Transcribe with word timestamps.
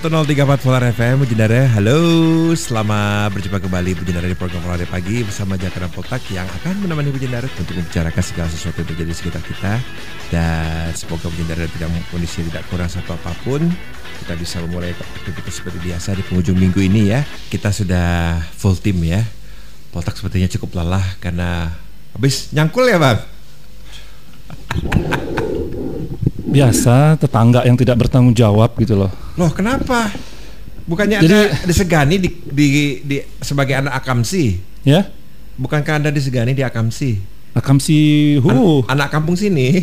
1034 0.00 0.64
Polar 0.64 0.80
FM 0.96 1.20
Bujendara 1.20 1.68
Halo 1.76 2.00
Selamat 2.56 3.36
berjumpa 3.36 3.60
kembali 3.60 4.00
Bujendara 4.00 4.24
di 4.24 4.32
program 4.32 4.64
Polar 4.64 4.80
Pagi 4.88 5.20
Bersama 5.20 5.60
Jakarta 5.60 5.92
Potak 5.92 6.24
Yang 6.32 6.48
akan 6.56 6.88
menemani 6.88 7.12
Bujendara 7.12 7.44
Untuk 7.60 7.76
membicarakan 7.76 8.24
segala 8.24 8.48
sesuatu 8.48 8.80
yang 8.80 8.88
terjadi 8.88 9.12
di 9.12 9.16
sekitar 9.20 9.44
kita. 9.44 9.76
Dan 10.32 10.96
semoga 10.96 11.28
Bujendara 11.28 11.68
tidak 11.68 11.92
kondisi 12.08 12.40
tidak 12.48 12.64
kurang 12.72 12.88
satu 12.88 13.12
apa 13.12 13.36
pun 13.44 13.60
Kita 14.24 14.40
bisa 14.40 14.64
memulai 14.64 14.96
aktivitas 14.96 15.60
seperti 15.60 15.92
biasa 15.92 16.16
Di 16.16 16.24
penghujung 16.24 16.56
minggu 16.56 16.80
ini 16.80 17.12
ya. 17.12 17.20
Kita 17.52 17.68
sudah 17.68 18.40
full 18.56 18.80
team 18.80 19.04
ya. 19.04 19.20
Potak 19.92 20.16
sepertinya 20.16 20.48
cukup 20.48 20.80
lelah 20.80 21.04
Karena 21.20 21.76
habis 22.16 22.48
nyangkul 22.56 22.88
ya 22.88 22.96
bang 22.96 23.20
biasa 26.50 27.14
tetangga 27.16 27.62
yang 27.62 27.78
tidak 27.78 27.96
bertanggung 28.06 28.34
jawab 28.34 28.74
gitu 28.76 28.98
loh. 28.98 29.10
Loh 29.38 29.50
kenapa? 29.54 30.10
Bukannya 30.84 31.22
Jadi- 31.22 31.30
anda 31.30 31.40
disegani 31.64 32.18
di, 32.18 32.28
di, 32.50 32.66
di 33.06 33.16
sebagai 33.38 33.78
anak 33.78 34.02
akamsi? 34.02 34.58
Ya, 34.82 35.06
Bukankah 35.60 36.00
anda 36.00 36.10
disegani 36.10 36.56
di 36.56 36.64
akamsi? 36.64 37.20
akam 37.50 37.82
si 37.82 38.38
An- 38.38 38.46
hu. 38.46 38.86
anak 38.86 39.10
kampung 39.10 39.34
sini. 39.34 39.82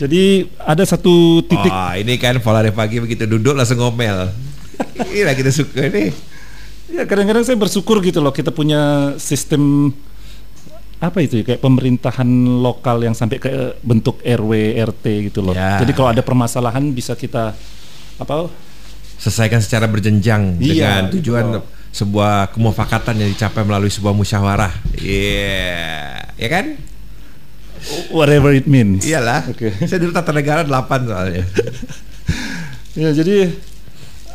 Jadi 0.00 0.48
ada 0.56 0.80
satu 0.82 1.44
titik 1.44 1.68
Wah 1.68 1.92
ini 2.00 2.16
kan 2.16 2.40
pola 2.40 2.64
pagi 2.72 2.98
begitu 2.98 3.28
duduk 3.28 3.52
langsung 3.52 3.76
ngomel. 3.78 4.32
Inilah 5.12 5.36
kita 5.36 5.52
suka 5.52 5.92
nih. 5.92 6.10
ya 6.90 7.06
kadang-kadang 7.06 7.46
saya 7.46 7.54
bersyukur 7.54 8.02
gitu 8.02 8.18
loh 8.18 8.34
kita 8.34 8.50
punya 8.50 9.14
sistem 9.20 9.94
apa 11.00 11.18
itu 11.24 11.40
ya, 11.40 11.44
kayak 11.48 11.64
pemerintahan 11.64 12.28
lokal 12.60 13.00
yang 13.00 13.16
sampai 13.16 13.40
ke 13.40 13.48
bentuk 13.80 14.20
RW 14.20 14.76
RT 14.84 15.32
gitu 15.32 15.40
loh. 15.40 15.56
Ya. 15.56 15.80
Jadi 15.80 15.96
kalau 15.96 16.12
ada 16.12 16.20
permasalahan 16.20 16.84
bisa 16.92 17.16
kita 17.16 17.56
apa 18.20 18.52
Selesaikan 19.20 19.60
secara 19.60 19.84
berjenjang 19.84 20.56
Iya, 20.60 20.72
dengan 20.72 21.04
tujuan 21.12 21.44
gitu. 21.56 21.60
sebuah 21.92 22.52
kemufakatan 22.56 23.20
yang 23.20 23.28
dicapai 23.32 23.64
melalui 23.64 23.92
sebuah 23.92 24.16
musyawarah. 24.16 24.72
Iya, 24.96 26.24
ya 26.40 26.48
kan? 26.48 26.66
whatever 28.12 28.52
it 28.52 28.68
means. 28.68 29.08
Iyalah. 29.08 29.48
Oke. 29.48 29.72
Saya 29.88 29.98
dulu 30.04 30.12
tata 30.12 30.32
negara 30.36 30.62
8 30.64 31.08
soalnya. 31.08 31.44
Ya, 32.90 33.14
jadi 33.14 33.54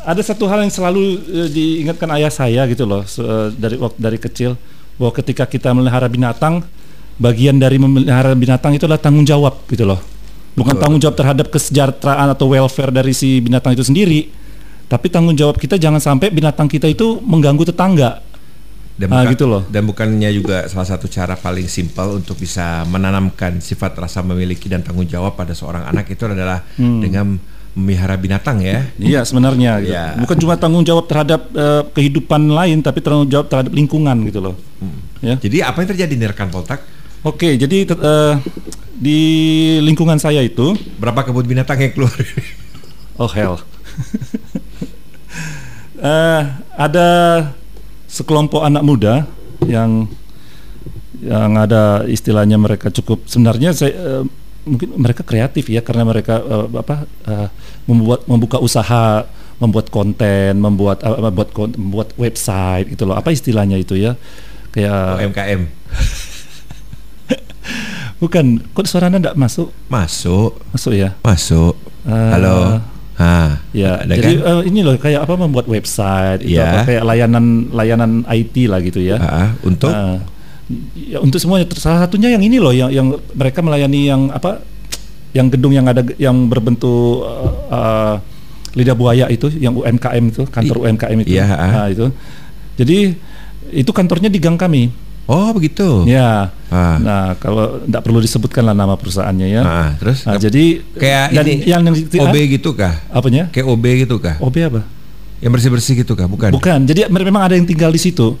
ada 0.00 0.22
satu 0.24 0.48
hal 0.48 0.64
yang 0.64 0.72
selalu 0.72 1.20
eh, 1.28 1.48
diingatkan 1.52 2.08
ayah 2.16 2.32
saya 2.32 2.64
gitu 2.72 2.88
loh 2.88 3.04
eh, 3.04 3.52
dari 3.52 3.76
waktu 3.76 3.98
dari 4.00 4.16
kecil 4.16 4.56
bahwa 4.96 5.12
ketika 5.12 5.44
kita 5.44 5.72
melihara 5.72 6.06
binatang 6.06 6.64
bagian 7.16 7.56
dari 7.56 7.76
memelihara 7.76 8.32
binatang 8.32 8.72
itu 8.72 8.84
adalah 8.84 9.00
tanggung 9.00 9.24
jawab 9.24 9.64
gitu 9.66 9.84
loh. 9.84 10.00
Bukan 10.52 10.72
Betul. 10.72 10.82
tanggung 10.82 11.00
jawab 11.00 11.16
terhadap 11.16 11.46
kesejahteraan 11.48 12.28
atau 12.30 12.48
welfare 12.48 12.88
dari 12.88 13.12
si 13.12 13.40
binatang 13.40 13.72
itu 13.72 13.84
sendiri, 13.84 14.32
tapi 14.86 15.08
tanggung 15.08 15.36
jawab 15.36 15.56
kita 15.56 15.76
jangan 15.76 16.00
sampai 16.00 16.28
binatang 16.28 16.64
kita 16.64 16.88
itu 16.88 17.20
mengganggu 17.20 17.64
tetangga. 17.66 18.24
Dan, 18.96 19.12
Ah, 19.12 19.20
bukan- 19.20 19.32
gitu 19.36 19.44
loh. 19.44 19.62
dan 19.68 19.84
bukannya 19.84 20.30
juga 20.32 20.64
salah 20.66 20.88
satu 20.88 21.04
cara 21.04 21.36
paling 21.36 21.68
simpel 21.68 22.16
untuk 22.16 22.40
bisa 22.40 22.80
menanamkan 22.88 23.60
sifat 23.60 23.92
rasa 23.92 24.24
memiliki 24.24 24.72
dan 24.72 24.80
tanggung 24.80 25.04
jawab 25.04 25.36
pada 25.36 25.52
seorang 25.52 25.84
anak 25.84 26.08
itu 26.08 26.24
adalah 26.24 26.64
Hmm. 26.80 27.04
dengan 27.04 27.36
memelihara 27.76 28.16
binatang 28.16 28.64
ya. 28.64 28.88
Iya 28.96 29.20
sebenarnya 29.28 29.84
gitu. 29.84 29.92
Iya. 29.92 30.16
Bukan 30.24 30.36
cuma 30.40 30.56
tanggung 30.56 30.80
jawab 30.82 31.04
terhadap 31.04 31.52
eh, 31.52 31.82
kehidupan 31.92 32.48
lain 32.48 32.80
tapi 32.80 33.04
tanggung 33.04 33.28
jawab 33.28 33.52
terhadap 33.52 33.70
lingkungan 33.76 34.16
gitu 34.24 34.40
loh. 34.40 34.56
Ya. 35.20 35.36
Jadi 35.36 35.60
apa 35.60 35.84
yang 35.84 35.88
terjadi 35.92 36.14
di 36.16 36.24
rekan 36.24 36.48
Poltak? 36.48 36.80
Oke, 37.20 37.60
jadi 37.60 37.84
eh, 37.84 38.34
di 38.96 39.20
lingkungan 39.84 40.16
saya 40.16 40.40
itu, 40.40 40.72
Berapa 40.96 41.20
kebun 41.20 41.44
binatang 41.44 41.76
yang 41.76 41.92
keluar? 41.92 42.16
oh 43.20 43.28
hell, 43.28 43.60
Eh, 45.96 46.42
ada 46.76 47.08
sekelompok 48.04 48.60
anak 48.60 48.84
muda 48.84 49.24
yang 49.64 50.04
yang 51.24 51.56
ada 51.56 52.04
istilahnya 52.04 52.60
mereka 52.60 52.92
cukup 52.92 53.24
sebenarnya 53.24 53.72
saya 53.72 54.20
mungkin 54.66 54.88
mereka 54.96 55.22
kreatif 55.22 55.66
ya 55.66 55.80
karena 55.80 56.02
mereka 56.02 56.36
eh, 56.38 56.66
apa 56.74 56.96
eh, 57.24 57.48
membuat 57.86 58.26
membuka 58.26 58.58
usaha 58.58 59.22
membuat 59.56 59.88
konten 59.88 60.58
membuat 60.58 61.00
eh, 61.00 61.22
membuat 61.22 61.48
kon- 61.50 61.72
membuat 61.72 62.10
website 62.14 62.90
gitu 62.90 63.06
loh 63.06 63.14
apa 63.14 63.30
istilahnya 63.30 63.78
itu 63.78 63.94
ya 63.94 64.18
kayak 64.70 65.22
UMKM 65.24 65.60
bukan 68.16 68.44
kok 68.66 68.86
suara 68.86 69.06
anda 69.06 69.18
enggak 69.20 69.36
masuk 69.36 69.68
masuk, 69.86 70.56
masuk 70.70 70.92
ya 70.92 71.12
masuk. 71.20 71.74
Eh, 72.02 72.30
Halo. 72.32 72.80
Ha, 73.16 73.64
Ya, 73.72 73.96
ada 73.98 74.12
jadi 74.12 74.36
kan? 74.36 74.60
eh, 74.60 74.68
ini 74.68 74.84
loh 74.84 74.92
kayak 74.94 75.24
apa 75.24 75.34
membuat 75.34 75.64
website, 75.66 76.44
itu 76.44 76.60
Ya. 76.60 76.68
apa 76.70 76.78
kayak 76.84 77.02
layanan 77.02 77.44
layanan 77.72 78.12
IT 78.26 78.68
lah 78.68 78.76
gitu 78.78 79.00
ya. 79.00 79.16
Ha, 79.16 79.56
untuk 79.62 79.88
ya 80.94 81.18
untuk 81.22 81.38
semuanya. 81.38 81.66
Salah 81.74 82.06
satunya 82.06 82.32
yang 82.34 82.42
ini 82.42 82.58
loh, 82.58 82.74
yang 82.74 82.90
yang 82.90 83.06
mereka 83.32 83.62
melayani 83.62 84.00
yang 84.06 84.22
apa, 84.30 84.62
yang 85.30 85.46
gedung 85.46 85.72
yang 85.72 85.86
ada 85.86 86.02
yang 86.16 86.48
berbentuk 86.48 87.22
eh, 87.22 87.52
eh, 87.70 88.14
lidah 88.76 88.96
buaya 88.96 89.26
itu, 89.28 89.48
yang 89.56 89.72
UMKM 89.72 90.24
itu, 90.28 90.42
kantor 90.46 90.76
I- 90.76 90.82
UMKM 90.90 91.18
itu. 91.24 91.32
iya, 91.32 91.46
Nah, 91.48 91.86
itu. 91.88 92.06
Jadi 92.76 93.16
itu 93.72 93.90
kantornya 93.90 94.28
di 94.28 94.36
gang 94.36 94.60
kami. 94.60 94.92
Oh, 95.26 95.50
begitu. 95.50 96.06
Ya. 96.06 96.54
Ah. 96.70 96.98
Nah, 97.02 97.26
kalau 97.42 97.82
tidak 97.82 98.02
perlu 98.06 98.22
disebutkan 98.22 98.62
lah 98.62 98.78
nama 98.78 98.94
perusahaannya 98.94 99.48
ya. 99.50 99.62
Ah, 99.66 99.90
terus 99.98 100.22
Nah, 100.22 100.38
jadi 100.38 100.86
kayak 100.94 101.26
dan 101.34 101.44
ini 101.46 101.54
yang 101.66 101.82
yang 101.82 101.94
OB 102.30 102.36
gitu 102.46 102.70
kah? 102.78 102.94
apanya? 103.10 103.50
Kayak 103.50 103.66
OB 103.66 103.84
gitu 104.06 104.16
kah? 104.22 104.38
OB 104.38 104.56
apa? 104.62 104.80
Yang 105.42 105.50
bersih-bersih 105.58 105.94
gitu 106.06 106.14
kah? 106.14 106.30
Bukan. 106.30 106.54
Bukan. 106.54 106.86
Jadi 106.86 107.10
memang 107.10 107.42
ada 107.42 107.58
yang 107.58 107.66
tinggal 107.66 107.90
di 107.90 107.98
situ. 107.98 108.38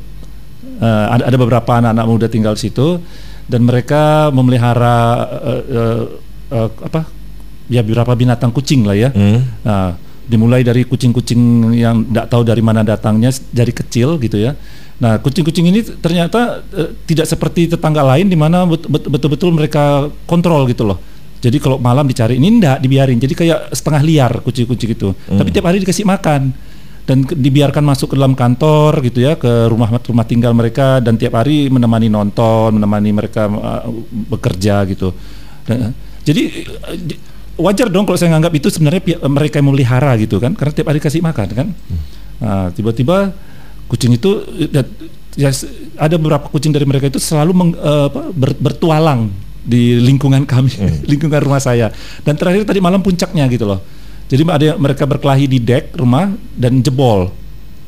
Eh, 0.76 1.06
ada, 1.08 1.32
ada 1.32 1.36
beberapa 1.40 1.80
anak-anak 1.80 2.04
muda 2.04 2.26
tinggal 2.28 2.52
di 2.52 2.68
situ 2.68 3.00
dan 3.48 3.64
mereka 3.64 4.28
memelihara 4.28 5.24
eh, 5.24 5.62
eh, 5.72 6.02
eh, 6.52 6.68
apa? 6.84 7.08
Ya 7.72 7.80
beberapa 7.80 8.12
binatang 8.12 8.52
kucing 8.52 8.84
lah 8.84 8.92
ya. 8.92 9.08
Hmm. 9.08 9.40
Nah, 9.64 9.96
dimulai 10.28 10.60
dari 10.60 10.84
kucing-kucing 10.84 11.72
yang 11.72 12.04
tidak 12.06 12.26
tahu 12.28 12.42
dari 12.44 12.60
mana 12.60 12.84
datangnya 12.84 13.32
dari 13.48 13.72
kecil 13.72 14.20
gitu 14.20 14.36
ya. 14.36 14.52
Nah, 15.00 15.16
kucing-kucing 15.16 15.64
ini 15.64 15.80
ternyata 15.80 16.60
eh, 16.76 16.92
tidak 17.08 17.24
seperti 17.24 17.72
tetangga 17.72 18.04
lain 18.04 18.28
di 18.28 18.36
mana 18.36 18.68
bet- 18.68 18.84
bet- 18.84 19.08
betul-betul 19.08 19.56
mereka 19.56 20.12
kontrol 20.28 20.68
gitu 20.68 20.84
loh. 20.84 21.00
Jadi 21.40 21.56
kalau 21.56 21.80
malam 21.80 22.04
dicari 22.04 22.36
ini 22.36 22.60
enggak 22.60 22.84
dibiarin. 22.84 23.16
Jadi 23.16 23.32
kayak 23.32 23.72
setengah 23.72 24.02
liar 24.04 24.32
kucing-kucing 24.44 24.92
itu. 24.92 25.16
Tapi 25.24 25.48
tiap 25.56 25.64
hari 25.72 25.80
dikasih 25.80 26.04
makan 26.04 26.52
dan 27.06 27.22
dibiarkan 27.22 27.86
masuk 27.86 28.12
ke 28.12 28.14
dalam 28.18 28.34
kantor 28.34 28.98
gitu 29.06 29.22
ya 29.22 29.38
ke 29.38 29.70
rumah 29.70 29.86
rumah 30.02 30.26
tinggal 30.26 30.50
mereka 30.50 30.98
dan 30.98 31.14
tiap 31.14 31.38
hari 31.38 31.70
menemani 31.70 32.10
nonton, 32.10 32.74
menemani 32.74 33.14
mereka 33.14 33.46
uh, 33.46 33.86
bekerja 34.26 34.82
gitu. 34.90 35.14
Dan, 35.62 35.94
jadi 36.26 36.42
uh, 36.82 36.98
di- 36.98 37.18
wajar 37.56 37.88
dong 37.88 38.04
kalau 38.04 38.18
saya 38.18 38.34
nganggap 38.34 38.52
itu 38.58 38.68
sebenarnya 38.68 39.22
mereka 39.30 39.62
yang 39.62 39.70
memelihara 39.70 40.12
gitu 40.18 40.36
kan 40.42 40.52
karena 40.52 40.72
tiap 40.74 40.86
hari 40.90 40.98
kasih 40.98 41.22
makan 41.22 41.48
kan. 41.54 41.68
Nah, 42.42 42.68
tiba-tiba 42.74 43.32
kucing 43.86 44.12
itu 44.12 44.42
ya, 44.74 44.82
ya, 45.38 45.50
ada 45.96 46.18
beberapa 46.18 46.50
kucing 46.50 46.74
dari 46.74 46.84
mereka 46.84 47.06
itu 47.08 47.22
selalu 47.22 47.52
meng- 47.54 47.78
eh, 47.78 48.04
apa, 48.10 48.34
ber- 48.34 48.58
bertualang 48.58 49.30
di 49.62 49.98
lingkungan 50.02 50.42
kami, 50.42 50.74
lingkungan 51.10 51.38
rumah 51.38 51.62
saya. 51.62 51.94
Dan 52.26 52.34
terakhir 52.34 52.66
tadi 52.66 52.82
malam 52.82 52.98
puncaknya 52.98 53.46
gitu 53.46 53.64
loh. 53.64 53.80
Jadi 54.26 54.42
ada 54.42 54.64
yang- 54.74 54.80
mereka 54.80 55.06
berkelahi 55.06 55.46
di 55.46 55.58
dek 55.58 55.94
rumah 55.94 56.30
dan 56.54 56.78
jebol. 56.80 57.30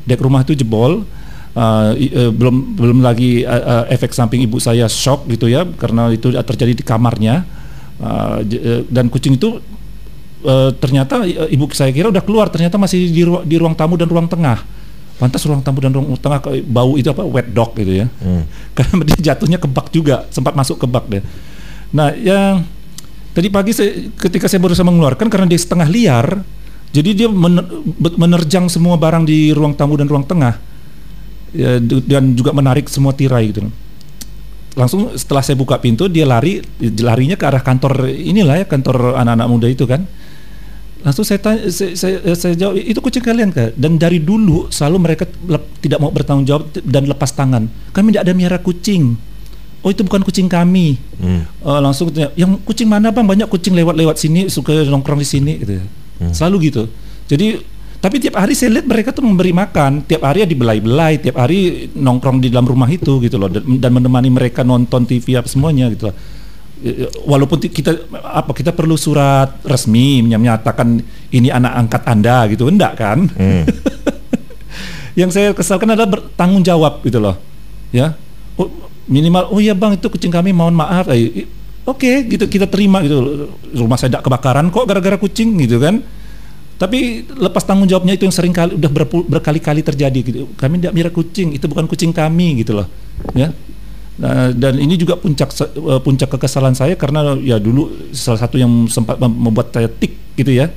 Dek 0.03 0.19
rumah 0.19 0.41
itu 0.41 0.55
jebol. 0.55 1.03
Uh, 1.49 1.91
eh, 1.97 2.29
belum 2.29 2.77
belum 2.77 2.99
lagi 3.01 3.41
uh, 3.41 3.83
uh, 3.83 3.85
efek 3.89 4.13
samping 4.13 4.45
ibu 4.45 4.61
saya 4.61 4.85
shock 4.85 5.25
gitu 5.27 5.49
ya 5.49 5.65
karena 5.65 6.13
itu 6.13 6.29
terjadi 6.31 6.73
di 6.73 6.85
kamarnya 6.85 7.43
Uh, 7.99 8.39
dan 8.87 9.11
kucing 9.11 9.35
itu 9.35 9.59
eh, 10.39 10.71
ternyata 10.79 11.19
eh, 11.27 11.51
ibu 11.51 11.67
saya 11.75 11.91
kira 11.91 12.07
udah 12.07 12.23
keluar 12.23 12.47
ternyata 12.47 12.79
masih 12.79 13.11
di, 13.11 13.27
ru- 13.27 13.43
di 13.43 13.59
ruang 13.59 13.75
tamu 13.75 13.99
dan 13.99 14.07
ruang 14.07 14.23
tengah 14.23 14.63
pantas 15.19 15.43
ruang 15.43 15.59
tamu 15.59 15.83
dan 15.83 15.91
ruang 15.91 16.15
tengah 16.15 16.39
bau 16.63 16.95
itu 16.95 17.11
apa 17.11 17.27
wet 17.27 17.51
dog 17.51 17.75
gitu 17.75 17.91
ya 17.99 18.07
Hmm. 18.23 18.47
karena 18.79 19.03
dia 19.03 19.35
jatuhnya 19.35 19.59
ke 19.59 19.67
bak 19.67 19.91
juga 19.91 20.23
sempat 20.31 20.55
masuk 20.55 20.79
ke 20.79 20.87
bak 20.87 21.11
deh 21.11 21.19
nah 21.91 22.15
yang 22.15 22.63
tadi 23.39 23.47
pagi 23.47 23.71
saya, 23.71 24.11
ketika 24.19 24.51
saya 24.51 24.59
berusaha 24.59 24.83
mengeluarkan 24.83 25.31
karena 25.31 25.47
dia 25.47 25.59
setengah 25.63 25.87
liar 25.87 26.43
jadi 26.89 27.09
dia 27.13 27.29
menerjang 28.17 28.65
semua 28.65 28.97
barang 28.97 29.23
di 29.29 29.53
ruang 29.53 29.77
tamu 29.77 29.93
dan 29.93 30.09
ruang 30.09 30.25
tengah. 30.25 30.57
Ya, 31.49 31.81
dan 31.81 32.37
juga 32.37 32.53
menarik 32.53 32.89
semua 32.89 33.13
tirai 33.13 33.49
gitu. 33.49 33.65
Langsung 34.77 35.13
setelah 35.17 35.41
saya 35.41 35.57
buka 35.57 35.81
pintu 35.81 36.05
dia 36.05 36.25
lari 36.25 36.61
larinya 37.01 37.33
ke 37.33 37.45
arah 37.45 37.61
kantor 37.61 38.05
inilah 38.09 38.61
ya 38.61 38.65
kantor 38.69 39.17
anak-anak 39.17 39.47
muda 39.49 39.67
itu 39.69 39.85
kan. 39.85 40.05
Langsung 40.99 41.23
saya 41.23 41.39
tanya 41.39 41.69
saya, 41.71 41.93
saya, 41.95 42.17
saya 42.35 42.53
jawab 42.57 42.75
itu 42.75 42.99
kucing 42.99 43.23
kalian 43.23 43.49
kak? 43.53 43.77
Dan 43.77 44.01
dari 44.01 44.19
dulu 44.21 44.67
selalu 44.69 44.97
mereka 44.97 45.25
tidak 45.79 45.97
mau 46.01 46.09
bertanggung 46.09 46.45
jawab 46.45 46.73
dan 46.85 47.05
lepas 47.05 47.33
tangan. 47.33 47.69
Kami 47.93 48.13
tidak 48.13 48.29
ada 48.29 48.33
miara 48.33 48.57
kucing 48.61 49.13
oh 49.83 49.89
itu 49.89 50.01
bukan 50.03 50.21
kucing 50.23 50.47
kami. 50.47 50.99
Hmm. 51.19 51.43
Eh, 51.45 51.79
langsung 51.79 52.11
tanya, 52.11 52.31
yang 52.35 52.57
kucing 52.63 52.87
mana 52.87 53.11
bang? 53.11 53.25
Banyak 53.25 53.47
kucing 53.47 53.75
lewat-lewat 53.75 54.15
sini, 54.19 54.47
suka 54.47 54.85
nongkrong 54.85 55.19
di 55.19 55.27
sini, 55.27 55.53
gitu. 55.59 55.73
ya. 55.79 55.85
Selalu 56.35 56.71
gitu. 56.71 56.83
Jadi 57.29 57.79
tapi 57.99 58.15
tiap 58.23 58.39
hari 58.39 58.55
saya 58.55 58.79
lihat 58.79 58.87
mereka 58.87 59.11
tuh 59.11 59.27
memberi 59.27 59.51
makan, 59.51 60.07
tiap 60.07 60.23
hari 60.23 60.43
ya 60.43 60.47
dibelai-belai, 60.47 61.19
tiap 61.19 61.35
hari 61.35 61.91
nongkrong 61.91 62.39
di 62.39 62.47
dalam 62.47 62.63
rumah 62.63 62.87
itu 62.87 63.19
gitu 63.19 63.35
loh, 63.35 63.51
dan, 63.51 63.91
menemani 63.91 64.31
mereka 64.31 64.63
nonton 64.63 65.03
TV 65.03 65.35
apa 65.35 65.51
semuanya 65.51 65.91
gitu 65.91 66.07
loh. 66.07 66.15
Eh, 66.79 67.11
Walaupun 67.27 67.59
ti- 67.59 67.71
kita 67.71 67.91
apa 68.23 68.55
kita 68.55 68.71
perlu 68.71 68.95
surat 68.95 69.59
resmi 69.67 70.23
menyatakan 70.23 70.95
ini 71.35 71.51
anak 71.51 71.75
angkat 71.75 72.03
anda 72.07 72.47
gitu, 72.47 72.71
enggak 72.71 72.95
kan? 72.95 73.27
yang 75.19 75.29
saya 75.35 75.51
kesalkan 75.51 75.91
adalah 75.91 76.07
bertanggung 76.07 76.63
jawab 76.63 77.03
gitu 77.03 77.19
loh 77.19 77.35
ya 77.91 78.15
oh, 78.55 78.71
minimal 79.09 79.49
oh 79.49 79.59
ya 79.59 79.73
bang 79.73 79.97
itu 79.97 80.07
kucing 80.07 80.29
kami 80.29 80.53
mohon 80.53 80.77
maaf. 80.77 81.09
Eh, 81.09 81.43
oke 81.83 82.29
gitu 82.29 82.45
kita 82.45 82.69
terima 82.69 83.01
gitu. 83.01 83.49
Rumah 83.73 83.97
saya 83.97 84.13
tidak 84.13 84.29
kebakaran 84.29 84.69
kok 84.69 84.85
gara-gara 84.85 85.17
kucing 85.17 85.57
gitu 85.59 85.81
kan. 85.81 85.99
Tapi 86.79 87.27
lepas 87.27 87.67
tanggung 87.67 87.91
jawabnya 87.91 88.15
itu 88.15 88.23
yang 88.23 88.31
sering 88.31 88.55
kali 88.55 88.79
udah 88.79 88.87
berkali-kali 89.27 89.83
terjadi 89.83 90.19
gitu. 90.23 90.47
Kami 90.55 90.79
tidak 90.79 90.93
mira 90.95 91.09
kucing 91.11 91.57
itu 91.57 91.65
bukan 91.67 91.89
kucing 91.89 92.15
kami 92.15 92.63
gitu 92.63 92.77
loh 92.77 92.87
ya. 93.35 93.51
Nah, 94.19 94.51
dan 94.51 94.75
ini 94.75 94.99
juga 94.99 95.15
puncak 95.15 95.49
eh, 95.59 95.99
puncak 96.03 96.29
kekesalan 96.35 96.75
saya 96.75 96.95
karena 96.99 97.35
ya 97.39 97.55
dulu 97.59 98.11
salah 98.11 98.39
satu 98.39 98.55
yang 98.59 98.87
sempat 98.91 99.15
mem- 99.19 99.49
membuat 99.49 99.73
saya 99.73 99.91
tik 99.91 100.37
gitu 100.39 100.53
ya. 100.55 100.71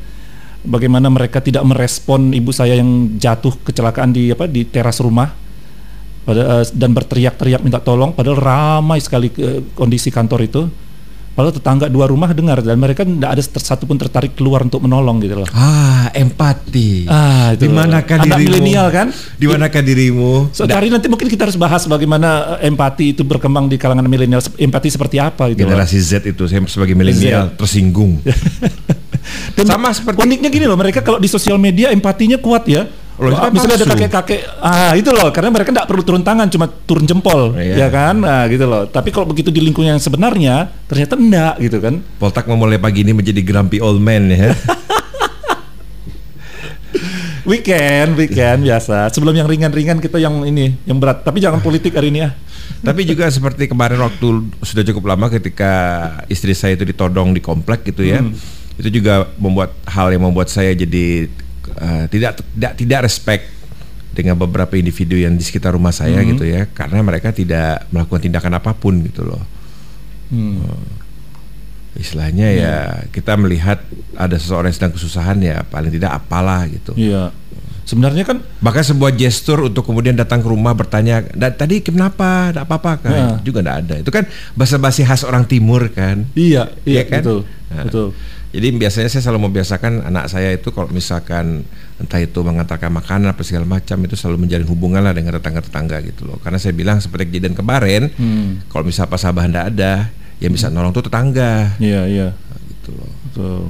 Bagaimana 0.63 1.11
mereka 1.11 1.43
tidak 1.43 1.67
merespon 1.67 2.31
ibu 2.31 2.55
saya 2.55 2.79
yang 2.79 3.19
jatuh 3.19 3.51
kecelakaan 3.67 4.15
di 4.15 4.31
apa 4.31 4.47
di 4.47 4.63
teras 4.63 5.03
rumah 5.03 5.35
pada, 6.23 6.63
eh, 6.63 6.65
dan 6.73 6.91
berteriak-teriak 6.93 7.61
minta 7.61 7.79
tolong 7.79 8.15
padahal 8.15 8.39
ramai 8.39 8.99
sekali 8.99 9.29
ke 9.29 9.75
kondisi 9.75 10.09
kantor 10.09 10.41
itu 10.43 10.63
padahal 11.33 11.57
tetangga 11.57 11.89
dua 11.89 12.05
rumah 12.05 12.29
dengar 12.31 12.61
dan 12.61 12.77
mereka 12.77 13.09
tidak 13.09 13.31
ada 13.33 13.41
satu 13.41 13.89
pun 13.89 13.97
tertarik 13.97 14.37
keluar 14.37 14.61
untuk 14.63 14.85
menolong 14.85 15.17
gitu 15.19 15.41
loh 15.41 15.49
Ah, 15.51 16.13
empati. 16.13 17.09
Ah, 17.09 17.57
itu. 17.57 17.65
Di 17.65 17.69
manakah 17.73 18.21
Anak 18.21 18.37
dirimu? 18.37 18.47
milenial 18.53 18.87
kan? 18.93 19.07
Di 19.41 19.47
manakah 19.49 19.81
dirimu? 19.81 20.53
So, 20.53 20.69
hari 20.69 20.93
nanti 20.93 21.09
mungkin 21.09 21.33
kita 21.33 21.49
harus 21.49 21.57
bahas 21.57 21.89
bagaimana 21.89 22.61
eh, 22.61 22.69
empati 22.69 23.17
itu 23.17 23.25
berkembang 23.25 23.65
di 23.65 23.81
kalangan 23.81 24.05
milenial 24.05 24.45
empati 24.61 24.93
seperti 24.93 25.17
apa 25.17 25.49
gitu 25.55 25.65
loh. 25.65 25.73
generasi 25.73 25.97
Z 26.05 26.21
itu 26.29 26.45
saya 26.45 26.61
sebagai 26.69 26.93
milenial 26.93 27.57
tersinggung. 27.57 28.21
Dan 29.57 29.65
Sama 29.65 29.95
seperti 29.95 30.19
uniknya 30.21 30.51
gini 30.51 30.67
loh, 30.67 30.77
mereka 30.77 31.01
kalau 31.01 31.17
di 31.17 31.31
sosial 31.31 31.57
media 31.57 31.89
empatinya 31.95 32.37
kuat 32.37 32.67
ya. 32.69 32.85
Loh, 33.29 33.39
itu 33.39 33.45
kan 33.47 33.53
misalnya 33.55 33.77
ada 33.79 33.87
kakek-kakek, 33.95 34.41
ah 34.59 34.93
itu 34.99 35.11
loh, 35.15 35.29
karena 35.31 35.51
mereka 35.55 35.71
nggak 35.71 35.87
perlu 35.87 36.03
turun 36.03 36.23
tangan, 36.27 36.51
cuma 36.51 36.67
turun 36.67 37.07
jempol, 37.07 37.55
Iya. 37.55 37.87
ya 37.87 37.89
kan, 37.93 38.19
nah 38.19 38.43
gitu 38.51 38.67
loh. 38.67 38.91
Tapi 38.91 39.15
kalau 39.15 39.31
begitu 39.31 39.55
di 39.55 39.63
lingkungan 39.63 39.95
yang 39.95 40.03
sebenarnya, 40.03 40.75
ternyata 40.91 41.15
enggak 41.15 41.55
gitu 41.63 41.79
kan. 41.79 42.03
Poltak 42.19 42.51
memulai 42.51 42.83
pagi 42.83 43.07
ini 43.07 43.15
menjadi 43.15 43.39
grumpy 43.47 43.79
old 43.79 44.03
man 44.03 44.27
ya. 44.27 44.51
Weekend, 47.43 48.15
weekend 48.15 48.63
biasa. 48.63 49.11
Sebelum 49.11 49.35
yang 49.35 49.51
ringan-ringan 49.51 49.99
kita 49.99 50.23
yang 50.23 50.47
ini, 50.47 50.79
yang 50.87 51.03
berat. 51.03 51.27
Tapi 51.27 51.43
jangan 51.43 51.59
politik 51.59 51.91
hari 51.91 52.15
ini 52.15 52.23
ya. 52.23 52.31
Tapi 52.87 53.03
juga 53.03 53.27
seperti 53.27 53.67
kemarin 53.67 53.99
waktu 53.99 54.47
sudah 54.63 54.85
cukup 54.87 55.11
lama 55.11 55.27
ketika 55.27 55.73
istri 56.31 56.55
saya 56.55 56.79
itu 56.79 56.87
ditodong 56.87 57.35
di 57.35 57.43
komplek 57.43 57.83
gitu 57.91 58.07
ya. 58.07 58.23
Itu 58.79 58.95
juga 58.95 59.27
membuat 59.43 59.75
hal 59.91 60.15
yang 60.15 60.23
membuat 60.23 60.55
saya 60.55 60.71
jadi 60.71 61.27
eh, 61.69 62.05
tidak 62.09 62.43
tidak 62.55 62.73
tidak 62.77 63.01
respect 63.05 63.45
dengan 64.13 64.37
beberapa 64.37 64.77
individu 64.77 65.17
yang 65.17 65.33
di 65.33 65.41
sekitar 65.41 65.73
rumah 65.73 65.89
saya 65.89 66.21
gitu 66.21 66.45
ya 66.45 66.69
karena 66.69 67.01
mereka 67.01 67.33
tidak 67.33 67.89
melakukan 67.89 68.21
tindakan 68.21 68.61
apa 68.61 68.77
pun 68.77 69.01
gitu 69.03 69.25
loh. 69.25 69.41
Hmm. 70.29 70.61
Istilahnya 71.93 72.49
ya 72.53 72.77
kita 73.09 73.37
melihat 73.37 73.81
ada 74.17 74.37
seseorang 74.37 74.69
yang 74.69 74.77
sedang 74.77 74.95
kesusahan 74.97 75.37
ya 75.41 75.61
paling 75.65 75.93
tidak 75.93 76.13
apalah 76.13 76.65
gitu. 76.65 76.93
Iya. 76.97 77.33
Sebenarnya 77.83 78.23
kan 78.23 78.39
Bahkan 78.63 78.85
sebuah 78.95 79.11
gestur 79.13 79.67
untuk 79.67 79.83
kemudian 79.83 80.15
datang 80.15 80.39
ke 80.41 80.49
rumah 80.49 80.71
bertanya, 80.73 81.21
"Da- 81.35 81.53
tadi 81.53 81.83
kenapa? 81.83 82.55
Ada 82.55 82.63
apa-apa 82.65 82.93
kan? 83.03 83.13
Ya. 83.13 83.29
Juga 83.43 83.59
tidak 83.61 83.77
ada. 83.85 83.95
Itu 84.01 84.11
kan 84.15 84.25
bahasa-basi 84.55 85.03
khas 85.03 85.27
orang 85.27 85.45
timur 85.45 85.91
kan. 85.91 86.25
iya, 86.33 86.71
iya, 86.87 87.03
Iya 87.03 87.03
kan? 87.11 87.21
betul. 87.27 87.41
Nah. 87.69 87.85
Betul. 87.85 88.09
Jadi 88.53 88.69
biasanya 88.77 89.09
saya 89.09 89.25
selalu 89.25 89.49
membiasakan 89.49 90.05
anak 90.05 90.29
saya 90.29 90.53
itu 90.53 90.69
kalau 90.71 90.93
misalkan 90.93 91.65
entah 91.97 92.21
itu 92.21 92.37
mengantarkan 92.45 92.93
makanan 92.93 93.33
apa 93.33 93.41
segala 93.41 93.65
macam 93.65 93.97
itu 94.05 94.13
selalu 94.13 94.45
menjalin 94.45 94.69
hubungan 94.69 95.01
lah 95.01 95.17
dengan 95.17 95.41
tetangga-tetangga 95.41 95.97
gitu 96.05 96.29
loh. 96.29 96.37
Karena 96.37 96.61
saya 96.61 96.77
bilang 96.77 97.01
seperti 97.01 97.33
kejadian 97.33 97.57
kemarin, 97.57 98.13
Hmm. 98.13 98.61
kalau 98.69 98.85
misal 98.85 99.09
pas 99.09 99.25
abah 99.25 99.49
ndak 99.49 99.73
ada, 99.73 100.13
yang 100.37 100.53
bisa 100.53 100.69
nolong 100.69 100.93
tuh 100.93 101.07
tetangga 101.07 101.79
Iya, 101.79 102.05
iya. 102.05 102.29
Nah, 102.37 102.61
gitu 102.69 102.91
loh. 102.93 103.11
Betul. 103.25 103.63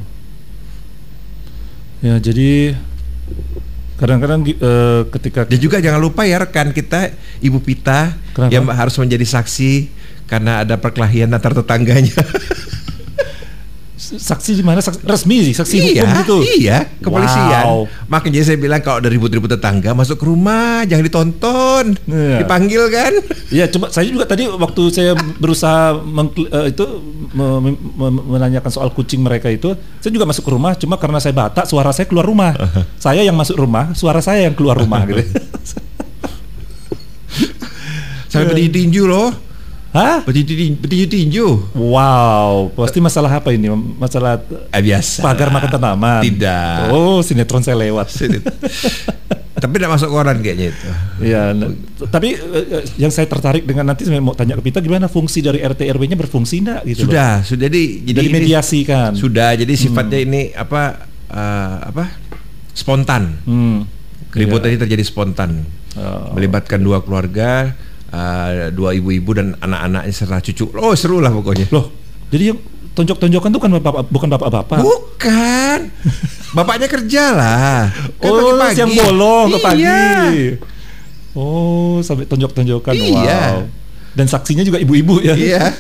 Ya, 2.03 2.15
jadi 2.19 2.75
kadang-kadang 3.95 4.43
eh, 4.43 5.03
ketika 5.15 5.47
Dan 5.47 5.63
juga 5.63 5.79
jangan 5.79 6.03
lupa 6.03 6.27
ya 6.27 6.43
rekan 6.43 6.75
kita 6.75 7.15
Ibu 7.39 7.63
Pita 7.63 8.19
Kenapa? 8.35 8.51
yang 8.51 8.67
harus 8.67 8.99
menjadi 8.99 9.23
saksi 9.23 9.87
karena 10.27 10.67
ada 10.67 10.75
perkelahian 10.75 11.31
antar 11.31 11.55
tetangganya. 11.55 12.19
saksi 14.19 14.59
di 14.59 14.65
mana 14.65 14.81
saksi, 14.81 15.05
resmi 15.05 15.47
sih 15.47 15.55
saksi 15.55 15.77
iya, 15.77 16.03
hukum 16.05 16.09
gitu. 16.21 16.37
iya, 16.59 16.79
kepolisian. 16.99 17.65
Wow. 17.65 17.81
Makanya 18.09 18.43
saya 18.43 18.59
bilang 18.59 18.81
kalau 18.81 19.01
ada 19.01 19.09
ribut-ribut 19.09 19.49
tetangga 19.49 19.93
masuk 19.93 20.21
ke 20.21 20.25
rumah 20.27 20.83
jangan 20.85 21.05
ditonton, 21.05 21.85
Iya. 22.09 22.45
dipanggil 22.45 22.83
kan. 22.89 23.13
Iya, 23.49 23.65
coba 23.73 23.89
saya 23.89 24.09
juga 24.09 24.25
tadi 24.25 24.49
waktu 24.49 24.83
saya 24.89 25.13
berusaha 25.15 25.97
meng, 26.01 26.33
eh, 26.37 26.73
itu 26.73 26.85
me- 27.33 27.61
me- 27.61 27.79
me- 27.79 28.25
menanyakan 28.37 28.71
soal 28.73 28.91
kucing 28.91 29.23
mereka 29.23 29.49
itu, 29.49 29.73
saya 30.01 30.13
juga 30.13 30.25
masuk 30.25 30.45
ke 30.45 30.51
rumah, 30.53 30.73
cuma 30.75 30.97
karena 30.97 31.21
saya 31.21 31.33
batak, 31.33 31.65
suara 31.65 31.93
saya 31.93 32.05
keluar 32.09 32.27
rumah. 32.27 32.53
saya 33.05 33.23
yang 33.23 33.37
masuk 33.37 33.57
rumah, 33.61 33.93
suara 33.93 34.19
saya 34.21 34.45
yang 34.49 34.55
keluar 34.57 34.77
rumah 34.77 35.05
gitu. 35.07 35.23
Sampai 38.33 38.49
berdiri 38.49 38.73
tinju 38.73 39.05
loh, 39.05 39.29
Hah? 39.93 40.25
berdiri 40.25 40.57
tin- 40.57 40.79
berdiri 40.81 41.05
tinju. 41.05 41.69
Wow, 41.77 42.73
pasti 42.73 42.97
masalah 42.97 43.29
apa 43.29 43.53
ini? 43.53 43.69
Masalah 44.01 44.41
Ah, 44.73 44.81
biasa. 44.81 45.21
pagar 45.21 45.53
makan 45.53 45.69
tanaman. 45.69 46.25
Tidak. 46.25 46.89
Oh, 46.89 47.21
sinetron 47.21 47.61
saya 47.61 47.77
lewat. 47.77 48.09
Tapi 49.53 49.79
tidak 49.79 49.95
masuk 49.95 50.11
koran 50.11 50.43
kayaknya 50.43 50.75
itu. 50.75 50.89
Iya, 51.23 51.55
nah, 51.55 51.71
tapi 52.11 52.35
eh, 52.35 52.67
eh, 52.73 52.85
yang 52.99 53.15
saya 53.15 53.31
tertarik 53.31 53.63
dengan 53.63 53.87
nanti 53.87 54.03
saya 54.03 54.19
mau 54.19 54.35
tanya 54.35 54.59
ke 54.59 54.65
Pita 54.65 54.83
gimana 54.83 55.07
fungsi 55.07 55.39
dari 55.39 55.63
RT 55.63 55.87
RW-nya 55.87 56.19
berfungsi 56.19 56.67
enggak 56.67 56.83
gitu 56.83 57.07
loh. 57.07 57.15
Sudah, 57.15 57.33
sudah 57.47 57.71
jadi 57.71 57.83
jadi 58.03 58.27
mediasi 58.27 58.83
kan. 58.83 59.15
Sudah, 59.15 59.55
jadi 59.55 59.71
sifatnya 59.77 60.19
ini 60.19 60.51
apa 60.51 61.07
eh, 61.31 61.77
apa? 61.95 62.11
Spontan. 62.75 63.39
Hmm. 63.45 63.87
Keributan 64.33 64.73
ini 64.73 64.81
terjadi 64.81 65.05
spontan. 65.05 65.63
Oh. 65.95 66.33
Melibatkan 66.35 66.81
dua 66.81 67.05
keluarga, 67.05 67.77
eh, 68.13 68.69
dua 68.71 68.93
ibu-ibu 68.93 69.31
dan 69.33 69.57
anak-anaknya 69.59 70.13
serta 70.13 70.39
cucu. 70.45 70.71
Oh, 70.77 70.93
seru 70.93 71.19
lah 71.19 71.33
pokoknya. 71.33 71.67
Loh, 71.73 71.91
jadi 72.29 72.53
yang 72.55 72.59
tonjok-tonjokan 72.93 73.49
tuh 73.49 73.61
kan 73.61 73.71
bapak, 73.81 74.05
bukan 74.13 74.29
bapak-bapak. 74.29 74.79
Bukan. 74.85 75.79
Bapaknya 76.57 76.85
kerja 76.85 77.33
lah. 77.33 77.89
Kan 78.21 78.29
oh, 78.29 78.37
pagi-pagi. 78.61 78.77
siang 78.77 78.93
bolong 78.93 79.47
ke 79.57 79.59
pagi. 79.65 79.81
Iya. 79.89 80.61
Oh, 81.33 82.05
sampai 82.05 82.29
tonjok-tonjokan. 82.29 82.93
Iya. 82.93 83.41
Wow. 83.57 83.65
Dan 84.13 84.29
saksinya 84.29 84.61
juga 84.61 84.77
ibu-ibu 84.77 85.25
ya. 85.25 85.33
Iya. 85.33 85.73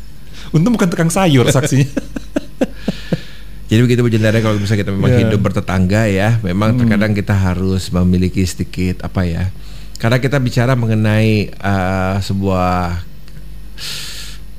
Untung 0.54 0.78
bukan 0.78 0.86
tukang 0.86 1.10
sayur 1.10 1.50
saksinya. 1.50 1.90
Jadi 3.70 3.80
begitu 3.86 4.02
Bu 4.02 4.10
Jendara 4.10 4.42
kalau 4.42 4.58
misalnya 4.58 4.82
kita 4.82 4.92
memang 4.94 5.10
Iya. 5.14 5.20
hidup 5.26 5.40
bertetangga 5.46 6.10
ya, 6.10 6.42
memang 6.42 6.74
terkadang 6.74 7.14
kita 7.14 7.34
harus 7.34 7.90
memiliki 7.94 8.42
sedikit 8.42 9.06
apa 9.06 9.22
ya? 9.22 9.50
Karena 10.00 10.16
kita 10.16 10.40
bicara 10.40 10.72
mengenai 10.72 11.52
eh, 11.52 12.16
sebuah 12.24 13.04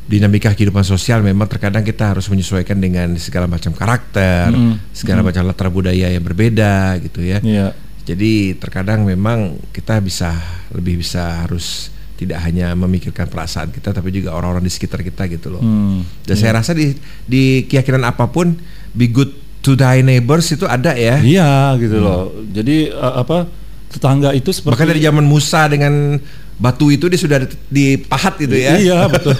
dinamika 0.05 0.51
kehidupan 0.51 0.83
sosial 0.83 1.23
memang 1.23 1.47
terkadang 1.47 1.87
kita 1.87 2.11
harus 2.11 2.27
menyesuaikan 2.27 2.75
dengan 2.77 3.15
segala 3.15 3.47
macam 3.47 3.71
karakter, 3.71 4.51
Mm. 4.51 4.91
segala 4.91 5.23
macam 5.23 5.47
latar 5.47 5.71
budaya 5.71 6.11
yang 6.11 6.21
berbeda 6.21 6.99
gitu 6.99 7.23
ya. 7.23 7.39
Iya. 7.39 7.71
Jadi 8.03 8.59
terkadang 8.59 9.07
memang 9.07 9.55
kita 9.71 10.03
bisa 10.03 10.35
lebih 10.75 10.99
bisa 10.99 11.47
harus 11.47 11.93
tidak 12.19 12.37
hanya 12.43 12.75
memikirkan 12.77 13.25
perasaan 13.25 13.73
kita 13.73 13.95
tapi 13.95 14.13
juga 14.13 14.35
orang-orang 14.35 14.67
di 14.67 14.73
sekitar 14.73 15.01
kita 15.01 15.25
gitu 15.31 15.47
loh. 15.57 15.63
Hmm. 15.63 16.05
Dan 16.27 16.35
saya 16.37 16.59
rasa 16.59 16.75
di 16.75 16.93
di 17.25 17.65
keyakinan 17.65 18.03
apa 18.05 18.27
pun 18.29 18.57
be 18.93 19.07
good 19.07 19.31
to 19.63 19.73
thy 19.79 20.03
neighbors 20.03 20.49
itu 20.51 20.67
ada 20.67 20.93
ya. 20.93 21.17
Iya 21.23 21.77
gitu 21.79 21.97
loh. 21.97 22.35
Jadi 22.51 22.91
eh, 22.91 23.13
apa 23.15 23.47
tetangga 23.91 24.31
itu 24.31 24.49
seperti 24.49 24.71
Bahkan 24.73 24.87
dari 24.87 25.01
zaman 25.03 25.25
Musa 25.27 25.67
dengan 25.67 26.15
batu 26.55 26.87
itu 26.87 27.11
dia 27.11 27.19
sudah 27.19 27.37
dipahat 27.67 28.39
gitu 28.39 28.55
ya. 28.55 28.79
Iya 28.79 28.99
betul. 29.13 29.35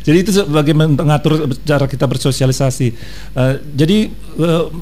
jadi 0.00 0.16
itu 0.16 0.32
sebagai 0.32 0.72
mengatur 0.72 1.44
cara 1.60 1.84
kita 1.84 2.08
bersosialisasi. 2.08 2.88
Eh, 3.36 3.54
jadi 3.76 4.08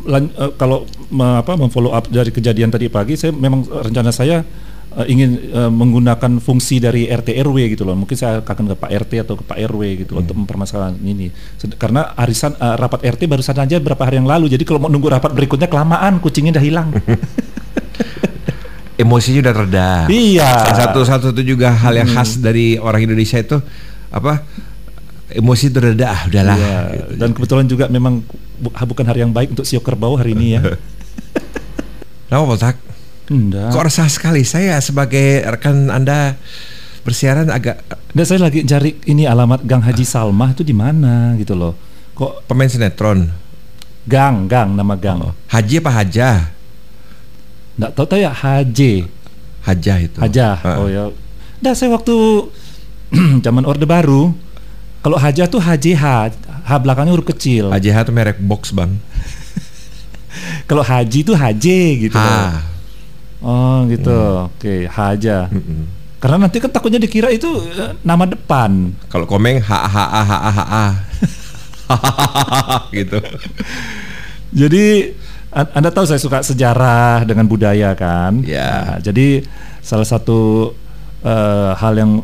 lan- 0.07 0.31
eh, 0.31 0.53
kalau 0.55 0.87
me- 1.11 1.43
apa 1.43 1.59
memfollow 1.59 1.91
up 1.91 2.07
dari 2.07 2.31
kejadian 2.31 2.71
tadi 2.71 2.87
pagi, 2.87 3.19
saya 3.19 3.35
memang 3.35 3.67
rencana 3.67 4.15
saya 4.15 4.47
uh, 4.89 5.03
ingin 5.05 5.51
uh, 5.51 5.67
menggunakan 5.69 6.39
fungsi 6.39 6.79
dari 6.79 7.11
RT 7.11 7.35
RW 7.43 7.75
gitu 7.75 7.83
loh. 7.83 7.99
Mungkin 7.99 8.15
saya 8.15 8.41
akan 8.41 8.73
ke 8.73 8.77
Pak 8.79 8.91
RT 8.95 9.13
atau 9.27 9.35
ke 9.35 9.45
Pak 9.45 9.59
RW 9.59 9.83
gitu 10.07 10.15
Hmm. 10.15 10.23
untuk 10.23 10.39
mempermasalahkan 10.39 11.03
ini. 11.03 11.35
Karena 11.75 12.15
arisan 12.15 12.55
uh, 12.55 12.79
rapat 12.79 13.03
RT 13.03 13.27
barusan 13.27 13.59
aja 13.59 13.77
berapa 13.83 13.99
hari 13.99 14.23
yang 14.23 14.29
lalu. 14.31 14.47
Jadi 14.49 14.63
kalau 14.63 14.79
mau 14.79 14.89
nunggu 14.89 15.11
rapat 15.11 15.35
berikutnya 15.35 15.67
kelamaan, 15.67 16.23
kucingnya 16.23 16.55
udah 16.55 16.65
hilang. 16.65 16.89
Emosinya 19.03 19.47
udah 19.47 19.55
reda. 19.55 19.91
iya. 20.11 20.75
Satu 20.75 21.07
satu 21.07 21.31
juga 21.39 21.71
hal 21.71 21.95
yang 21.95 22.11
khas 22.11 22.43
dari 22.43 22.75
orang 22.77 23.07
Indonesia 23.07 23.39
itu 23.39 23.63
apa? 24.11 24.43
Emosi 25.29 25.69
itu 25.69 25.79
reda, 25.79 26.09
ah, 26.09 26.23
udahlah. 26.27 26.57
Iya, 26.57 26.77
gitu. 26.91 27.13
Dan 27.21 27.29
kebetulan 27.37 27.67
juga 27.69 27.85
memang 27.87 28.25
bu- 28.59 28.75
bukan 28.75 29.05
hari 29.07 29.23
yang 29.23 29.31
baik 29.31 29.53
untuk 29.53 29.69
Sio 29.69 29.79
Kerbau 29.79 30.17
hari 30.17 30.33
ini 30.35 30.57
ya. 30.57 30.61
Kenapa 32.27 32.45
Poltak? 32.45 32.77
Enggak. 33.29 33.71
Kok 33.71 33.85
resah 33.87 34.09
sekali 34.09 34.43
saya 34.43 34.81
sebagai 34.81 35.45
rekan 35.45 35.93
Anda 35.93 36.35
bersiaran 37.05 37.49
agak 37.49 37.85
Dan 38.13 38.25
saya 38.25 38.41
lagi 38.41 38.65
cari 38.65 38.97
ini 39.05 39.29
alamat 39.29 39.65
Gang 39.69 39.85
Haji 39.85 40.05
Salmah 40.05 40.57
itu 40.57 40.65
di 40.65 40.73
mana 40.73 41.37
gitu 41.37 41.53
loh. 41.53 41.77
Kok 42.17 42.49
pemain 42.49 42.67
sinetron. 42.67 43.29
gang, 44.09 44.49
gang 44.49 44.73
nama 44.73 44.97
gang. 44.97 45.37
Haji 45.53 45.85
apa 45.85 45.91
Haja? 45.93 46.31
Nggak 47.79 47.91
tahu 47.95 48.07
tahu 48.11 48.21
ya 48.21 48.33
HJ, 48.35 49.07
Haja 49.63 49.95
itu. 50.03 50.19
Haja. 50.19 50.59
Heeh. 50.59 50.79
Oh 50.79 50.89
ya. 50.91 51.05
Dah 51.63 51.75
saya 51.75 51.95
waktu 51.95 52.15
zaman 53.47 53.65
Orde 53.65 53.87
Baru, 53.87 54.35
kalau 55.01 55.17
Haja 55.17 55.47
tuh 55.47 55.63
HJH, 55.63 56.05
H 56.67 56.71
belakangnya 56.83 57.15
huruf 57.15 57.31
kecil. 57.31 57.71
HJH 57.71 58.11
itu 58.11 58.13
merek 58.13 58.39
box, 58.43 58.75
Bang. 58.75 58.99
Kalau 60.69 60.85
Haji 60.85 61.25
tuh 61.25 61.35
HJ 61.35 61.67
gitu. 62.07 62.19
Ha. 62.19 62.63
Oh 63.41 63.87
gitu. 63.89 64.51
Oke, 64.53 64.85
Haja. 64.87 65.49
Mm-mm. 65.49 65.89
Karena 66.19 66.47
nanti 66.47 66.59
kan 66.59 66.69
takutnya 66.69 66.99
dikira 66.99 67.31
itu 67.31 67.47
eh, 67.79 67.95
nama 68.03 68.27
depan. 68.27 68.93
Kalau 69.07 69.25
komeng 69.25 69.63
H 69.63 69.71
H 69.71 69.97
A 69.97 70.23
H 70.27 70.33
A 70.35 70.51
H 70.51 70.61
A. 70.67 70.87
gitu. 72.99 73.19
Jadi 74.53 75.15
Anda 75.49 75.89
tahu 75.89 76.05
saya 76.05 76.21
suka 76.21 76.45
sejarah 76.45 77.25
dengan 77.25 77.49
budaya 77.49 77.97
kan. 77.97 78.45
Ya. 78.45 78.69
Nah, 78.69 78.97
jadi 79.01 79.43
salah 79.81 80.05
satu 80.05 80.71
eh, 81.25 81.71
hal 81.73 81.95
yang 81.97 82.21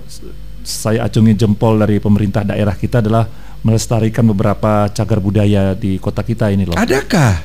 saya 0.64 1.08
acungi 1.08 1.32
jempol 1.32 1.80
dari 1.80 2.00
pemerintah 2.00 2.44
daerah 2.44 2.76
kita 2.76 3.00
adalah 3.00 3.24
melestarikan 3.64 4.28
beberapa 4.28 4.92
cagar 4.92 5.24
budaya 5.24 5.72
di 5.72 5.96
kota 5.96 6.20
kita 6.20 6.52
ini 6.52 6.68
loh. 6.68 6.76
Adakah 6.76 7.40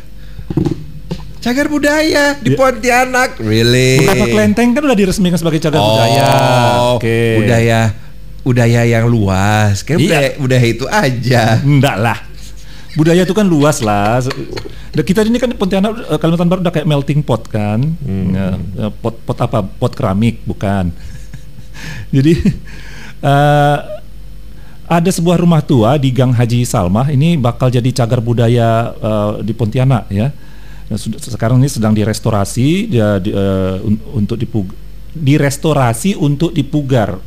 cagar 1.39 1.71
budaya 1.71 2.36
di 2.36 2.51
Ya. 2.51 2.57
Pontianak? 2.59 3.39
Really? 3.39 4.03
Beberapa 4.03 4.27
kelenteng 4.27 4.75
kan 4.75 4.83
udah 4.83 4.98
diresmikan 5.00 5.39
sebagai 5.39 5.63
cagar 5.63 5.79
budaya. 5.79 6.27
Oh, 6.75 7.00
Oke. 7.00 7.39
budaya 7.39 7.95
budaya 8.43 8.81
yang 8.83 9.07
luas. 9.07 9.83
Kayak 9.88 10.00
Iya. 10.00 10.03
budaya, 10.03 10.29
budaya 10.43 10.65
itu 10.67 10.86
aja. 10.91 11.43
Enggak 11.63 11.95
lah. 11.95 12.17
Budaya 12.98 13.22
itu 13.22 13.36
kan 13.38 13.46
luas 13.46 13.86
lah. 13.86 14.24
Dan 14.89 15.03
kita 15.05 15.22
ini 15.22 15.38
kan 15.38 15.53
Pontianak 15.53 15.93
eh, 16.10 16.17
Kalimantan 16.17 16.50
Barat 16.50 16.62
udah 16.65 16.74
kayak 16.74 16.88
melting 16.89 17.22
pot 17.22 17.46
kan. 17.46 17.81
Ya, 18.05 18.58
eh, 18.58 18.91
pot 19.01 19.13
pot 19.22 19.38
apa? 19.38 19.62
Pot 19.62 19.93
keramik 19.93 20.41
bukan. 20.46 20.89
Jadi 22.15 22.34
eh, 23.22 23.77
ada 24.89 25.10
sebuah 25.13 25.38
rumah 25.38 25.62
tua 25.62 26.01
di 26.01 26.10
Gang 26.10 26.34
Haji 26.34 26.65
Salmah 26.65 27.13
ini 27.13 27.38
bakal 27.38 27.69
jadi 27.69 27.93
cagar 27.93 28.25
budaya 28.25 28.89
eh, 28.98 29.31
di 29.46 29.53
Pontianak 29.53 30.10
ya. 30.10 30.34
Nah, 30.89 30.98
sekarang 31.22 31.62
ini 31.62 31.69
sedang 31.69 31.93
direstorasi 31.93 32.89
dia 32.89 33.22
di, 33.22 33.29
un- 33.86 34.01
untuk 34.17 34.41
dipug 34.41 34.65
direstorasi 35.13 36.17
untuk 36.17 36.50
dipugar. 36.50 37.22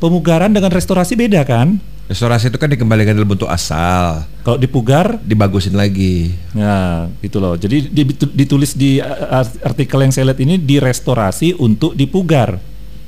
Pemugaran 0.00 0.52
dengan 0.52 0.72
restorasi 0.72 1.16
beda 1.16 1.44
kan? 1.44 1.80
Restorasi 2.10 2.50
itu 2.50 2.58
kan 2.58 2.66
dikembalikan 2.66 3.14
dalam 3.14 3.30
bentuk 3.30 3.46
asal, 3.46 4.26
Kalau 4.42 4.58
dipugar 4.58 5.22
dibagusin 5.22 5.78
lagi. 5.78 6.34
Nah, 6.58 7.06
gitu 7.22 7.38
loh. 7.38 7.54
Jadi 7.54 7.86
di- 7.86 8.02
ditulis 8.34 8.74
di 8.74 8.98
uh, 8.98 9.46
artikel 9.62 10.02
yang 10.02 10.10
saya 10.10 10.26
lihat 10.26 10.42
ini 10.42 10.58
direstorasi 10.58 11.54
untuk 11.54 11.94
dipugar. 11.94 12.58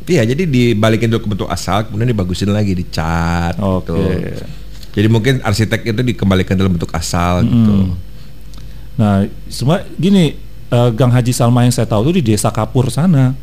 Iya, 0.07 0.23
jadi 0.23 0.47
dibalikin 0.47 1.11
dulu 1.11 1.19
ke 1.19 1.29
bentuk 1.35 1.49
asal, 1.51 1.83
kemudian 1.87 2.15
dibagusin 2.15 2.55
lagi, 2.55 2.79
dicat. 2.79 3.59
Oke. 3.59 3.91
gitu. 3.91 4.47
Jadi 4.93 5.07
mungkin 5.11 5.35
arsitek 5.41 5.83
itu 5.83 6.03
dikembalikan 6.05 6.55
dalam 6.55 6.71
bentuk 6.71 6.95
asal 6.95 7.43
gitu. 7.43 7.99
Nah, 8.95 9.27
semua 9.49 9.83
gini, 9.97 10.37
eh, 10.69 10.91
Gang 10.95 11.11
Haji 11.11 11.33
Salma 11.33 11.65
yang 11.65 11.75
saya 11.75 11.89
tahu 11.89 12.07
itu 12.07 12.23
di 12.23 12.35
Desa 12.35 12.55
Kapur 12.55 12.87
sana. 12.87 13.35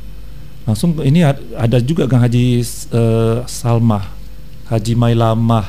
Langsung 0.64 0.96
ini 1.02 1.20
ad- 1.20 1.42
ada 1.58 1.82
juga 1.82 2.06
Gang 2.06 2.22
Haji 2.22 2.62
eh, 2.64 3.38
Salma, 3.44 4.08
Haji 4.70 4.94
Mailamah, 4.94 5.66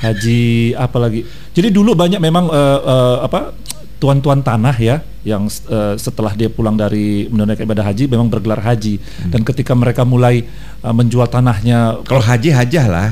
Haji 0.00 0.72
apa 0.78 0.96
lagi. 0.96 1.26
Jadi 1.52 1.68
dulu 1.68 1.92
banyak 1.92 2.22
memang 2.22 2.46
eh, 2.48 2.78
eh, 2.80 3.16
apa 3.26 3.52
tuan-tuan 4.00 4.40
tanah 4.40 4.72
ya 4.80 5.04
yang 5.20 5.44
eh, 5.46 5.94
setelah 6.00 6.32
dia 6.32 6.48
pulang 6.48 6.72
dari 6.72 7.28
menunaikan 7.28 7.68
ibadah 7.68 7.84
haji 7.84 8.08
memang 8.08 8.32
bergelar 8.32 8.56
haji 8.64 8.96
dan 9.28 9.44
ketika 9.44 9.76
mereka 9.76 10.08
mulai 10.08 10.48
eh, 10.80 10.94
menjual 10.94 11.28
tanahnya 11.28 12.00
Kalau 12.08 12.24
haji 12.24 12.48
hajah 12.48 12.86
lah. 12.88 13.08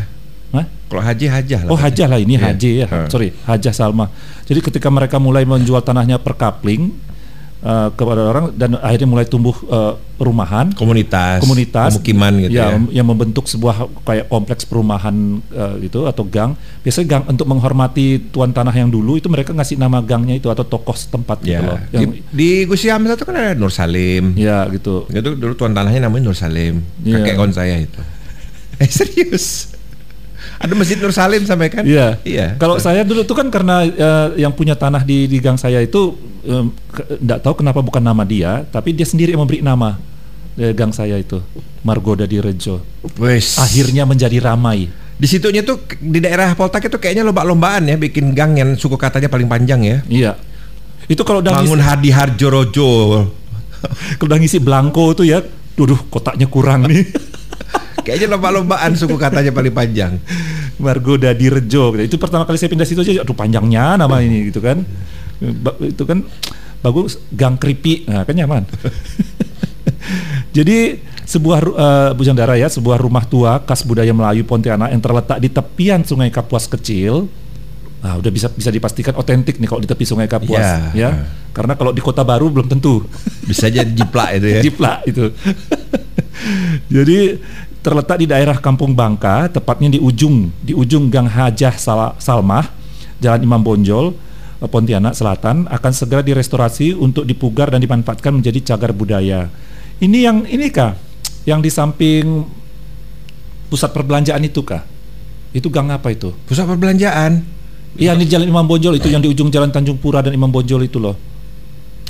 Hah? 0.49 0.65
Kalau 0.89 1.03
haji 1.05 1.27
hajah 1.29 1.61
lah. 1.69 1.71
Oh 1.71 1.77
hajah 1.77 2.09
lah 2.09 2.17
ini 2.17 2.41
Iya. 2.41 2.45
haji 2.49 2.71
ya, 2.81 2.87
Heeh. 2.89 3.09
sorry 3.13 3.29
hajah 3.45 3.75
Salma. 3.77 4.09
Jadi 4.49 4.65
ketika 4.65 4.89
mereka 4.89 5.21
mulai 5.21 5.45
menjual 5.45 5.85
tanahnya 5.85 6.17
per 6.17 6.33
kapling 6.41 6.97
eh, 7.61 7.89
kepada 7.93 8.23
orang 8.25 8.45
dan 8.53 8.77
akhirnya 8.77 9.07
mulai 9.07 9.25
tumbuh 9.25 9.55
eh, 9.63 9.95
perumahan, 10.15 10.71
komunitas, 10.73 11.39
komunitas, 11.39 11.95
pemukiman 11.95 12.35
gitu 12.43 12.55
ya. 12.55 12.73
mem- 12.73 12.91
yang 12.91 13.07
membentuk 13.07 13.47
sebuah 13.47 13.75
kayak 14.03 14.27
kompleks 14.27 14.63
perumahan 14.63 15.15
eh, 15.49 15.75
gitu 15.83 16.05
atau 16.05 16.25
gang. 16.25 16.53
Biasanya 16.81 17.07
gang 17.09 17.25
untuk 17.29 17.47
menghormati 17.47 18.07
tuan 18.29 18.51
tanah 18.51 18.73
yang 18.73 18.89
dulu 18.89 19.15
itu 19.15 19.27
mereka 19.27 19.51
ngasih 19.53 19.75
nama 19.75 19.99
gangnya 20.01 20.35
itu 20.35 20.49
atau 20.49 20.63
tokoh 20.63 20.93
setempat 20.93 21.39
gitu 21.41 21.55
Ya. 21.55 21.63
loh. 21.63 21.79
Di, 21.85 21.97
Yang, 21.97 22.11
di 22.29 22.49
Gusti 22.65 22.89
Hamzah 22.89 23.15
itu 23.15 23.25
kan 23.25 23.35
ada 23.35 23.55
Nur 23.55 23.71
Salim. 23.71 24.35
ya 24.35 24.67
gitu. 24.69 25.07
Itu 25.07 25.35
dulu 25.35 25.55
tuan 25.55 25.71
tanahnya 25.71 26.05
namanya 26.05 26.25
Nur 26.25 26.37
Salim. 26.37 26.83
Iya. 27.01 27.23
Kakek 27.23 27.35
kon 27.37 27.53
saya 27.53 27.79
itu. 27.79 28.01
Eh 28.79 28.87
serius. 28.87 29.75
Ada 30.59 30.75
masjid 30.75 30.99
Nur 30.99 31.15
Salim 31.15 31.47
sampai 31.47 31.71
kan? 31.71 31.87
Iya. 31.87 32.19
Iya. 32.27 32.59
Kalau 32.59 32.83
saya 32.83 33.07
dulu 33.07 33.23
tuh 33.23 33.39
kan 33.39 33.47
karena 33.47 33.87
eh, 33.87 34.43
yang 34.43 34.51
punya 34.51 34.75
tanah 34.75 35.07
di 35.07 35.31
di 35.31 35.39
gang 35.39 35.55
saya 35.55 35.79
itu 35.79 36.19
enggak 37.23 37.47
tahu 37.47 37.63
kenapa 37.63 37.79
bukan 37.79 38.03
nama 38.03 38.27
dia, 38.27 38.67
tapi 38.75 38.91
dia 38.91 39.07
sendiri 39.07 39.39
yang 39.39 39.47
memberi 39.47 39.63
nama 39.63 39.95
eh, 40.59 40.75
gang 40.75 40.91
saya 40.91 41.15
itu 41.15 41.39
Margoda 41.87 42.27
di 42.27 42.43
Rejo. 42.43 42.83
Wes. 43.23 43.63
Akhirnya 43.63 44.03
menjadi 44.03 44.43
ramai. 44.43 44.91
Di 45.19 45.27
situnya 45.27 45.67
tuh 45.67 45.83
di 45.99 46.23
daerah 46.23 46.55
Poltak 46.55 46.87
itu 46.87 46.99
kayaknya 46.99 47.27
lomba-lombaan 47.27 47.91
ya 47.91 47.99
bikin 47.99 48.35
gang 48.35 48.55
yang 48.55 48.79
suku 48.79 48.95
katanya 48.99 49.31
paling 49.31 49.47
panjang 49.47 49.81
ya. 49.83 49.99
Iya. 50.07 50.33
Itu 51.07 51.23
kalau 51.23 51.41
udah 51.41 51.55
Bangun 51.55 51.79
ngisi, 51.79 51.87
Hadi 51.87 52.11
Harjo 52.11 52.49
Rojo. 52.51 52.91
kalau 54.19 54.29
udah 54.31 54.39
ngisi 54.39 54.59
belangko 54.59 55.15
tuh 55.15 55.27
ya, 55.27 55.39
duduh 55.75 55.99
kotaknya 56.11 56.51
kurang 56.51 56.91
nih. 56.91 57.07
Kayaknya 58.09 58.29
lomba-lombaan 58.33 58.97
suku 58.97 59.15
katanya 59.15 59.53
paling 59.53 59.69
panjang. 59.71 60.17
Margoda 60.81 61.31
di 61.31 61.47
Rejo. 61.47 61.93
Itu 61.95 62.17
pertama 62.17 62.43
kali 62.43 62.57
saya 62.57 62.73
pindah 62.73 62.89
situ 62.89 63.05
aja, 63.05 63.21
aduh 63.21 63.37
panjangnya 63.37 64.01
nama 64.01 64.17
ini 64.19 64.49
gitu 64.49 64.59
kan. 64.59 64.81
Ba- 65.39 65.77
Itu 65.79 66.03
kan 66.03 66.25
bagus 66.81 67.21
Gang 67.29 67.61
Kripi, 67.61 68.09
nah 68.09 68.25
kan 68.25 68.33
nyaman. 68.33 68.65
Jadi 70.57 70.97
sebuah 71.23 71.59
ru- 71.61 71.77
eh, 71.77 72.11
Bujang 72.15 72.33
Dara 72.33 72.57
ya, 72.57 72.67
sebuah 72.67 72.97
rumah 72.97 73.23
tua 73.23 73.61
khas 73.61 73.85
budaya 73.85 74.11
Melayu 74.11 74.43
Pontianak 74.43 74.89
yang 74.89 75.03
terletak 75.03 75.39
di 75.39 75.53
tepian 75.53 76.01
Sungai 76.01 76.33
Kapuas 76.33 76.65
kecil. 76.65 77.29
Nah, 77.99 78.15
udah 78.15 78.31
bisa 78.31 78.47
bisa 78.49 78.71
dipastikan 78.71 79.13
otentik 79.13 79.59
nih 79.59 79.67
kalau 79.67 79.83
di 79.83 79.91
tepi 79.91 80.07
Sungai 80.07 80.25
Kapuas 80.25 80.95
Ya. 80.95 81.11
ya. 81.11 81.11
Karena 81.51 81.75
kalau 81.75 81.91
di 81.91 81.99
Kota 81.99 82.23
Baru 82.23 82.49
belum 82.49 82.71
tentu. 82.71 83.03
Bisa 83.43 83.67
aja 83.67 83.83
jiplak 83.83 84.39
itu 84.39 84.47
ya. 84.49 84.61
Jiplak 84.65 84.99
itu. 85.05 85.25
Jadi 86.95 87.19
terletak 87.89 88.21
di 88.21 88.29
daerah 88.29 88.61
Kampung 88.61 88.93
Bangka, 88.93 89.49
tepatnya 89.49 89.97
di 89.97 89.97
ujung 89.97 90.53
di 90.61 90.77
ujung 90.77 91.09
Gang 91.09 91.25
Hajah 91.25 91.73
Sal- 91.81 92.21
Salmah, 92.21 92.69
Jalan 93.17 93.41
Imam 93.41 93.65
Bonjol, 93.65 94.13
eh, 94.61 94.69
Pontianak 94.69 95.17
Selatan 95.17 95.65
akan 95.65 95.93
segera 95.97 96.21
direstorasi 96.21 96.93
untuk 96.93 97.25
dipugar 97.25 97.73
dan 97.73 97.81
dimanfaatkan 97.81 98.37
menjadi 98.37 98.77
cagar 98.77 98.93
budaya. 98.93 99.49
Ini 100.05 100.19
yang 100.21 100.45
ini 100.45 100.69
kah? 100.69 101.01
Yang 101.49 101.61
di 101.65 101.71
samping 101.73 102.25
pusat 103.73 103.89
perbelanjaan 103.97 104.45
itu 104.45 104.61
kah? 104.61 104.85
Itu 105.57 105.73
gang 105.73 105.89
apa 105.89 106.13
itu? 106.13 106.37
Pusat 106.45 106.77
perbelanjaan. 106.77 107.41
Iya 107.97 108.13
di 108.21 108.29
Jalan 108.29 108.53
Imam 108.53 108.69
Bonjol 108.69 109.01
itu 109.01 109.09
yang 109.09 109.25
di 109.25 109.33
ujung 109.33 109.49
Jalan 109.49 109.73
Tanjung 109.73 109.97
Pura 109.97 110.21
dan 110.21 110.37
Imam 110.37 110.53
Bonjol 110.53 110.85
itu 110.85 111.01
loh. 111.01 111.17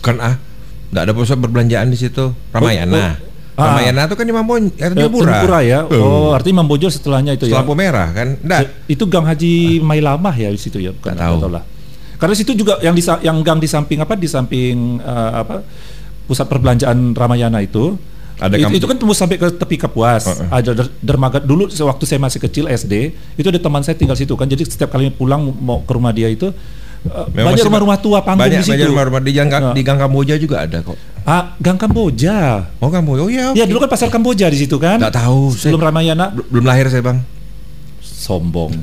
Kan 0.03 0.19
ah, 0.19 0.43
nggak 0.91 1.03
ada 1.07 1.13
pusat 1.15 1.39
perbelanjaan 1.39 1.87
di 1.87 1.99
situ. 2.03 2.35
Ramayana. 2.51 2.99
oh. 2.99 2.99
Ah. 2.99 3.28
Ramayana 3.59 4.07
itu 4.07 4.15
kan 4.15 4.25
di 4.25 4.31
Mambon, 4.31 4.63
eh, 4.71 4.79
Eh, 4.79 4.89
Tanjung 4.89 5.11
Pura. 5.11 5.27
Tanjung 5.27 5.43
Pura 5.43 5.59
ya. 5.61 5.79
Oh, 5.91 6.31
artinya 6.31 6.63
Imam 6.63 6.69
Bonjol 6.71 6.91
setelahnya 6.91 7.33
itu 7.35 7.51
ya. 7.51 7.59
lampu 7.59 7.75
merah 7.75 8.09
kan? 8.15 8.39
Nggak. 8.39 8.87
Itu 8.87 9.05
Gang 9.05 9.27
Haji 9.27 9.83
Mailamah 9.83 10.33
ya 10.33 10.49
di 10.49 10.57
situ 10.57 10.79
ya, 10.79 10.95
bukan 10.95 11.13
tahu. 11.13 11.35
nggak 11.43 11.51
lah. 11.51 11.65
Karena 12.19 12.35
situ 12.35 12.51
juga 12.53 12.79
yang 12.79 12.95
di 12.95 13.03
yang 13.23 13.43
gang 13.43 13.59
di 13.59 13.67
samping 13.67 13.99
apa 13.99 14.15
di 14.15 14.27
samping 14.27 14.99
eh, 14.99 15.31
apa 15.37 15.63
pusat 16.25 16.47
perbelanjaan 16.47 17.15
Ramayana 17.15 17.59
itu 17.59 17.95
Ada 18.39 18.55
itu, 18.55 18.79
itu 18.79 18.87
kan 18.87 18.95
tembus 18.95 19.19
sampai 19.19 19.35
ke 19.35 19.51
tepi 19.51 19.75
Kapuas. 19.77 20.23
Uh-uh. 20.23 20.47
Ada 20.55 20.71
der- 20.71 20.95
dermaga 21.03 21.43
dulu 21.43 21.67
waktu 21.67 22.05
saya 22.07 22.23
masih 22.23 22.39
kecil 22.39 22.71
SD, 22.71 23.11
itu 23.35 23.47
ada 23.51 23.59
teman 23.59 23.83
saya 23.83 23.99
tinggal 23.99 24.15
situ 24.15 24.31
kan. 24.39 24.47
Jadi 24.47 24.63
setiap 24.63 24.95
kali 24.95 25.11
pulang 25.11 25.43
mau 25.59 25.83
ke 25.83 25.91
rumah 25.91 26.15
dia 26.15 26.31
itu 26.31 26.47
uh, 26.47 26.55
Memang 27.31 27.53
banyak 27.53 27.65
rumah-rumah 27.65 27.99
tua 27.99 28.19
panggung 28.21 28.45
banyak, 28.45 28.61
di 28.61 28.65
situ. 28.65 28.75
Banyak 28.75 28.89
rumah-rumah 28.89 29.21
di 29.21 29.33
Gang, 29.33 29.49
Nah. 29.49 29.73
di 29.73 29.83
Gang 29.83 29.99
Kamboja 29.99 30.35
juga 30.35 30.57
ada 30.63 30.79
kok. 30.81 30.97
Ah, 31.23 31.53
Gang 31.57 31.77
Kamboja. 31.77 32.69
Oh 32.79 32.89
Kamboja, 32.89 33.21
oh 33.21 33.29
iya. 33.29 33.47
Ya 33.53 33.65
dulu 33.65 33.81
kan 33.81 33.91
pasar 33.91 34.09
Kamboja 34.09 34.47
di 34.47 34.59
situ 34.59 34.77
kan. 34.77 34.97
Nggak 34.97 35.15
tahu, 35.15 35.53
Sebelum 35.53 35.81
Ramayana 35.83 36.31
Bel- 36.31 36.49
belum 36.49 36.65
lahir 36.65 36.87
saya 36.87 37.03
bang. 37.03 37.19
sombong. 38.01 38.75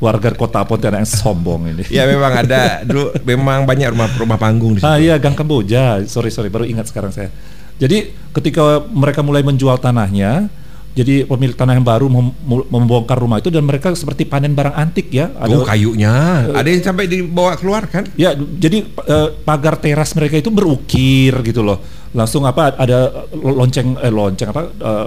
Warga 0.00 0.32
kota 0.32 0.64
Pontianak 0.64 1.04
yang 1.04 1.10
sombong 1.10 1.60
ini. 1.68 1.84
Ya 1.88 2.08
memang 2.08 2.32
ada 2.32 2.80
dulu 2.82 3.12
memang 3.20 3.68
banyak 3.68 3.92
rumah 3.92 4.08
rumah 4.16 4.36
panggung 4.36 4.72
di 4.72 4.80
situ. 4.80 4.88
Ah 4.88 4.96
iya 4.96 5.20
Gang 5.20 5.36
Kamboja. 5.36 6.00
Sorry 6.06 6.28
sorry 6.28 6.48
baru 6.48 6.64
ingat 6.64 6.88
sekarang 6.88 7.12
saya. 7.12 7.28
Jadi 7.76 8.08
ketika 8.32 8.60
mereka 8.86 9.20
mulai 9.20 9.40
menjual 9.40 9.76
tanahnya, 9.76 10.48
jadi 10.90 11.22
pemilik 11.22 11.54
tanah 11.54 11.78
yang 11.78 11.86
baru 11.86 12.10
mem- 12.10 12.34
mem- 12.42 12.66
membongkar 12.66 13.14
rumah 13.14 13.38
itu 13.38 13.46
dan 13.46 13.62
mereka 13.62 13.94
seperti 13.94 14.26
panen 14.26 14.58
barang 14.58 14.74
antik 14.74 15.06
ya. 15.14 15.30
Oh 15.62 15.62
kayunya, 15.62 16.46
ada 16.50 16.66
yang 16.66 16.82
sampai 16.82 17.06
dibawa 17.06 17.54
keluar 17.54 17.86
kan? 17.86 18.10
Ya, 18.18 18.34
jadi 18.34 18.82
eh, 18.86 19.28
pagar 19.46 19.78
teras 19.78 20.12
mereka 20.18 20.42
itu 20.42 20.50
berukir 20.50 21.30
gitu 21.46 21.62
loh. 21.62 21.78
Langsung 22.10 22.42
apa 22.42 22.74
ada 22.74 23.26
lonceng 23.38 24.02
eh 24.02 24.10
lonceng 24.10 24.50
apa 24.50 24.62
eh, 24.66 25.06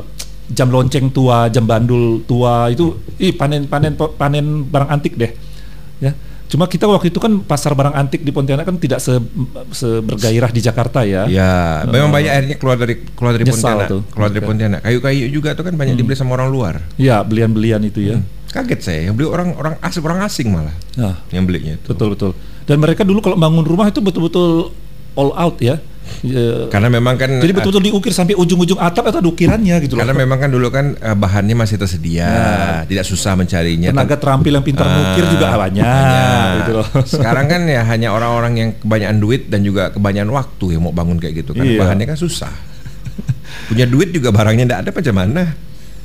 jam 0.55 0.71
lonceng 0.71 1.11
tua, 1.11 1.51
jam 1.51 1.67
bandul 1.67 2.23
tua 2.23 2.71
itu 2.71 3.03
ih 3.19 3.35
panen 3.35 3.67
panen 3.67 3.99
panen 3.99 4.63
barang 4.63 4.89
antik 4.89 5.19
deh. 5.19 5.31
Ya. 5.99 6.15
Cuma 6.53 6.69
kita 6.69 6.85
waktu 6.85 7.09
itu 7.09 7.17
kan 7.17 7.41
pasar 7.41 7.73
barang 7.73 7.97
antik 7.97 8.21
di 8.21 8.29
Pontianak 8.29 8.69
kan 8.69 8.77
tidak 8.77 9.01
se, 9.01 9.17
sebergairah 9.73 10.53
di 10.53 10.61
Jakarta 10.61 11.01
ya. 11.01 11.25
Ya, 11.25 11.81
memang 11.89 12.13
banyak 12.13 12.29
akhirnya 12.29 12.57
keluar 12.61 12.77
dari 12.77 13.01
keluar 13.17 13.33
dari 13.33 13.49
Pontianak, 13.49 13.89
tuh. 13.89 14.01
keluar 14.13 14.29
dari 14.29 14.45
Oke. 14.45 14.49
Pontianak. 14.53 14.79
Kayu-kayu 14.85 15.33
juga 15.33 15.57
tuh 15.57 15.65
kan 15.65 15.73
banyak 15.73 15.97
dibeli 15.97 16.13
sama 16.13 16.37
orang 16.37 16.53
luar. 16.53 16.85
Ya, 17.01 17.25
belian-belian 17.25 17.81
itu 17.81 18.05
ya. 18.05 18.21
Kaget 18.53 18.79
saya, 18.85 19.09
yang 19.09 19.17
beli 19.17 19.25
orang 19.25 19.57
orang 19.57 19.81
asing 19.81 20.05
orang 20.05 20.21
asing 20.29 20.47
malah 20.53 20.77
Nah, 20.93 21.25
yang 21.33 21.49
belinya 21.49 21.73
itu. 21.73 21.89
betul 21.89 22.13
betul. 22.13 22.31
Dan 22.69 22.77
mereka 22.77 23.01
dulu 23.01 23.17
kalau 23.17 23.33
bangun 23.33 23.65
rumah 23.65 23.89
itu 23.89 23.97
betul-betul 23.97 24.69
all 25.17 25.33
out 25.33 25.57
ya. 25.57 25.81
Ya, 26.19 26.67
Karena 26.67 26.87
memang 26.87 27.15
kan 27.15 27.27
Jadi 27.35 27.51
betul-betul 27.51 27.83
diukir 27.83 28.11
sampai 28.11 28.31
ujung-ujung 28.33 28.75
atap 28.75 29.07
atau 29.07 29.19
ada 29.19 29.27
ukirannya 29.27 29.75
gitu 29.81 29.95
loh. 29.95 30.03
karena 30.03 30.15
memang 30.15 30.37
kan 30.37 30.47
dulu 30.47 30.67
kan 30.67 30.85
eh, 30.93 31.11
bahannya 31.13 31.51
masih 31.53 31.75
tersedia, 31.75 32.31
tidak 32.85 33.03
susah 33.03 33.35
mencarinya. 33.35 33.91
tenaga 33.91 34.15
terampil 34.15 34.51
yang 34.51 34.61
pintar 34.61 34.83
Ah, 34.83 34.93
mukir 34.93 35.25
juga 35.27 35.47
banyak, 35.53 35.83
banyak. 35.83 36.47
gitu 36.59 36.71
loh. 36.73 36.87
Sekarang 37.13 37.45
kan 37.45 37.61
ya 37.65 37.83
hanya 37.85 38.09
orang-orang 38.09 38.53
yang 38.53 38.69
kebanyakan 38.77 39.17
duit 39.17 39.41
dan 39.47 39.61
juga 39.61 39.89
kebanyakan 39.89 40.31
waktu 40.33 40.65
yang 40.71 40.81
mau 40.81 40.91
bangun 40.91 41.17
kayak 41.17 41.33
gitu 41.39 41.51
kan 41.51 41.63
Iya. 41.63 41.79
bahannya 41.79 42.05
kan 42.05 42.15
susah. 42.15 42.51
Punya 43.65 43.85
duit 43.85 44.11
juga 44.11 44.29
barangnya 44.29 44.63
tidak 44.65 44.79
ada 44.81 44.91
macam 44.91 45.15
mana. 45.17 45.43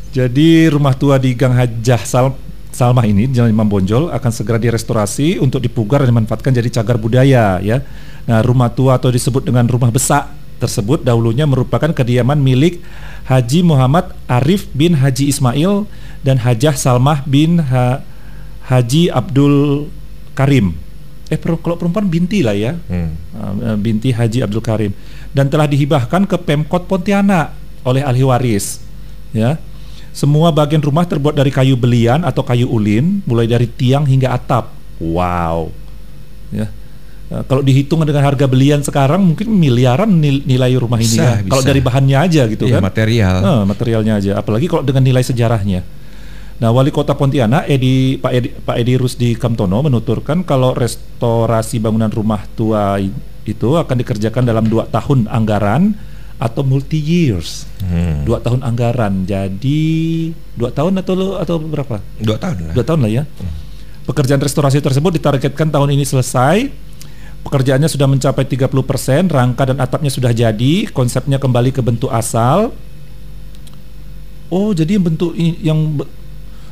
Jadi 0.08 0.48
rumah 0.66 0.94
tua 0.94 1.16
di 1.16 1.32
Gang 1.32 1.52
Hajah 1.52 2.02
Sal 2.02 2.26
Salmah 2.68 3.02
ini 3.02 3.26
Jalan 3.26 3.50
Imam 3.50 3.66
Bonjol 3.66 4.08
akan 4.08 4.30
segera 4.30 4.56
direstorasi 4.56 5.36
untuk 5.36 5.58
dipugar 5.58 6.02
dan 6.02 6.12
dimanfaatkan 6.12 6.50
jadi 6.50 6.68
cagar 6.72 6.96
budaya 6.96 7.58
ya. 7.58 7.82
Nah, 8.28 8.44
rumah 8.44 8.68
tua 8.68 9.00
atau 9.00 9.08
disebut 9.08 9.48
dengan 9.48 9.64
rumah 9.64 9.88
besak 9.88 10.28
tersebut 10.60 11.00
dahulunya 11.00 11.48
merupakan 11.48 11.88
kediaman 11.88 12.36
milik 12.36 12.84
Haji 13.24 13.64
Muhammad 13.64 14.12
Arif 14.28 14.68
bin 14.76 14.92
Haji 15.00 15.32
Ismail 15.32 15.88
dan 16.20 16.36
Hajah 16.36 16.76
Salmah 16.76 17.24
bin 17.24 17.62
Ha- 17.62 18.04
Haji 18.68 19.08
Abdul 19.08 19.88
Karim. 20.36 20.76
Eh 21.32 21.40
kalau 21.40 21.76
perempuan 21.76 22.08
binti 22.08 22.44
lah 22.44 22.56
ya. 22.56 22.76
Hmm. 22.88 23.16
Uh, 23.32 23.76
binti 23.80 24.12
Haji 24.12 24.44
Abdul 24.44 24.64
Karim 24.64 24.92
dan 25.32 25.48
telah 25.52 25.68
dihibahkan 25.68 26.24
ke 26.24 26.36
Pemkot 26.40 26.88
Pontianak 26.88 27.52
oleh 27.84 28.02
ahli 28.04 28.24
waris 28.24 28.80
ya 29.32 29.60
semua 30.12 30.50
bagian 30.50 30.82
rumah 30.82 31.04
terbuat 31.06 31.36
dari 31.36 31.52
kayu 31.52 31.76
belian 31.76 32.24
atau 32.24 32.42
kayu 32.42 32.66
ulin 32.68 33.20
mulai 33.28 33.46
dari 33.46 33.68
tiang 33.68 34.08
hingga 34.08 34.34
atap 34.34 34.72
wow 34.98 35.68
ya 36.50 36.66
kalau 37.28 37.60
dihitung 37.60 38.00
dengan 38.08 38.24
harga 38.24 38.48
belian 38.48 38.80
sekarang 38.80 39.20
mungkin 39.20 39.52
miliaran 39.52 40.08
nil- 40.08 40.44
nilai 40.48 40.72
rumah 40.80 40.96
ini 40.96 41.12
Bisa, 41.12 41.44
ya 41.44 41.44
kalau 41.44 41.60
dari 41.60 41.80
bahannya 41.84 42.16
aja 42.16 42.42
gitu 42.48 42.64
Iya, 42.64 42.80
kan 42.80 42.88
material. 42.88 43.36
Eh, 43.44 43.62
materialnya 43.68 44.12
aja 44.16 44.32
apalagi 44.40 44.64
kalau 44.64 44.80
dengan 44.80 45.04
nilai 45.04 45.20
sejarahnya 45.20 45.84
Nah, 46.58 46.74
Wali 46.74 46.90
Kota 46.90 47.14
Pontianak 47.14 47.70
Edi 47.70 48.18
Pak 48.18 48.32
Edi 48.34 48.48
Pak 48.50 48.76
Edi 48.82 48.98
Rusdi 48.98 49.38
Kamtono 49.38 49.78
menuturkan 49.78 50.42
kalau 50.42 50.74
restorasi 50.74 51.78
bangunan 51.78 52.10
rumah 52.10 52.42
tua 52.58 52.98
itu 53.46 53.68
akan 53.78 53.94
dikerjakan 53.94 54.42
dalam 54.42 54.66
dua 54.66 54.90
tahun 54.90 55.30
anggaran 55.30 55.94
atau 56.34 56.66
multi 56.66 56.98
years. 56.98 57.62
Hmm. 57.78 58.26
Dua 58.26 58.42
tahun 58.42 58.66
anggaran. 58.66 59.22
Jadi 59.22 59.86
dua 60.58 60.74
tahun 60.74 60.98
atau 60.98 61.38
atau 61.38 61.62
berapa? 61.62 62.02
Dua 62.18 62.34
tahun 62.42 62.56
lah. 62.58 62.74
Dua 62.74 62.84
tahun 62.84 63.00
lah 63.06 63.10
ya. 63.10 63.24
Pekerjaan 64.02 64.42
restorasi 64.42 64.82
tersebut 64.82 65.14
ditargetkan 65.14 65.70
tahun 65.70 65.94
ini 65.94 66.02
selesai. 66.02 66.87
Pekerjaannya 67.38 67.86
sudah 67.86 68.04
mencapai 68.04 68.44
30%, 68.44 68.66
rangka 69.30 69.62
dan 69.64 69.78
atapnya 69.78 70.10
sudah 70.10 70.34
jadi, 70.34 70.90
konsepnya 70.90 71.38
kembali 71.38 71.70
ke 71.70 71.80
bentuk 71.80 72.10
asal. 72.10 72.74
Oh, 74.48 74.72
jadi 74.72 74.96
bentuk 74.96 75.36
yang 75.36 76.00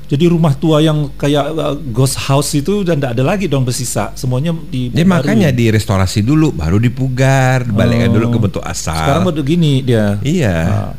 jadi 0.06 0.30
rumah 0.30 0.54
tua 0.54 0.78
yang 0.78 1.10
kayak 1.18 1.44
uh, 1.50 1.74
ghost 1.90 2.14
house 2.16 2.54
itu 2.54 2.86
dan 2.86 2.96
tidak 2.96 3.18
ada 3.18 3.24
lagi 3.26 3.50
dong 3.50 3.66
bersisa. 3.66 4.14
Semuanya 4.14 4.54
di 4.54 4.88
baru. 4.88 5.02
makanya 5.04 5.50
direstorasi 5.50 6.22
dulu, 6.22 6.54
baru 6.54 6.78
dipugar, 6.78 7.66
balikkan 7.66 8.08
Oh. 8.10 8.14
dulu 8.14 8.26
ke 8.32 8.38
bentuk 8.38 8.62
asal. 8.62 8.94
Sekarang 8.94 9.26
baru 9.26 9.42
gini 9.42 9.82
dia. 9.82 10.16
Iya. 10.22 10.56
Ah, 10.62 10.92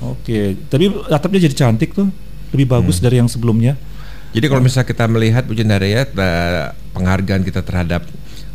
Oke, 0.00 0.56
tapi 0.68 0.88
atapnya 1.08 1.44
jadi 1.44 1.56
cantik 1.56 1.92
tuh. 1.92 2.08
Lebih 2.52 2.66
Hmm. 2.68 2.74
bagus 2.80 3.00
dari 3.00 3.16
yang 3.16 3.28
sebelumnya. 3.28 3.76
Jadi 4.30 4.46
kalau 4.46 4.62
misalnya 4.62 4.86
kita 4.86 5.04
melihat 5.10 5.42
Bu 5.42 5.52
Jendaraya 5.52 6.06
eh, 6.06 6.64
penghargaan 6.94 7.42
kita 7.42 7.60
terhadap 7.60 8.06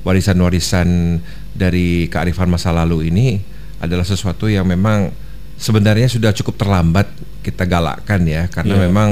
warisan-warisan 0.05 1.19
dari 1.51 2.05
kearifan 2.07 2.47
masa 2.47 2.69
lalu 2.69 3.09
ini 3.09 3.41
adalah 3.81 4.05
sesuatu 4.05 4.45
yang 4.45 4.63
memang 4.63 5.09
sebenarnya 5.57 6.07
sudah 6.07 6.31
cukup 6.31 6.55
terlambat 6.55 7.09
kita 7.41 7.65
galakkan 7.65 8.21
ya 8.23 8.47
karena 8.47 8.77
Iya. 8.77 8.83
memang 8.87 9.09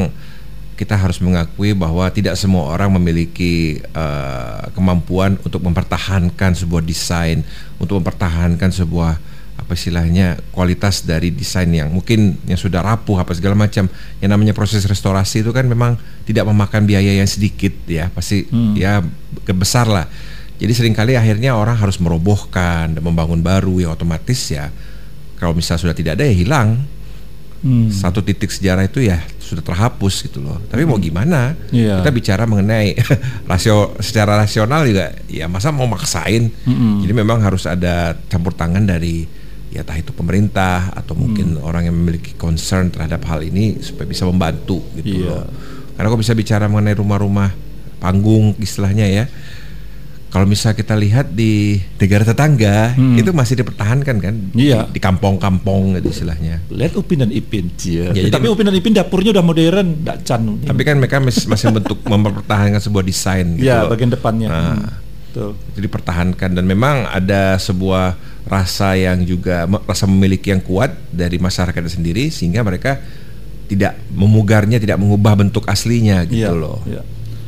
kita 0.73 0.97
harus 0.97 1.21
mengakui 1.21 1.71
bahwa 1.73 2.10
tidak 2.10 2.34
semua 2.34 2.65
orang 2.67 2.89
memiliki 2.93 3.77
eh, 3.79 4.62
kemampuan 4.73 5.38
untuk 5.41 5.62
mempertahankan 5.62 6.58
sebuah 6.58 6.82
desain, 6.82 7.45
untuk 7.77 8.01
mempertahankan 8.01 8.73
sebuah 8.73 9.13
apa 9.53 9.77
istilahnya 9.77 10.41
kualitas 10.49 11.06
dari 11.06 11.29
desain 11.29 11.69
yang 11.69 11.93
mungkin 11.93 12.41
yang 12.49 12.58
sudah 12.58 12.82
rapuh 12.82 13.21
apa 13.21 13.38
segala 13.38 13.53
macam. 13.53 13.86
Yang 14.17 14.29
namanya 14.34 14.53
proses 14.58 14.82
restorasi 14.84 15.45
itu 15.45 15.53
kan 15.53 15.69
memang 15.69 15.93
tidak 16.25 16.49
memakan 16.49 16.89
biaya 16.89 17.21
yang 17.21 17.29
sedikit 17.29 17.71
ya, 17.86 18.10
pasti 18.10 18.49
Hmm. 18.49 18.73
ya 18.73 18.99
besar 19.53 19.86
lah. 19.86 20.10
Jadi 20.56 20.72
sering 20.72 20.94
kali 20.94 21.13
akhirnya 21.13 21.54
orang 21.54 21.76
harus 21.76 21.98
merobohkan 21.98 22.94
dan 22.94 23.02
membangun 23.02 23.39
baru 23.39 23.80
yang 23.80 23.92
otomatis 23.92 24.39
ya 24.48 24.70
kalau 25.36 25.52
misalnya 25.52 25.82
sudah 25.82 25.96
tidak 25.96 26.12
ada 26.16 26.26
ya 26.26 26.36
hilang 26.36 26.70
Hmm. 27.63 27.88
satu 27.88 28.20
titik 28.20 28.52
sejarah 28.52 28.84
itu 28.84 29.08
ya 29.08 29.24
sudah 29.39 29.63
terhapus 29.63 30.28
gitu 30.28 30.44
loh. 30.44 30.60
Tapi 30.68 30.84
mau 30.84 31.00
gimana? 31.00 31.56
Iya. 31.72 32.04
Kita 32.04 32.12
bicara 32.12 32.44
mengenai 32.44 32.92
rasio 33.48 33.96
secara 34.04 34.36
rasional 34.36 34.84
juga 34.84 35.16
ya 35.32 35.48
masa 35.48 35.72
mau 35.72 35.88
maksain. 35.88 36.52
Mm-mm. 36.68 37.08
Jadi 37.08 37.13
memang 37.16 37.39
harus 37.39 37.63
ada 37.63 38.20
campur 38.28 38.52
tangan 38.52 38.84
dari 38.84 39.24
ya 39.72 39.80
entah 39.80 39.96
itu 39.96 40.12
pemerintah 40.12 40.92
atau 40.92 41.16
mungkin 41.16 41.56
Mm. 41.56 41.63
orang 41.63 41.88
yang 41.88 41.96
memiliki 41.96 42.36
concern 42.36 42.92
terhadap 42.92 43.24
hal 43.32 43.39
ini 43.39 43.80
supaya 43.80 44.12
bisa 44.12 44.28
membantu 44.28 44.84
gitu 45.00 45.24
Iya. 45.24 45.32
loh. 45.32 45.48
Karena 45.96 46.12
kok 46.12 46.20
bisa 46.20 46.36
bicara 46.36 46.68
mengenai 46.68 47.00
rumah-rumah 47.00 47.48
panggung 48.04 48.60
istilahnya 48.60 49.08
ya. 49.08 49.24
Kalau 50.34 50.50
misalnya 50.50 50.74
kita 50.76 50.98
lihat 50.98 51.30
di 51.30 51.78
negara 52.02 52.26
tetangga 52.26 52.98
Hmm. 52.98 53.13
itu 53.13 53.30
masih 53.30 53.54
dipertahankan 53.54 54.15
kan 54.17 54.36
Iya. 54.52 54.89
di, 54.89 54.98
kampung-kampung 54.98 55.93
gitu 55.93 56.10
istilahnya. 56.10 56.58
Lihat 56.67 56.98
Upin 56.98 57.22
dan 57.22 57.30
Ipin. 57.30 57.69
Ya, 57.80 58.10
jadi- 58.10 58.34
tapi 58.34 58.50
Upin 58.50 58.65
dan 58.65 58.74
Ipin 58.74 58.98
dapurnya 58.98 59.30
udah 59.30 59.46
modern, 59.46 60.02
nggak 60.02 60.17
can. 60.26 60.41
Tapi 60.65 60.82
kan 60.82 60.98
mereka 60.98 61.22
masih, 61.22 61.46
masih 61.46 61.69
bentuk 61.69 62.02
mempertahankan 62.10 62.82
sebuah 62.82 63.06
desain 63.06 63.46
gitu 63.54 63.62
ya 63.63 63.86
loh. 63.86 63.93
bagian 63.93 64.10
depannya. 64.10 64.48
Nah. 64.50 64.58
Hmm. 64.74 64.89
Betul. 65.30 65.50
Itu 65.69 65.80
dipertahankan 65.84 66.50
dan 66.52 66.65
memang 66.65 67.06
ada 67.06 67.54
sebuah 67.56 68.17
rasa 68.43 68.93
yang 68.93 69.22
juga 69.22 69.65
rasa 69.84 70.06
memiliki 70.06 70.50
yang 70.50 70.62
kuat 70.62 70.98
dari 71.10 71.38
masyarakatnya 71.38 71.89
sendiri 71.91 72.30
sehingga 72.30 72.62
mereka 72.62 72.98
tidak 73.65 74.02
memugarnya, 74.10 74.78
tidak 74.78 74.98
mengubah 74.98 75.34
bentuk 75.36 75.65
aslinya 75.65 76.26
gitu 76.26 76.41
Iya, 76.43 76.54
loh. 76.54 76.82
iya. 76.86 77.02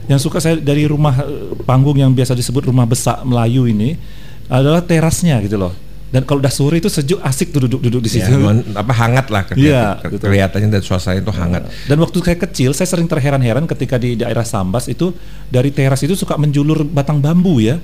Yang 0.06 0.20
suka 0.22 0.38
saya 0.38 0.56
dari 0.56 0.86
rumah 0.86 1.16
eh, 1.18 1.26
panggung 1.62 1.96
yang 1.96 2.12
biasa 2.12 2.32
disebut 2.32 2.70
rumah 2.70 2.86
besak 2.86 3.22
Melayu 3.22 3.66
ini 3.66 3.98
adalah 4.46 4.80
terasnya 4.80 5.42
gitu 5.42 5.58
loh. 5.58 5.74
Dan 6.06 6.24
kalau 6.24 6.40
udah 6.40 6.54
sore 6.54 6.78
itu 6.78 6.88
sejuk 6.88 7.20
asik 7.20 7.50
tuh 7.50 7.66
duduk-duduk 7.66 8.00
di 8.00 8.08
Ya, 8.14 8.24
situ. 8.24 8.38
nuan- 8.38 8.64
apa 8.72 8.94
hangat 8.94 9.28
lah 9.28 9.42
Iya, 9.52 10.00
ke- 10.00 10.16
betul. 10.16 10.30
kelihatannya 10.30 10.70
dan 10.70 10.82
suasananya 10.82 11.22
itu 11.22 11.34
hangat. 11.34 11.64
Dan 11.84 11.98
waktu 12.00 12.18
saya 12.22 12.38
kecil, 12.40 12.70
saya 12.72 12.88
sering 12.88 13.04
terheran-heran 13.06 13.66
ketika 13.66 13.98
di 13.98 14.16
daerah 14.16 14.46
Sambas 14.46 14.88
itu 14.88 15.12
dari 15.46 15.70
teras 15.70 16.00
itu 16.00 16.14
suka 16.14 16.38
menjulur 16.38 16.86
batang 16.86 17.20
bambu 17.20 17.60
ya. 17.60 17.82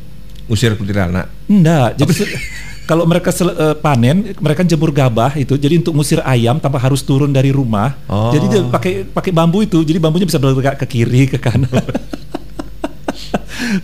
Usir 0.48 0.78
kuntilanak. 0.78 1.28
Enggak, 1.46 1.98
jadi 1.98 2.14
kalau 2.86 3.04
mereka 3.06 3.30
sel- 3.30 3.54
eh, 3.54 3.76
panen, 3.78 4.34
mereka 4.38 4.62
jemur 4.62 4.92
gabah 4.92 5.34
itu, 5.36 5.56
jadi 5.56 5.78
untuk 5.78 5.94
ngusir 5.96 6.20
ayam 6.22 6.58
tanpa 6.58 6.78
harus 6.78 7.02
turun 7.02 7.30
dari 7.30 7.50
rumah. 7.50 7.98
Oh. 8.06 8.30
Jadi 8.34 8.46
dia 8.48 8.62
pakai 8.66 8.92
pakai 9.06 9.32
bambu 9.32 9.62
itu, 9.62 9.82
jadi 9.82 9.98
bambunya 10.02 10.26
bisa 10.26 10.38
bergerak 10.38 10.82
ke 10.82 10.86
kiri, 10.90 11.30
ke 11.30 11.38
kanan. 11.38 11.68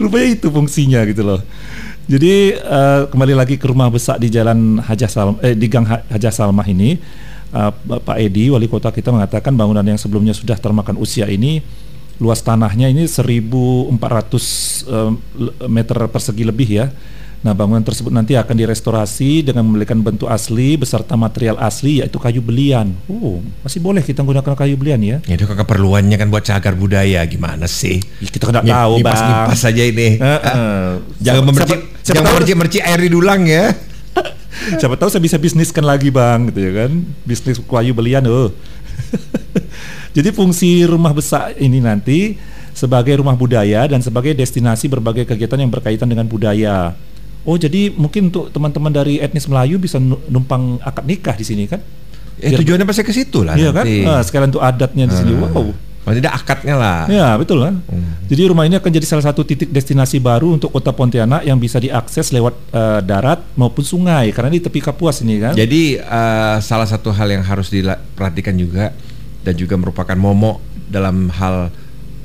Rupanya 0.01 0.35
itu 0.35 0.47
fungsinya 0.49 0.99
gitu 1.07 1.23
loh. 1.23 1.39
Jadi 2.07 2.55
eh, 2.55 3.01
kembali 3.11 3.33
lagi 3.35 3.55
ke 3.59 3.67
rumah 3.67 3.91
besar 3.91 4.15
di 4.15 4.27
Jalan 4.27 4.79
Hajah 4.79 5.11
Salm 5.11 5.35
eh, 5.43 5.53
di 5.53 5.67
Gang 5.67 5.83
Ha- 5.83 6.07
Hajah 6.07 6.31
Salmah 6.31 6.65
ini, 6.65 6.95
eh, 7.51 7.71
Pak 7.99 8.17
Edi 8.17 8.47
wali 8.47 8.67
kota 8.67 8.91
kita 8.91 9.11
mengatakan 9.11 9.53
bangunan 9.53 9.83
yang 9.83 9.99
sebelumnya 9.99 10.31
sudah 10.31 10.55
termakan 10.55 10.95
usia 10.97 11.27
ini 11.27 11.59
luas 12.17 12.41
tanahnya 12.41 12.89
ini 12.89 13.05
1.400 13.05 13.93
eh, 13.93 15.11
le- 15.37 15.55
meter 15.67 15.97
persegi 16.07 16.43
lebih 16.47 16.67
ya. 16.67 16.85
Nah 17.45 17.53
bangunan 17.53 17.85
tersebut 17.85 18.09
nanti 18.09 18.33
akan 18.33 18.55
direstorasi 18.57 19.45
dengan 19.45 19.61
memberikan 19.61 20.01
bentuk 20.01 20.25
asli 20.25 20.73
beserta 20.73 21.13
material 21.13 21.61
asli 21.61 22.01
yaitu 22.01 22.17
kayu 22.17 22.41
belian. 22.41 22.97
Oh 23.05 23.45
masih 23.61 23.77
boleh 23.77 24.01
kita 24.01 24.25
menggunakan 24.25 24.57
kayu 24.57 24.73
belian 24.73 25.01
ya? 25.05 25.17
Ya, 25.29 25.37
itu 25.37 25.45
kan 25.45 25.57
keperluannya 25.61 26.17
kan 26.17 26.27
buat 26.33 26.41
cagar 26.41 26.73
budaya 26.73 27.21
gimana 27.29 27.69
sih? 27.69 28.01
Ya, 28.19 28.29
kita 28.33 28.49
nggak 28.49 28.65
tahu 28.65 28.93
bang. 28.99 29.13
Nipas-nipas 29.13 29.59
saja 29.61 29.83
ini. 29.85 30.17
Eh, 30.17 30.25
eh. 30.25 30.85
Jangan 31.21 31.53
siapa 31.53 31.75
jangan 32.01 32.23
memercik-mercik 32.33 32.81
air 32.81 32.99
di 33.05 33.09
dulang 33.13 33.45
ya. 33.45 33.69
Siapa 34.81 34.97
tahu 34.97 35.13
saya 35.13 35.21
bisa 35.21 35.37
bisniskan 35.37 35.85
lagi 35.85 36.09
bang, 36.09 36.49
gitu 36.49 36.59
ya 36.59 36.71
kan? 36.83 36.91
Bisnis 37.23 37.61
kayu 37.61 37.93
belian, 37.93 38.25
oh. 38.25 38.49
Jadi 40.17 40.33
fungsi 40.33 40.81
rumah 40.89 41.13
besar 41.13 41.53
ini 41.61 41.77
nanti 41.77 42.35
sebagai 42.73 43.21
rumah 43.21 43.37
budaya 43.37 43.85
dan 43.85 44.01
sebagai 44.01 44.33
destinasi 44.33 44.89
berbagai 44.89 45.29
kegiatan 45.29 45.61
yang 45.61 45.69
berkaitan 45.69 46.09
dengan 46.09 46.25
budaya. 46.25 46.97
Oh, 47.47 47.55
jadi 47.55 47.89
mungkin 47.89 48.27
untuk 48.27 48.51
teman-teman 48.51 48.91
dari 48.91 49.23
etnis 49.23 49.47
Melayu 49.47 49.79
bisa 49.79 49.95
nu- 49.97 50.19
numpang 50.27 50.83
akad 50.83 51.07
nikah 51.07 51.31
di 51.31 51.47
sini 51.47 51.63
kan? 51.63 51.79
Eh, 52.37 52.51
Biar- 52.51 52.59
tujuannya 52.59 52.83
pasti 52.83 53.01
ke 53.01 53.15
situ 53.15 53.39
lah 53.41 53.55
Iya 53.55 53.71
kan? 53.71 53.87
nanti. 53.87 54.03
Ah, 54.03 54.19
sekalian 54.19 54.51
untuk 54.51 54.61
adatnya 54.61 55.07
di 55.07 55.15
sini. 55.15 55.31
Ah. 55.33 55.47
Wow. 55.49 55.71
Paling 56.03 56.19
tidak 56.19 56.35
akadnya 56.37 56.75
lah. 56.75 56.99
Ya 57.07 57.35
betul 57.35 57.59
kan. 57.59 57.83
Jadi 58.27 58.41
rumah 58.47 58.63
ini 58.63 58.75
akan 58.75 58.87
jadi 58.89 59.03
salah 59.03 59.23
satu 59.25 59.43
titik 59.43 59.67
destinasi 59.67 60.19
baru 60.19 60.55
untuk 60.55 60.71
kota 60.71 60.91
Pontianak 60.91 61.43
yang 61.43 61.55
bisa 61.55 61.79
diakses 61.79 62.31
lewat 62.31 62.55
eh, 62.69 62.99
darat 63.01 63.43
maupun 63.55 63.83
sungai 63.83 64.31
karena 64.31 64.51
di 64.51 64.59
tepi 64.59 64.79
Kapuas 64.79 65.19
ini 65.19 65.39
kan. 65.39 65.51
Jadi 65.51 65.95
eh, 65.95 66.57
salah 66.59 66.85
satu 66.85 67.11
hal 67.11 67.27
yang 67.29 67.43
harus 67.43 67.67
diperhatikan 67.67 68.55
juga 68.55 68.91
dan 69.43 69.53
juga 69.53 69.75
merupakan 69.75 70.15
momok 70.15 70.59
dalam 70.87 71.27
hal 71.29 71.71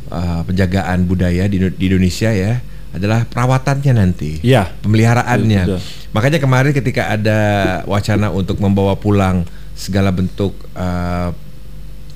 eh, 0.09 0.41
penjagaan 0.45 1.03
budaya 1.03 1.47
di, 1.47 1.63
di 1.69 1.85
Indonesia 1.85 2.31
ya 2.31 2.63
adalah 2.93 3.25
perawatannya 3.25 3.93
nanti, 3.97 4.45
Iya. 4.45 4.69
pemeliharaannya. 4.85 5.63
Betul, 5.65 5.81
Makanya 6.13 6.39
kemarin 6.45 6.73
ketika 6.77 7.09
ada 7.09 7.41
wacana 7.89 8.29
untuk 8.29 8.61
membawa 8.61 8.93
pulang 9.01 9.49
segala 9.73 10.13
bentuk 10.13 10.53
eh, 10.77 11.31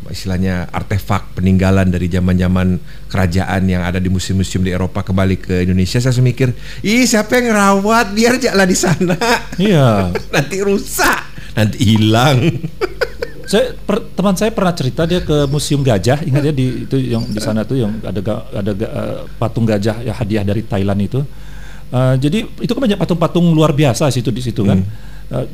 istilahnya 0.06 0.70
artefak 0.70 1.34
peninggalan 1.34 1.90
dari 1.90 2.06
zaman-zaman 2.06 2.78
kerajaan 3.10 3.66
yang 3.66 3.82
ada 3.82 3.98
di 3.98 4.06
museum-museum 4.06 4.62
di 4.62 4.70
Eropa 4.70 5.02
kembali 5.02 5.36
ke 5.40 5.54
Indonesia, 5.66 5.98
saya 5.98 6.14
langsung 6.14 6.28
mikir, 6.28 6.54
ih 6.86 7.02
siapa 7.02 7.42
yang 7.42 7.50
ngerawat? 7.50 8.14
Biar 8.14 8.38
jalan 8.38 8.68
di 8.70 8.78
sana. 8.78 9.18
Iya. 9.58 10.14
nanti 10.34 10.56
rusak, 10.62 11.20
nanti 11.58 11.78
hilang. 11.82 12.38
saya 13.46 13.72
per- 13.72 14.10
teman 14.12 14.34
saya 14.34 14.50
pernah 14.50 14.74
cerita 14.74 15.06
dia 15.06 15.22
ke 15.22 15.46
museum 15.46 15.80
gajah. 15.80 16.18
Ingat 16.22 16.42
ya 16.42 16.52
di 16.52 16.66
itu 16.84 16.96
yang 16.98 17.22
di 17.24 17.38
sana 17.38 17.62
tuh 17.62 17.78
yang 17.78 18.02
ada 18.02 18.20
ga- 18.20 18.46
ada 18.50 18.72
ga- 18.74 18.92
eh, 18.92 19.18
patung 19.38 19.62
gajah 19.62 20.02
ya 20.02 20.12
hadiah 20.12 20.42
dari 20.42 20.66
Thailand 20.66 21.00
itu. 21.00 21.20
Eh, 21.86 22.14
jadi 22.18 22.38
itu 22.42 22.70
kan 22.74 22.82
banyak 22.82 22.98
patung-patung 22.98 23.54
luar 23.54 23.70
biasa 23.70 24.10
situ 24.10 24.34
di 24.34 24.42
situ 24.42 24.66
kan. 24.66 24.82
Eh, 24.82 24.84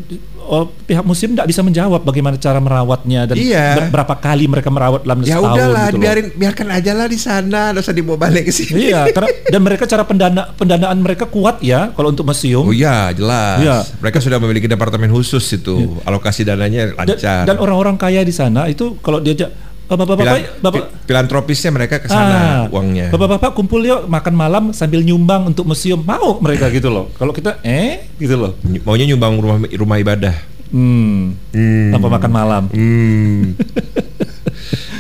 di- 0.03 0.21
oh, 0.39 0.69
pihak 0.69 1.01
museum 1.01 1.33
tidak 1.33 1.49
bisa 1.49 1.61
menjawab 1.61 2.01
bagaimana 2.01 2.37
cara 2.37 2.57
merawatnya 2.57 3.25
dan 3.25 3.35
Iya. 3.35 3.67
ber- 3.79 3.89
berapa 3.91 4.15
kali 4.15 4.45
mereka 4.45 4.69
merawat 4.69 5.01
dalam 5.01 5.21
ya 5.21 5.41
setahun 5.41 5.49
udahlah, 5.51 5.83
gitu 5.83 5.97
loh. 5.97 6.03
biarin 6.03 6.27
biarkan 6.31 6.69
aja 6.71 6.93
lah 6.93 7.07
di 7.07 7.17
sana, 7.17 7.61
nggak 7.71 7.81
usah 7.81 7.95
dibawa 7.95 8.19
balik 8.21 8.45
ke 8.45 8.53
sini. 8.53 8.79
Iya, 8.87 9.09
karena 9.11 9.29
dan 9.53 9.61
mereka 9.61 9.85
cara 9.85 10.03
pendana 10.03 10.53
pendanaan 10.53 10.99
mereka 10.99 11.25
kuat 11.25 11.61
ya 11.61 11.89
kalau 11.91 12.11
untuk 12.11 12.23
museum. 12.23 12.63
Oh 12.63 12.71
iya, 12.71 13.09
jelas. 13.11 13.57
Iya. 13.59 13.77
Mereka 13.99 14.19
sudah 14.19 14.37
memiliki 14.39 14.67
departemen 14.67 15.09
khusus 15.09 15.41
itu, 15.51 15.75
alokasi 16.03 16.43
dananya 16.43 16.93
Dan, 16.93 17.17
lancar. 17.17 17.43
dan 17.45 17.57
orang-orang 17.57 17.97
kaya 17.97 18.21
di 18.21 18.31
sana 18.31 18.67
itu 18.67 19.01
kalau 19.01 19.19
diajak 19.19 19.49
"Eh, 19.49 19.72
bapak-bapak, 19.95 20.25
Pilan- 20.25 20.49
bapak, 20.59 20.83
pi- 20.83 20.89
filantropisnya 21.05 21.71
mereka 21.71 21.97
ke 21.97 22.07
sana 22.07 22.35
Ah, 22.35 22.61
uangnya. 22.69 23.09
Bapak-bapak 23.09 23.53
kumpul 23.53 23.83
yuk 23.83 24.07
makan 24.07 24.33
malam 24.33 24.65
sambil 24.71 25.01
nyumbang 25.01 25.47
untuk 25.47 25.65
museum 25.65 25.99
mau 25.99 26.37
mereka 26.39 26.67
gitu 26.69 26.89
loh. 26.89 27.13
Kalau 27.13 27.31
kita 27.31 27.61
eh 27.61 28.09
gitu 28.17 28.35
loh. 28.35 28.57
Ny- 28.63 28.81
Maunya 28.81 29.07
nyumbang 29.07 29.37
rumah 29.37 29.59
rumah 29.69 29.97
ibadah. 29.97 30.35
Hmm. 30.69 31.37
Hmm. 31.51 31.91
Tanpa 31.91 32.09
makan 32.11 32.31
malam. 32.31 32.63
Hmm. 32.69 33.53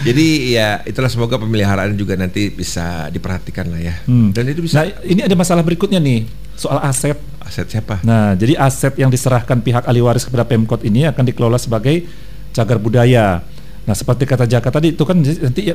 Jadi 0.02 0.26
ya 0.52 0.82
itulah 0.82 1.06
semoga 1.06 1.38
pemeliharaan 1.38 1.94
juga 1.94 2.12
nanti 2.12 2.50
bisa 2.50 3.06
diperhatikan 3.08 3.70
lah 3.70 3.80
ya. 3.80 3.94
Hmm. 4.04 4.34
Dan 4.34 4.50
itu 4.50 4.60
bisa 4.60 4.82
Nah, 4.82 4.98
ini 5.00 5.22
ada 5.22 5.32
masalah 5.32 5.62
berikutnya 5.62 5.96
nih 5.96 6.26
soal 6.52 6.82
aset. 6.82 7.14
aset 7.38 7.66
siapa? 7.68 8.02
Nah, 8.02 8.32
jadi 8.32 8.56
aset 8.56 8.94
yang 8.96 9.08
diserahkan 9.08 9.58
pihak 9.58 9.84
ahli 9.84 10.00
waris 10.00 10.24
kepada 10.24 10.42
Pemkot 10.42 10.82
ini 10.82 11.04
akan 11.04 11.22
dikelola 11.22 11.54
sebagai 11.56 12.06
cagar 12.50 12.76
budaya. 12.76 13.46
Nah, 13.82 13.98
seperti 13.98 14.30
kata 14.30 14.46
Jaka 14.46 14.70
tadi 14.70 14.94
itu 14.94 15.02
kan 15.02 15.18
nanti 15.18 15.74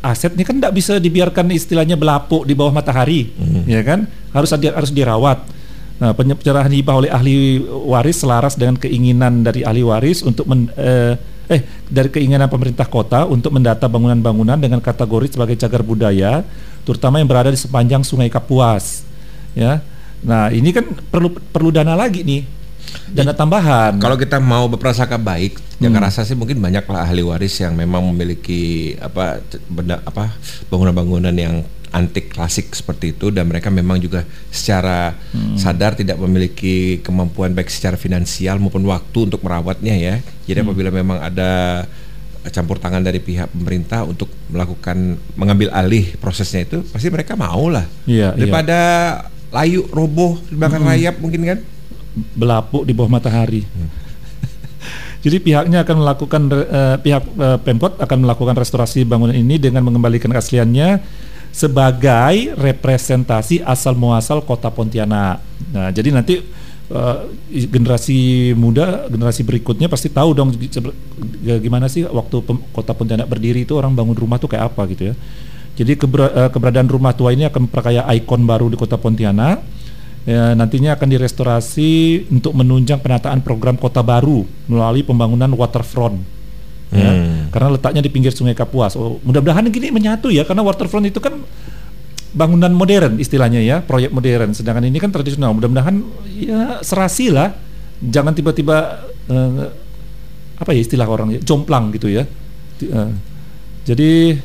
aset 0.00 0.32
ini 0.32 0.48
kan 0.48 0.56
tidak 0.56 0.72
bisa 0.72 0.96
dibiarkan 0.96 1.52
istilahnya 1.52 1.92
belapuk 1.92 2.48
di 2.48 2.56
bawah 2.56 2.72
matahari, 2.72 3.36
ya 3.68 3.84
kan? 3.84 4.08
Harus 4.32 4.56
ada 4.56 4.72
harus 4.72 4.88
dirawat. 4.88 5.44
Nah, 6.00 6.16
penye- 6.16 6.34
penyerahan 6.40 6.72
hibah 6.72 6.94
oleh 7.04 7.10
ahli 7.12 7.60
waris 7.68 8.24
selaras 8.24 8.56
dengan 8.56 8.80
keinginan 8.80 9.44
dari 9.44 9.60
ahli 9.60 9.84
waris 9.84 10.24
untuk 10.24 10.48
men, 10.48 10.72
eh, 10.72 11.20
eh 11.52 11.60
dari 11.86 12.08
keinginan 12.08 12.48
pemerintah 12.48 12.88
kota 12.88 13.28
untuk 13.28 13.52
mendata 13.52 13.92
bangunan-bangunan 13.92 14.56
dengan 14.56 14.80
kategori 14.80 15.36
sebagai 15.36 15.60
cagar 15.60 15.84
budaya, 15.84 16.40
terutama 16.88 17.20
yang 17.20 17.28
berada 17.28 17.52
di 17.52 17.60
sepanjang 17.60 18.00
Sungai 18.08 18.32
Kapuas. 18.32 19.04
Ya. 19.52 19.84
Nah, 20.24 20.48
ini 20.48 20.72
kan 20.72 20.88
perlu 21.12 21.28
perlu 21.52 21.68
dana 21.68 21.92
lagi 21.92 22.24
nih. 22.24 22.63
Dana 23.10 23.32
tambahan. 23.32 23.98
Kalau 23.98 24.18
kita 24.18 24.38
mau 24.38 24.66
berprasangka 24.66 25.16
baik, 25.16 25.58
yang 25.78 25.94
rasa 25.94 26.22
sih 26.22 26.34
mungkin 26.34 26.58
banyak 26.58 26.82
lah 26.86 27.06
ahli 27.06 27.22
waris 27.22 27.58
yang 27.60 27.74
memang 27.74 28.02
memiliki 28.10 28.94
apa 28.98 29.38
benda 29.68 30.02
apa 30.02 30.34
bangunan-bangunan 30.70 31.34
yang 31.34 31.62
antik 31.94 32.34
klasik 32.34 32.74
seperti 32.74 33.14
itu 33.14 33.30
dan 33.30 33.46
mereka 33.46 33.70
memang 33.70 34.02
juga 34.02 34.26
secara 34.50 35.14
sadar 35.54 35.94
tidak 35.94 36.18
memiliki 36.18 36.98
kemampuan 37.06 37.54
baik 37.54 37.70
secara 37.70 37.94
finansial 37.94 38.58
maupun 38.58 38.82
waktu 38.82 39.30
untuk 39.30 39.38
merawatnya 39.46 39.94
ya. 39.94 40.14
Jadi 40.50 40.58
apabila 40.66 40.90
memang 40.90 41.22
ada 41.22 41.84
campur 42.50 42.76
tangan 42.76 43.00
dari 43.00 43.24
pihak 43.24 43.48
pemerintah 43.56 44.04
untuk 44.04 44.28
melakukan 44.52 45.16
mengambil 45.32 45.72
alih 45.72 46.12
prosesnya 46.20 46.68
itu 46.68 46.84
pasti 46.92 47.08
mereka 47.08 47.32
mau 47.40 47.72
lah 47.72 47.88
Iya, 48.04 48.36
iya. 48.36 48.36
daripada 48.36 48.78
layu 49.48 49.88
roboh 49.88 50.36
dibakar 50.52 50.82
rayap 50.84 51.16
mungkin 51.24 51.40
kan 51.40 51.58
belapuk 52.14 52.86
di 52.86 52.94
bawah 52.94 53.10
matahari. 53.10 53.66
Jadi 55.24 55.40
pihaknya 55.40 55.88
akan 55.88 55.96
melakukan 56.04 56.42
eh, 56.52 56.96
pihak 57.00 57.24
eh, 57.24 57.58
Pemkot 57.64 57.96
akan 57.96 58.18
melakukan 58.28 58.54
restorasi 58.60 59.08
bangunan 59.08 59.32
ini 59.32 59.56
dengan 59.56 59.80
mengembalikan 59.80 60.28
keasliannya 60.28 61.00
sebagai 61.48 62.52
representasi 62.58 63.64
asal 63.64 63.96
muasal 63.96 64.44
kota 64.44 64.68
Pontianak. 64.68 65.40
Nah, 65.72 65.88
jadi 65.96 66.12
nanti 66.12 66.44
eh, 66.92 67.18
generasi 67.72 68.52
muda, 68.52 69.08
generasi 69.08 69.48
berikutnya 69.48 69.88
pasti 69.88 70.12
tahu 70.12 70.36
dong 70.36 70.52
gimana 71.40 71.88
sih 71.88 72.04
waktu 72.04 72.44
pem- 72.44 72.64
kota 72.76 72.92
Pontianak 72.92 73.24
berdiri 73.24 73.64
itu 73.64 73.72
orang 73.80 73.96
bangun 73.96 74.12
rumah 74.12 74.36
tuh 74.36 74.52
kayak 74.52 74.76
apa 74.76 74.84
gitu 74.92 75.08
ya. 75.08 75.14
Jadi 75.74 75.96
eh, 75.96 76.50
keberadaan 76.52 76.86
rumah 76.92 77.16
tua 77.16 77.32
ini 77.32 77.48
akan 77.48 77.64
memperkaya 77.64 78.04
ikon 78.12 78.44
baru 78.44 78.68
di 78.68 78.76
kota 78.76 79.00
Pontianak. 79.00 79.64
Ya, 80.24 80.56
nantinya 80.56 80.96
akan 80.96 81.08
direstorasi 81.12 82.24
untuk 82.32 82.56
menunjang 82.56 82.96
penataan 82.96 83.44
program 83.44 83.76
kota 83.76 84.00
baru 84.00 84.48
melalui 84.64 85.04
pembangunan 85.04 85.52
waterfront. 85.52 86.16
Ya, 86.94 87.10
Hmm. 87.10 87.52
karena 87.52 87.74
letaknya 87.76 88.00
di 88.00 88.08
pinggir 88.08 88.32
Sungai 88.32 88.56
Kapuas. 88.56 88.96
Oh, 88.96 89.20
mudah-mudahan 89.20 89.68
gini 89.68 89.92
menyatu 89.92 90.32
ya, 90.32 90.48
karena 90.48 90.64
waterfront 90.64 91.04
itu 91.04 91.20
kan 91.20 91.44
bangunan 92.32 92.72
modern 92.72 93.20
istilahnya 93.20 93.60
ya, 93.60 93.84
proyek 93.84 94.16
modern. 94.16 94.56
Sedangkan 94.56 94.88
ini 94.88 94.96
kan 94.96 95.12
tradisional. 95.12 95.52
Mudah-mudahan 95.52 96.00
ya 96.32 96.80
serasi 96.80 97.28
lah, 97.28 97.52
jangan 98.00 98.32
tiba-tiba 98.32 99.04
eh, 99.28 99.64
apa 100.56 100.70
ya 100.72 100.80
istilah 100.80 101.04
orang 101.04 101.36
ya, 101.36 101.40
jomplang 101.44 101.92
gitu 101.92 102.08
ya. 102.08 102.24
Eh, 102.80 103.10
jadi 103.84 104.40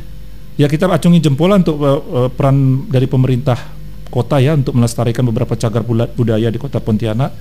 ya 0.60 0.68
kita 0.68 0.92
acungi 0.92 1.24
jempol 1.24 1.56
untuk 1.56 1.80
eh, 1.88 2.02
eh, 2.26 2.30
peran 2.36 2.84
dari 2.92 3.08
pemerintah 3.08 3.79
kota 4.10 4.41
ya 4.41 4.58
untuk 4.58 4.74
melestarikan 4.74 5.22
beberapa 5.26 5.54
cagar 5.54 5.86
budaya 5.86 6.50
di 6.50 6.58
kota 6.58 6.82
Pontianak. 6.82 7.32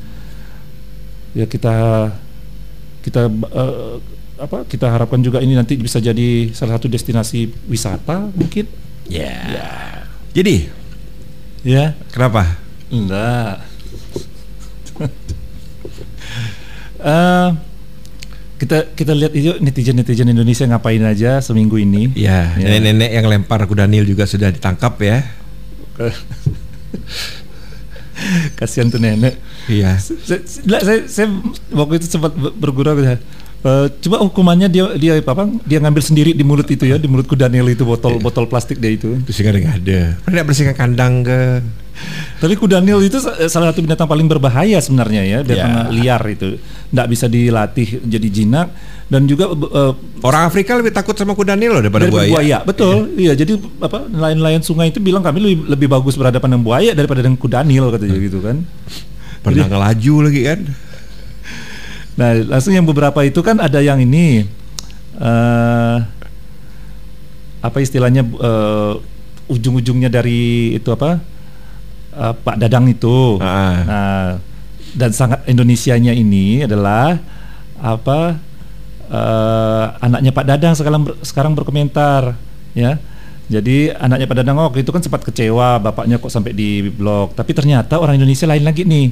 Ya 1.33 1.45
kita 1.45 1.75
kita 3.03 3.29
eh, 3.29 3.95
apa 4.39 4.63
kita 4.65 4.87
harapkan 4.87 5.19
juga 5.19 5.43
ini 5.43 5.59
nanti 5.59 5.75
bisa 5.75 5.99
jadi 5.99 6.53
salah 6.55 6.79
satu 6.79 6.87
destinasi 6.87 7.51
wisata 7.67 8.31
mungkin. 8.33 8.69
Ya. 9.09 10.05
Jadi, 10.37 10.69
Ya. 11.65 11.97
kenapa? 12.13 12.61
Enggak. 12.93 13.65
Eh, 16.99 17.49
kita 18.59 18.91
kita 18.91 19.15
lihat 19.15 19.31
itu 19.31 19.55
netizen 19.63 19.95
netizen 19.95 20.27
Indonesia 20.27 20.67
ngapain 20.67 20.99
aja 21.07 21.39
seminggu 21.39 21.79
ini. 21.79 22.11
Ya, 22.19 22.59
Ya. 22.59 22.75
nenek-nenek 22.75 23.11
yang 23.15 23.27
lempar 23.31 23.63
kuda 23.71 23.87
Nil 23.87 24.03
juga 24.03 24.27
sudah 24.27 24.51
ditangkap 24.51 24.99
ya. 24.99 25.23
Kasihan 28.59 28.91
tuh 28.91 28.99
nenek. 28.99 29.39
Iya. 29.71 29.95
saya, 30.01 30.41
saya, 30.83 31.01
saya, 31.07 31.27
waktu 31.71 32.03
itu 32.03 32.07
sempat 32.11 32.35
ber- 32.35 32.57
bergurau 32.57 32.99
gitu. 32.99 33.15
Eh, 33.59 33.87
coba 34.07 34.23
hukumannya 34.23 34.71
dia 34.71 34.87
dia 34.95 35.19
apa 35.19 35.51
dia 35.67 35.83
ngambil 35.83 35.99
sendiri 35.99 36.31
di 36.31 36.47
mulut 36.47 36.71
itu 36.71 36.87
ya 36.87 36.95
di 36.95 37.11
mulut 37.11 37.27
kuda 37.27 37.51
Nil 37.51 37.67
itu 37.67 37.83
botol 37.83 38.23
botol 38.23 38.47
plastik 38.47 38.79
dia 38.79 38.95
itu 38.95 39.19
nggak 39.19 39.51
ada 39.51 39.59
nggak 39.59 39.77
ada. 39.83 40.01
Pernah 40.23 40.43
bersihkan 40.47 40.77
kandang 40.79 41.27
ke? 41.27 41.41
tapi 42.39 42.55
kuda 42.55 42.79
Nil 42.79 43.03
itu 43.03 43.19
sa- 43.19 43.35
salah 43.51 43.75
satu 43.75 43.83
binatang 43.83 44.07
paling 44.07 44.31
berbahaya 44.31 44.79
sebenarnya 44.79 45.27
ya 45.27 45.39
binatang 45.43 45.91
liar 45.91 46.23
itu 46.31 46.55
nggak 46.89 47.07
bisa 47.11 47.27
dilatih 47.27 47.99
jadi 48.07 48.29
jinak 48.31 48.71
dan 49.11 49.27
juga 49.27 49.51
eh, 49.51 49.93
Orang 50.23 50.47
Afrika 50.47 50.79
lebih 50.79 50.95
takut 50.95 51.19
sama 51.19 51.35
kuda 51.35 51.59
Nil 51.59 51.75
loh 51.75 51.83
daripada 51.83 52.07
daripada 52.07 52.31
buaya. 52.31 52.31
buaya. 52.31 52.59
betul 52.63 53.11
iya 53.19 53.35
jadi 53.35 53.59
apa 53.83 54.07
nelayan-nelayan 54.07 54.63
sungai 54.63 54.95
itu 54.95 55.03
bilang 55.03 55.27
kami 55.27 55.43
lebih, 55.43 55.59
lebih 55.67 55.89
bagus 55.91 56.15
berhadapan 56.15 56.55
dengan 56.55 56.63
buaya 56.63 56.95
daripada 56.95 57.19
dengan 57.19 57.35
kuda 57.35 57.67
Nil 57.67 57.91
katanya 57.91 58.19
gitu 58.23 58.39
kan 58.39 58.63
Pernah 59.39 59.67
ngelaju 59.67 60.15
lagi 60.31 60.41
kan? 60.47 60.61
Nah, 62.19 62.35
langsung 62.51 62.75
yang 62.75 62.83
beberapa 62.83 63.23
itu 63.23 63.39
kan 63.47 63.63
ada 63.63 63.79
yang 63.79 64.03
ini 64.03 64.43
eh 65.19 65.97
apa 67.59 67.79
istilahnya 67.79 68.27
eh, 68.27 68.93
ujung-ujungnya 69.47 70.11
dari 70.11 70.75
itu 70.75 70.91
apa 70.91 71.23
eh, 72.19 72.35
Pak 72.35 72.57
Dadang 72.59 72.91
itu. 72.91 73.39
Ah. 73.39 73.79
Nah, 73.87 74.29
dan 74.99 75.15
sangat 75.15 75.47
Indonesianya 75.47 76.11
ini 76.11 76.67
adalah 76.67 77.23
apa 77.79 78.35
eh, 79.07 79.85
anaknya 80.03 80.35
Pak 80.35 80.47
Dadang 80.47 80.75
sekarang 80.75 81.03
ber- 81.07 81.19
sekarang 81.23 81.53
berkomentar 81.55 82.35
ya. 82.75 82.99
Jadi 83.49 83.95
anaknya 83.95 84.27
Pak 84.29 84.37
Dadang 84.43 84.61
waktu 84.61 84.85
itu 84.85 84.93
kan 84.93 85.01
sempat 85.01 85.25
kecewa 85.25 85.81
bapaknya 85.81 86.21
kok 86.21 86.29
sampai 86.29 86.53
di 86.53 86.85
blok. 86.93 87.33
Tapi 87.33 87.57
ternyata 87.57 87.97
orang 87.97 88.21
Indonesia 88.21 88.45
lain 88.45 88.61
lagi 88.61 88.85
nih, 88.85 89.09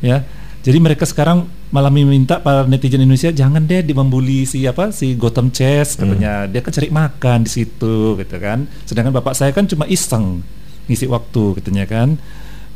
ya. 0.00 0.24
Jadi 0.64 0.78
mereka 0.80 1.04
sekarang 1.04 1.44
malah 1.74 1.90
meminta 1.90 2.38
para 2.38 2.62
netizen 2.70 3.02
Indonesia 3.02 3.34
jangan 3.34 3.66
deh 3.66 3.82
membuli 3.90 4.46
si 4.46 4.62
apa 4.62 4.94
si 4.94 5.18
Gotham 5.18 5.50
Chess 5.50 5.98
katanya 5.98 6.46
dia 6.46 6.62
kan 6.62 6.70
cari 6.70 6.86
makan 6.86 7.38
di 7.42 7.50
situ 7.50 8.14
gitu 8.14 8.36
kan. 8.38 8.70
Sedangkan 8.86 9.10
bapak 9.10 9.34
saya 9.34 9.50
kan 9.50 9.66
cuma 9.66 9.82
iseng 9.90 10.46
ngisi 10.86 11.10
waktu 11.10 11.58
katanya 11.58 11.84
kan. 11.90 12.14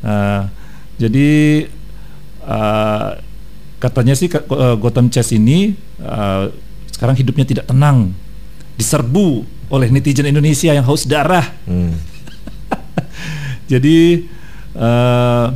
Eh, 0.03 0.43
jadi 0.99 1.31
eh, 2.43 3.11
katanya 3.79 4.19
sih 4.19 4.27
eh, 4.27 4.77
Gotham 4.83 5.15
Chess 5.15 5.31
ini 5.31 5.79
eh, 6.03 6.45
sekarang 6.91 7.15
hidupnya 7.15 7.47
tidak 7.47 7.71
tenang, 7.71 8.11
diserbu 8.75 9.47
oleh 9.71 9.95
netizen 9.95 10.27
Indonesia 10.27 10.75
yang 10.75 10.83
haus 10.83 11.07
darah. 11.07 11.47
Hmm. 11.71 11.95
Jadi 13.71 14.27
eh, 14.75 15.47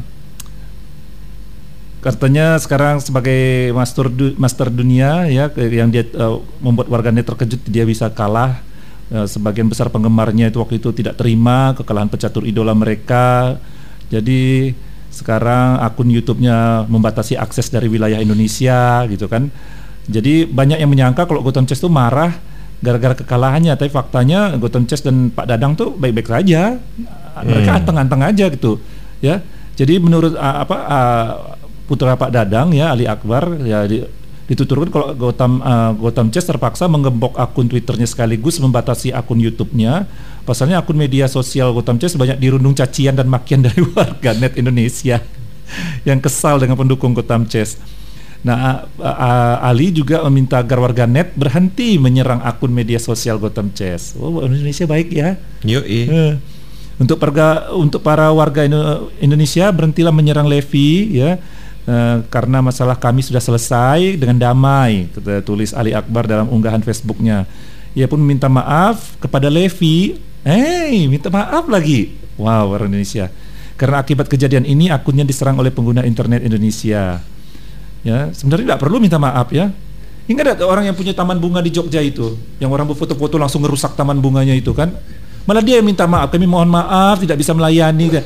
katanya 2.03 2.59
sekarang 2.59 2.99
sebagai 2.99 3.71
master 3.71 4.11
du- 4.11 4.35
master 4.35 4.69
dunia 4.69 5.31
ya 5.31 5.47
yang 5.55 5.89
dia 5.89 6.03
eh, 6.03 6.37
membuat 6.59 6.91
warganet 6.91 7.25
terkejut 7.25 7.63
dia 7.65 7.87
bisa 7.87 8.11
kalah. 8.11 8.59
Eh, 9.13 9.29
sebagian 9.29 9.69
besar 9.69 9.87
penggemarnya 9.89 10.51
itu 10.51 10.59
waktu 10.59 10.81
itu 10.81 10.91
tidak 10.91 11.15
terima 11.15 11.73
kekalahan 11.79 12.11
pecatur 12.11 12.43
idola 12.43 12.75
mereka. 12.75 13.57
Jadi 14.11 14.73
sekarang 15.13 15.81
akun 15.81 16.09
YouTube-nya 16.09 16.89
membatasi 16.89 17.37
akses 17.37 17.69
dari 17.69 17.87
wilayah 17.87 18.19
Indonesia 18.19 19.05
gitu 19.07 19.29
kan. 19.29 19.53
Jadi 20.09 20.49
banyak 20.49 20.81
yang 20.83 20.91
menyangka 20.91 21.29
kalau 21.29 21.45
Gotham 21.45 21.69
Chess 21.69 21.79
itu 21.79 21.93
marah 21.93 22.35
gara-gara 22.83 23.15
kekalahannya, 23.15 23.77
tapi 23.79 23.93
faktanya 23.93 24.57
Gotham 24.59 24.89
Chess 24.89 25.05
dan 25.07 25.31
Pak 25.31 25.47
Dadang 25.47 25.79
tuh 25.79 25.95
baik-baik 25.95 26.27
saja. 26.27 26.81
Mereka 27.39 27.71
Hmm. 27.71 27.79
anteng-anteng 27.85 28.21
aja 28.27 28.51
gitu, 28.51 28.83
ya. 29.23 29.39
Jadi 29.79 30.03
menurut 30.03 30.35
ah, 30.35 30.67
apa 30.67 30.77
ah, 30.83 31.29
putra 31.93 32.17
Pak 32.17 32.33
Dadang 32.33 32.73
ya 32.73 32.89
Ali 32.89 33.05
Akbar 33.05 33.61
ya 33.61 33.85
di- 33.85 34.09
dituturkan 34.43 34.89
kalau 34.89 35.13
Gotham 35.13 35.61
ah, 35.61 35.93
Gotham 35.93 36.29
Chess 36.29 36.45
terpaksa 36.45 36.89
menggembok 36.89 37.37
akun 37.37 37.69
Twitternya 37.69 38.05
sekaligus 38.05 38.57
membatasi 38.57 39.13
akun 39.13 39.37
YouTube-nya. 39.39 40.09
Pasalnya 40.43 40.81
akun 40.81 40.97
media 40.97 41.29
sosial 41.29 41.71
Gotham 41.71 41.97
Chess 41.97 42.17
banyak 42.17 42.37
dirundung 42.37 42.73
cacian 42.73 43.13
dan 43.13 43.29
makian 43.29 43.61
dari 43.61 43.79
warganet 43.93 44.57
Indonesia 44.57 45.21
yang 46.09 46.19
kesal 46.19 46.57
dengan 46.57 46.75
pendukung 46.75 47.13
Gotham 47.13 47.45
Chess. 47.45 47.77
Nah, 48.43 48.83
A- 48.99 49.19
A- 49.23 49.59
Ali 49.71 49.95
juga 49.95 50.19
meminta 50.27 50.59
agar 50.59 50.83
warganet 50.83 51.31
berhenti 51.33 51.95
menyerang 51.95 52.43
akun 52.43 52.75
media 52.75 52.99
sosial 52.99 53.39
Gotham 53.39 53.71
Chess. 53.71 54.19
Oh, 54.19 54.43
Indonesia 54.43 54.83
baik 54.83 55.15
ya. 55.15 55.39
Yoi. 55.63 56.01
Eh, 56.11 56.35
Untuk 56.99 57.17
perga, 57.17 57.73
untuk 57.73 57.99
para 57.99 58.29
warga 58.31 58.63
Indo- 58.63 59.11
Indonesia 59.17 59.71
berhentilah 59.71 60.11
menyerang 60.11 60.45
Levi 60.45 61.23
ya. 61.23 61.39
Eh, 61.83 62.19
karena 62.31 62.63
masalah 62.63 62.95
kami 62.95 63.27
sudah 63.27 63.43
selesai 63.43 64.15
dengan 64.15 64.39
damai, 64.39 65.11
tulis 65.43 65.75
Ali 65.75 65.91
Akbar 65.91 66.31
dalam 66.31 66.47
unggahan 66.47 66.79
Facebooknya. 66.79 67.43
Ia 67.99 68.07
pun 68.07 68.23
meminta 68.23 68.47
maaf 68.47 69.19
kepada 69.19 69.51
Levi. 69.51 70.15
Hey, 70.47 71.11
minta 71.11 71.27
maaf 71.27 71.67
lagi. 71.67 72.15
Wow, 72.39 72.79
orang 72.79 72.87
Indonesia. 72.87 73.35
Karena 73.75 73.99
akibat 73.99 74.31
kejadian 74.31 74.63
ini 74.63 74.95
akunnya 74.95 75.27
diserang 75.27 75.59
oleh 75.59 75.75
pengguna 75.75 76.07
internet 76.07 76.47
Indonesia. 76.47 77.19
Ya, 78.07 78.19
sebenarnya 78.31 78.75
tidak 78.75 78.81
perlu 78.83 79.03
minta 79.03 79.19
maaf 79.19 79.51
ya. 79.51 79.75
Ingat 80.31 80.55
ada 80.55 80.65
orang 80.71 80.87
yang 80.87 80.95
punya 80.95 81.11
taman 81.11 81.35
bunga 81.43 81.59
di 81.59 81.75
Jogja 81.75 81.99
itu, 81.99 82.39
yang 82.63 82.71
orang 82.71 82.87
berfoto-foto 82.87 83.43
langsung 83.43 83.59
ngerusak 83.59 83.99
taman 83.99 84.23
bunganya 84.23 84.55
itu 84.55 84.71
kan? 84.71 84.95
Malah 85.43 85.67
dia 85.67 85.83
yang 85.83 85.87
minta 85.91 86.07
maaf, 86.07 86.31
kami 86.31 86.47
mohon 86.47 86.71
maaf 86.71 87.19
tidak 87.19 87.43
bisa 87.43 87.51
melayani. 87.51 88.23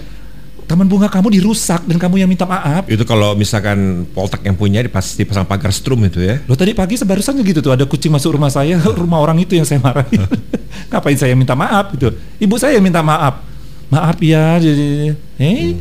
Taman 0.67 0.91
bunga 0.91 1.07
kamu 1.07 1.31
dirusak 1.39 1.87
dan 1.87 1.95
kamu 1.95 2.27
yang 2.27 2.31
minta 2.31 2.43
maaf. 2.43 2.91
Itu 2.91 3.07
kalau 3.07 3.39
misalkan 3.39 4.03
Poltek 4.11 4.43
yang 4.43 4.59
punya 4.59 4.83
pasti 4.91 5.23
pasang 5.23 5.47
pagar 5.47 5.71
strum 5.71 6.03
itu 6.03 6.19
ya. 6.19 6.43
Loh 6.43 6.59
tadi 6.59 6.75
pagi 6.75 6.99
sebarusan 6.99 7.39
gitu 7.39 7.63
tuh 7.63 7.71
ada 7.71 7.87
kucing 7.87 8.11
masuk 8.11 8.35
rumah 8.35 8.51
saya, 8.51 8.75
rumah 9.01 9.23
orang 9.23 9.39
itu 9.39 9.55
yang 9.55 9.63
saya 9.63 9.79
marahin. 9.79 10.27
Ngapain 10.91 11.15
saya 11.15 11.39
minta 11.39 11.55
maaf 11.55 11.95
gitu? 11.95 12.11
Ibu 12.43 12.59
saya 12.59 12.75
yang 12.75 12.83
minta 12.83 12.99
maaf. 12.99 13.47
Maaf 13.87 14.19
ya, 14.19 14.59
jadi 14.59 15.15
eh. 15.39 15.79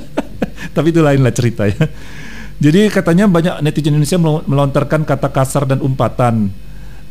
Tapi 0.76 0.88
itu 0.88 1.04
lain 1.04 1.20
lah 1.20 1.32
cerita 1.36 1.68
ya. 1.68 1.76
Jadi 2.58 2.88
katanya 2.88 3.28
banyak 3.28 3.60
netizen 3.60 3.92
Indonesia 3.92 4.16
melo- 4.16 4.44
melontarkan 4.48 5.04
kata 5.04 5.28
kasar 5.28 5.68
dan 5.68 5.84
umpatan. 5.84 6.48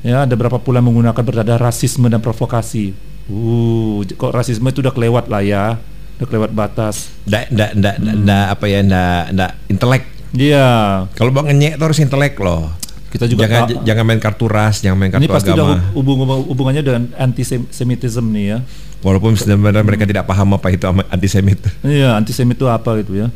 Ya, 0.02 0.26
ada 0.26 0.34
berapa 0.34 0.58
pula 0.58 0.82
menggunakan 0.82 1.22
berdada 1.22 1.62
rasisme 1.62 2.10
dan 2.10 2.26
provokasi. 2.26 2.98
Uh, 3.30 4.02
kok 4.18 4.34
rasisme 4.34 4.66
itu 4.66 4.82
udah 4.82 4.94
kelewat 4.94 5.30
lah 5.30 5.46
ya. 5.46 5.78
Udah 6.18 6.26
kelewat 6.26 6.52
batas. 6.52 7.14
Nggak, 7.24 7.44
nggak, 7.50 7.72
nggak, 7.74 7.96
nggak, 7.98 8.16
nggak, 8.20 8.46
apa 8.50 8.66
ya, 8.66 8.80
nggak, 8.82 9.24
nggak 9.32 9.52
intelek. 9.68 10.04
Iya, 10.30 10.68
Kalau 11.14 11.32
bang 11.32 11.46
ngenyek 11.48 11.74
tuh 11.76 11.86
harus 11.86 12.00
intelek 12.00 12.36
loh. 12.38 12.74
kita 13.08 13.24
juga 13.24 13.48
jangan 13.48 13.62
tak- 13.64 13.84
jangan 13.88 14.04
main 14.04 14.20
kartu 14.20 14.46
ras, 14.46 14.84
jangan 14.84 14.98
main 15.00 15.08
kartu 15.08 15.24
ini 15.24 15.32
pasti 15.32 15.48
udah 15.48 15.58
agama. 15.58 15.76
hub- 15.80 15.96
hubung- 15.96 16.48
hubungannya 16.52 16.84
dengan 16.84 17.04
antisemitisme 17.16 18.28
nih 18.30 18.46
ya. 18.46 18.58
Walaupun 19.00 19.32
sebenarnya 19.34 19.80
mereka 19.82 20.04
tidak 20.04 20.26
paham 20.26 20.52
apa 20.52 20.68
itu 20.68 20.84
antisemit. 21.08 21.56
Iya, 21.80 22.14
antisemit 22.14 22.60
itu 22.60 22.68
apa 22.68 23.00
gitu 23.00 23.16
ya. 23.16 23.28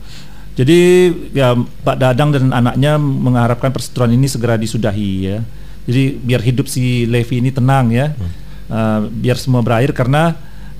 Jadi 0.52 0.80
ya 1.32 1.56
Pak 1.56 1.96
Dadang 1.96 2.36
dan 2.36 2.52
anaknya 2.52 3.00
mengharapkan 3.00 3.72
perseteruan 3.72 4.12
ini 4.12 4.28
segera 4.28 4.60
disudahi 4.60 5.12
ya. 5.24 5.40
Jadi 5.88 6.20
biar 6.20 6.44
hidup 6.44 6.68
si 6.68 7.08
Levi 7.08 7.40
ini 7.40 7.50
tenang 7.50 7.90
ya. 7.90 8.12
Uh, 8.68 9.08
biar 9.10 9.36
semua 9.36 9.60
berakhir 9.60 9.92
karena 9.92 10.36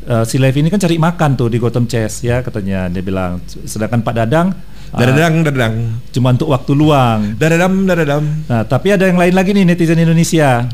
uh, 0.06 0.24
si 0.24 0.38
Levi 0.38 0.62
ini 0.62 0.70
kan 0.70 0.78
cari 0.78 0.96
makan 0.96 1.36
tuh 1.36 1.48
di 1.48 1.58
Gotham 1.58 1.86
Chess 1.86 2.22
ya 2.22 2.42
katanya 2.42 2.88
dia 2.88 3.02
bilang. 3.02 3.42
Sedangkan 3.46 4.02
Pak 4.02 4.16
Dadang 4.16 4.50
Dadadang, 4.92 5.40
dadadang. 5.40 5.74
cuma 6.12 6.36
untuk 6.36 6.52
waktu 6.52 6.76
luang. 6.76 7.40
Dadadam, 7.40 7.88
dadadam. 7.88 8.28
Nah, 8.44 8.68
tapi 8.68 8.92
ada 8.92 9.08
yang 9.08 9.16
lain 9.16 9.32
lagi 9.32 9.56
nih 9.56 9.64
netizen 9.64 9.96
Indonesia 9.96 10.68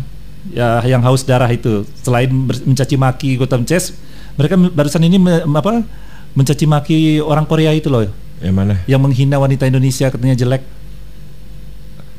ya 0.49 0.67
yang 0.81 1.05
haus 1.05 1.21
darah 1.21 1.45
itu. 1.53 1.85
Selain 2.01 2.25
mencaci 2.65 2.97
maki 2.97 3.37
Gotham 3.37 3.61
Chess, 3.61 3.93
mereka 4.33 4.57
barusan 4.57 5.05
ini 5.05 5.21
me- 5.21 5.45
apa 5.45 5.85
mencaci 6.33 6.65
maki 6.65 6.97
orang 7.21 7.45
Korea 7.45 7.69
itu 7.73 7.93
loh 7.93 8.09
Yang 8.41 8.55
mana? 8.57 8.75
yang 8.89 8.97
menghina 8.97 9.37
wanita 9.37 9.69
Indonesia 9.69 10.09
katanya 10.09 10.33
jelek. 10.33 10.65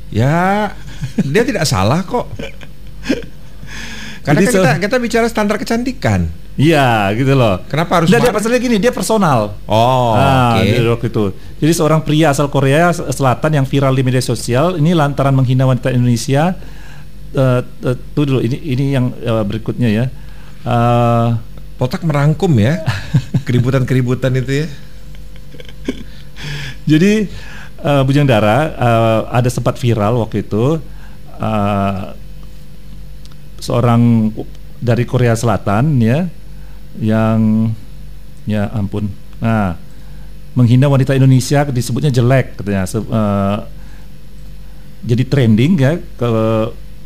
Ya, 0.09 0.71
dia 1.21 1.43
tidak 1.43 1.67
salah 1.67 2.07
kok. 2.07 2.31
Karena 4.29 4.41
Jadi 4.45 4.45
kan 4.45 4.53
kita, 4.53 4.71
kita 4.85 4.97
bicara 5.01 5.27
standar 5.33 5.57
kecantikan. 5.57 6.29
Iya, 6.59 7.17
gitu 7.17 7.33
loh. 7.33 7.65
Kenapa 7.65 8.03
harus 8.03 8.13
Nggak, 8.13 8.21
dia 8.29 8.33
pasalnya 8.35 8.61
gini, 8.61 8.77
dia 8.77 8.93
personal. 8.93 9.57
Oh, 9.65 10.13
Ah, 10.13 10.61
oke. 10.61 11.01
waktu 11.01 11.07
itu. 11.09 11.25
Jadi 11.65 11.73
seorang 11.73 12.05
pria 12.05 12.29
asal 12.29 12.53
Korea 12.53 12.93
Selatan 12.93 13.63
yang 13.63 13.65
viral 13.65 13.97
di 13.97 14.05
media 14.05 14.21
sosial 14.21 14.77
ini 14.77 14.93
lantaran 14.93 15.33
menghina 15.33 15.65
wanita 15.65 15.89
Indonesia. 15.89 16.53
Eh, 17.33 17.61
eh, 17.65 17.97
tuh 18.13 18.25
dulu 18.29 18.45
ini 18.45 18.59
ini 18.69 18.85
yang 18.93 19.17
eh, 19.17 19.45
berikutnya 19.49 19.89
ya. 19.89 20.05
Eh, 20.69 21.29
Potak 21.79 22.03
merangkum 22.03 22.51
ya 22.59 22.83
keributan-keributan 23.47 24.35
itu 24.35 24.67
ya. 24.67 24.69
Jadi 26.89 27.31
uh, 27.85 28.03
Bujang 28.03 28.27
Dara 28.27 28.59
uh, 28.75 29.21
ada 29.31 29.47
sempat 29.47 29.79
viral 29.79 30.19
waktu 30.19 30.43
itu 30.43 30.83
uh, 31.39 32.03
seorang 33.59 34.33
dari 34.79 35.05
Korea 35.05 35.35
Selatan 35.35 35.99
ya 35.99 36.27
yang 36.99 37.71
ya 38.47 38.71
ampun. 38.75 39.11
Nah 39.43 39.77
menghina 40.59 40.91
wanita 40.91 41.15
Indonesia 41.15 41.67
disebutnya 41.69 42.11
jelek 42.11 42.59
katanya. 42.59 42.87
Uh, 42.91 43.59
jadi 45.07 45.23
trending 45.31 45.73
ya 45.79 45.95
ke 45.95 46.31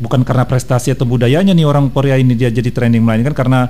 bukan 0.01 0.25
karena 0.25 0.49
prestasi 0.49 0.97
atau 0.97 1.05
budayanya 1.05 1.53
nih 1.53 1.69
orang 1.69 1.93
Korea 1.93 2.17
ini 2.17 2.33
dia 2.33 2.49
jadi 2.49 2.73
trending 2.73 3.05
melainkan 3.05 3.37
karena 3.37 3.69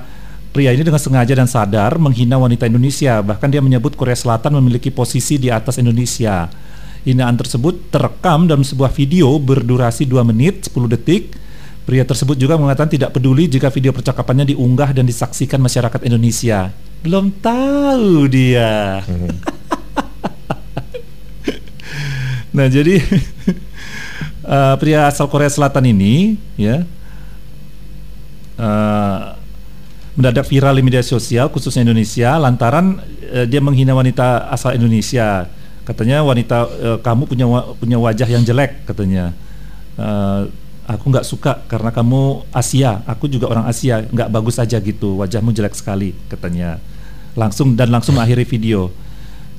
pria 0.55 0.71
ini 0.71 0.85
dengan 0.85 1.01
sengaja 1.01 1.33
dan 1.35 1.49
sadar 1.49 1.97
menghina 1.99 2.39
wanita 2.39 2.69
Indonesia. 2.69 3.19
Bahkan 3.19 3.49
dia 3.51 3.59
menyebut 3.59 3.97
Korea 3.97 4.15
Selatan 4.15 4.55
memiliki 4.61 4.93
posisi 4.93 5.41
di 5.41 5.49
atas 5.49 5.81
Indonesia. 5.81 6.47
Hinaan 7.03 7.35
tersebut 7.35 7.91
terekam 7.91 8.47
dalam 8.47 8.63
sebuah 8.63 8.93
video 8.95 9.35
berdurasi 9.35 10.07
2 10.07 10.23
menit 10.23 10.71
10 10.71 10.87
detik 10.87 11.35
pria 11.83 12.07
tersebut 12.07 12.39
juga 12.39 12.55
mengatakan 12.55 12.87
tidak 12.87 13.11
peduli 13.11 13.51
jika 13.51 13.67
video 13.67 13.91
percakapannya 13.91 14.55
diunggah 14.55 14.95
dan 14.95 15.03
disaksikan 15.03 15.59
masyarakat 15.59 15.99
Indonesia. 16.07 16.71
Belum 17.03 17.27
tahu 17.43 18.31
dia. 18.31 19.03
Hmm. 19.03 19.35
nah 22.55 22.71
jadi 22.71 23.03
uh, 24.47 24.75
pria 24.81 25.11
asal 25.11 25.27
Korea 25.27 25.51
Selatan 25.51 25.91
ini 25.91 26.39
ya 26.55 26.87
uh, 28.55 29.35
mendadak 30.13 30.45
viral 30.47 30.77
di 30.77 30.83
media 30.85 31.03
sosial 31.03 31.49
khususnya 31.49 31.83
Indonesia 31.83 32.37
lantaran 32.39 33.03
uh, 33.35 33.43
dia 33.43 33.59
menghina 33.59 33.91
wanita 33.91 34.47
asal 34.47 34.79
Indonesia. 34.79 35.51
Katanya 35.83 36.23
wanita 36.23 36.57
uh, 36.63 36.97
kamu 37.03 37.27
punya 37.27 37.45
punya 37.75 37.99
wajah 37.99 38.31
yang 38.31 38.47
jelek 38.47 38.87
katanya. 38.87 39.35
Uh, 39.99 40.47
aku 40.87 41.05
nggak 41.11 41.25
suka 41.27 41.63
karena 41.67 41.89
kamu 41.89 42.43
Asia. 42.51 43.01
Aku 43.07 43.31
juga 43.31 43.51
orang 43.51 43.65
Asia. 43.67 44.03
Nggak 44.03 44.29
bagus 44.31 44.59
aja 44.59 44.77
gitu. 44.79 45.19
Wajahmu 45.19 45.55
jelek 45.55 45.75
sekali 45.75 46.11
katanya. 46.27 46.79
Langsung 47.33 47.73
dan 47.73 47.89
langsung 47.89 48.19
mengakhiri 48.19 48.45
video. 48.45 48.91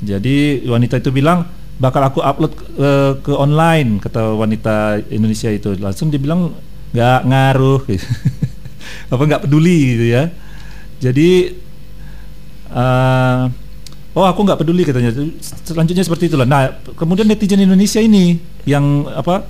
Jadi 0.05 0.69
wanita 0.69 1.01
itu 1.01 1.11
bilang 1.15 1.49
bakal 1.81 2.07
aku 2.07 2.23
upload 2.23 2.53
ke, 2.55 2.91
ke 3.25 3.33
online 3.35 3.99
kata 3.99 4.37
wanita 4.37 5.01
Indonesia 5.09 5.49
itu. 5.49 5.75
Langsung 5.81 6.13
dia 6.13 6.21
bilang 6.21 6.53
nggak 6.93 7.21
ngaruh. 7.25 7.81
Apa 9.13 9.23
nggak 9.25 9.43
peduli 9.49 9.97
gitu 9.97 10.07
ya. 10.13 10.29
Jadi 11.01 11.57
uh, 12.73 13.49
oh 14.15 14.25
aku 14.25 14.41
nggak 14.45 14.61
peduli 14.61 14.87
katanya. 14.87 15.11
Selanjutnya 15.41 16.05
seperti 16.05 16.29
itulah. 16.29 16.47
Nah 16.47 16.79
kemudian 16.95 17.27
netizen 17.27 17.65
Indonesia 17.65 17.99
ini 17.99 18.39
yang 18.65 19.09
apa 19.13 19.45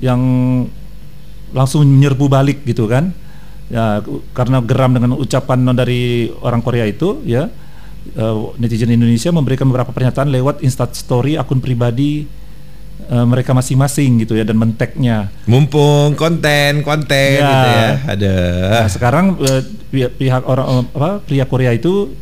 yang 0.00 0.20
langsung 1.50 1.82
menyerbu 1.86 2.26
balik 2.30 2.62
gitu 2.66 2.86
kan 2.86 3.14
ya 3.70 4.02
karena 4.34 4.58
geram 4.62 4.90
dengan 4.98 5.14
ucapan 5.14 5.62
dari 5.74 6.30
orang 6.42 6.58
Korea 6.58 6.86
itu 6.90 7.22
ya 7.22 7.46
uh, 8.18 8.54
netizen 8.58 8.90
Indonesia 8.90 9.30
memberikan 9.30 9.68
beberapa 9.70 9.94
pernyataan 9.94 10.30
lewat 10.32 10.64
Insta 10.66 10.88
Story 10.90 11.38
akun 11.38 11.62
pribadi 11.62 12.26
uh, 13.10 13.26
mereka 13.26 13.54
masing-masing 13.54 14.24
gitu 14.26 14.34
ya 14.38 14.44
dan 14.46 14.56
menteknya. 14.56 15.30
Mumpung 15.46 16.18
konten 16.18 16.82
konten 16.82 17.40
ya. 17.40 17.46
gitu 17.46 17.68
ya. 17.70 17.88
Ada. 18.06 18.36
Nah, 18.70 18.88
sekarang 18.90 19.24
uh, 19.38 19.62
pihak, 19.90 20.42
orang 20.46 20.86
apa 20.90 21.22
pria 21.24 21.44
Korea 21.46 21.74
itu 21.74 22.12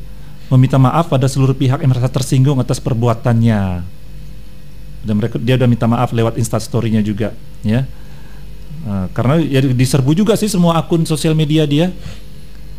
meminta 0.49 0.81
maaf 0.81 1.13
pada 1.13 1.29
seluruh 1.29 1.57
pihak 1.57 1.85
yang 1.85 1.91
merasa 1.93 2.09
tersinggung 2.09 2.57
atas 2.61 2.81
perbuatannya. 2.81 3.85
Dan 4.99 5.15
mereka 5.15 5.39
dia 5.39 5.55
udah 5.57 5.69
minta 5.71 5.87
maaf 5.87 6.11
lewat 6.11 6.37
Insta 6.37 6.59
Story-nya 6.59 7.01
juga, 7.05 7.33
ya. 7.63 7.87
Nah, 8.89 9.05
karena 9.13 9.37
ya 9.37 9.61
diserbu 9.61 10.17
juga 10.17 10.33
sih 10.33 10.49
semua 10.49 10.81
akun 10.81 11.05
sosial 11.05 11.37
media 11.37 11.69
dia. 11.69 11.93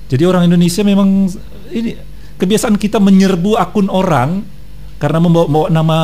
Jadi 0.10 0.26
orang 0.26 0.50
Indonesia 0.50 0.82
memang 0.82 1.30
ini 1.70 1.94
kebiasaan 2.42 2.82
kita 2.82 2.98
menyerbu 2.98 3.54
akun 3.62 3.94
orang 3.94 4.42
karena 4.98 5.20
membawa 5.22 5.70
nama 5.70 6.00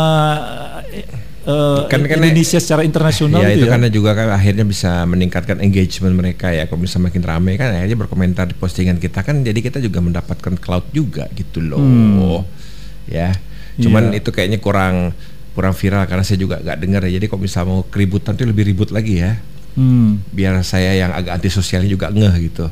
uh, 1.49 1.89
kan, 1.89 2.05
Indonesia 2.05 2.61
secara 2.61 2.85
internasional 2.85 3.41
ya, 3.41 3.57
itu 3.57 3.65
ya. 3.65 3.71
karena 3.73 3.89
juga 3.89 4.13
kan 4.13 4.29
akhirnya 4.29 4.61
bisa 4.61 5.03
meningkatkan 5.09 5.57
engagement 5.59 6.13
mereka 6.13 6.53
ya 6.53 6.69
kalau 6.69 6.85
bisa 6.85 7.01
makin 7.01 7.25
ramai 7.25 7.57
kan 7.57 7.73
akhirnya 7.73 7.97
berkomentar 7.97 8.45
di 8.45 8.55
postingan 8.55 9.01
kita 9.01 9.25
kan 9.25 9.41
jadi 9.41 9.57
kita 9.57 9.81
juga 9.81 10.05
mendapatkan 10.05 10.53
cloud 10.61 10.85
juga 10.93 11.25
gitu 11.33 11.65
loh 11.65 11.81
hmm. 11.81 12.45
ya 13.09 13.33
cuman 13.75 14.15
yeah. 14.15 14.19
itu 14.23 14.29
kayaknya 14.31 14.63
kurang 14.63 15.11
kurang 15.51 15.75
viral 15.75 16.03
karena 16.07 16.23
saya 16.23 16.39
juga 16.39 16.59
nggak 16.59 16.77
dengar 16.79 17.01
ya 17.07 17.19
jadi 17.19 17.25
kalau 17.31 17.41
bisa 17.43 17.59
mau 17.67 17.83
keributan 17.87 18.35
itu 18.35 18.43
lebih 18.47 18.63
ribut 18.71 18.91
lagi 18.95 19.19
ya 19.23 19.39
hmm. 19.75 20.35
biar 20.35 20.59
saya 20.63 20.95
yang 20.95 21.11
agak 21.11 21.39
anti 21.39 21.49
sosialnya 21.51 21.91
juga 21.91 22.11
ngeh 22.11 22.35
gitu 22.51 22.67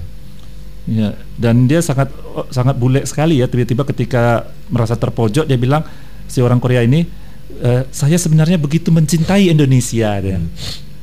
Ya, 0.83 1.15
dan 1.39 1.63
dia 1.63 1.79
sangat 1.79 2.11
sangat 2.51 2.75
bule 2.75 3.07
sekali 3.07 3.39
ya 3.39 3.47
tiba-tiba 3.47 3.87
ketika 3.87 4.51
merasa 4.67 4.99
terpojok 4.99 5.47
dia 5.47 5.55
bilang 5.55 5.87
si 6.27 6.43
orang 6.43 6.59
Korea 6.59 6.83
ini 6.83 7.07
e, 7.55 7.87
saya 7.87 8.19
sebenarnya 8.19 8.59
begitu 8.59 8.91
mencintai 8.91 9.47
Indonesia 9.47 10.11
dia. 10.19 10.43
Hmm. 10.43 10.51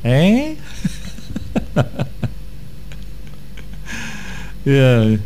Eh? 0.05 0.53
ya. 4.77 5.17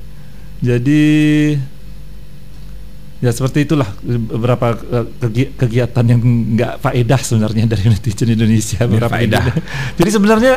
Jadi 0.64 1.04
ya 3.24 3.32
seperti 3.32 3.64
itulah 3.64 3.88
beberapa 4.04 4.76
eh, 4.76 5.50
kegiatan 5.56 6.04
yang 6.04 6.20
nggak 6.56 6.74
faedah 6.84 7.20
sebenarnya 7.20 7.64
dari 7.72 7.88
netizen 7.88 8.36
Indonesia 8.36 8.84
beberapa 8.84 9.16
faedah. 9.16 9.46
Jadi 9.96 10.10
sebenarnya 10.12 10.54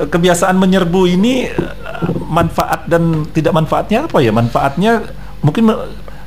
eh, 0.00 0.08
kebiasaan 0.08 0.56
menyerbu 0.56 1.00
ini 1.04 1.52
eh, 1.52 1.72
manfaat 2.28 2.88
dan 2.88 3.28
tidak 3.30 3.52
manfaatnya 3.52 4.08
apa 4.08 4.18
ya? 4.24 4.32
Manfaatnya 4.32 5.04
mungkin 5.44 5.68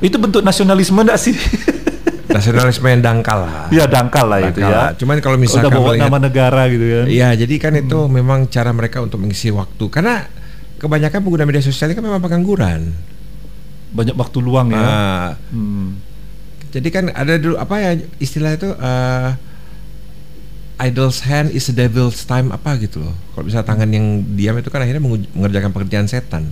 itu 0.02 0.18
bentuk 0.22 0.46
nasionalisme 0.46 1.02
enggak 1.02 1.18
sih? 1.18 1.34
nasionalisme 2.36 2.88
yang 2.88 3.04
dangkal 3.04 3.44
lah. 3.44 3.68
Iya 3.74 3.86
dangkal 3.90 4.26
lah 4.30 4.40
dangkal 4.40 4.54
itu 4.56 4.60
ya. 4.62 4.70
Lah. 4.72 4.90
Cuman 4.96 5.16
kalau 5.20 5.38
misalnya 5.38 5.68
udah 5.68 5.74
bawa 5.76 5.94
nama 5.98 6.18
negara 6.18 6.62
gitu 6.72 6.86
kan. 6.88 7.06
Iya, 7.12 7.30
jadi 7.36 7.56
kan 7.60 7.74
hmm. 7.76 7.84
itu 7.84 8.00
memang 8.08 8.40
cara 8.48 8.72
mereka 8.72 9.04
untuk 9.04 9.20
mengisi 9.20 9.52
waktu. 9.52 9.86
Karena 9.92 10.24
kebanyakan 10.80 11.20
pengguna 11.22 11.44
media 11.46 11.62
sosial 11.62 11.92
ini 11.92 11.96
kan 12.00 12.06
memang 12.08 12.24
pengangguran 12.24 13.11
banyak 13.92 14.16
waktu 14.16 14.38
luang 14.40 14.72
ya. 14.72 14.82
Uh, 14.82 15.30
hmm. 15.52 15.88
Jadi 16.72 16.88
kan 16.88 17.12
ada 17.12 17.36
dulu 17.36 17.60
apa 17.60 17.76
ya 17.84 17.92
istilah 18.24 18.56
itu 18.56 18.72
uh, 18.72 19.36
idle's 20.80 21.22
hand 21.28 21.52
is 21.52 21.68
a 21.68 21.76
devil's 21.76 22.24
time 22.24 22.50
apa 22.50 22.80
gitu 22.80 23.04
loh. 23.04 23.16
Kalau 23.36 23.44
bisa 23.46 23.62
tangan 23.62 23.92
yang 23.92 24.24
diam 24.34 24.56
itu 24.58 24.72
kan 24.72 24.82
akhirnya 24.82 25.04
mengerjakan 25.36 25.76
pekerjaan 25.76 26.08
setan. 26.08 26.50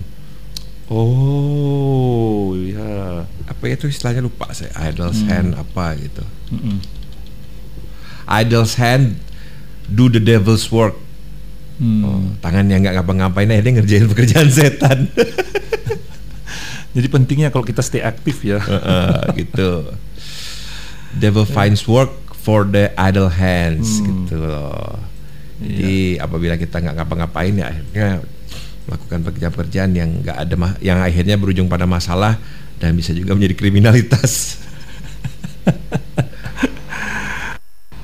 Oh, 0.90 2.52
ya. 2.58 3.24
Apa 3.46 3.62
itu 3.70 3.86
istilahnya 3.86 4.26
lupa 4.26 4.50
saya. 4.50 4.74
Idle's 4.90 5.22
hmm. 5.22 5.30
hand 5.30 5.50
apa 5.54 5.94
gitu. 5.98 6.24
Hmm. 6.50 6.78
Idle's 8.26 8.74
hand 8.78 9.18
do 9.90 10.06
the 10.12 10.22
devil's 10.22 10.66
work. 10.68 10.98
Hmm. 11.80 12.02
Oh, 12.04 12.22
tangan 12.44 12.68
yang 12.68 12.84
nggak 12.84 13.00
ngapa-ngapain 13.00 13.48
akhirnya 13.48 13.80
ngerjain 13.80 14.06
pekerjaan 14.10 14.50
setan. 14.52 15.08
Jadi 16.90 17.06
pentingnya 17.06 17.48
kalau 17.54 17.62
kita 17.62 17.82
stay 17.84 18.02
aktif 18.02 18.42
ya. 18.42 18.58
Uh, 18.70 18.74
uh, 18.74 19.20
gitu. 19.34 19.86
Devil 21.16 21.46
finds 21.46 21.86
work 21.90 22.10
for 22.40 22.62
the 22.64 22.90
idle 22.96 23.28
hands 23.28 23.98
hmm. 23.98 24.26
gitu 24.26 24.40
loh. 24.40 24.98
Jadi 25.60 26.16
iya. 26.16 26.24
apabila 26.24 26.56
kita 26.56 26.80
nggak 26.80 26.96
ngapa-ngapain 26.96 27.52
ya 27.52 27.68
akhirnya 27.68 28.24
melakukan 28.88 29.20
pekerjaan-pekerjaan 29.28 29.90
yang 29.92 30.10
nggak 30.24 30.36
ada 30.48 30.56
yang 30.80 30.98
akhirnya 31.04 31.36
berujung 31.36 31.68
pada 31.68 31.84
masalah 31.84 32.40
dan 32.80 32.96
bisa 32.96 33.12
juga 33.12 33.36
menjadi 33.36 33.54
kriminalitas. 33.60 34.56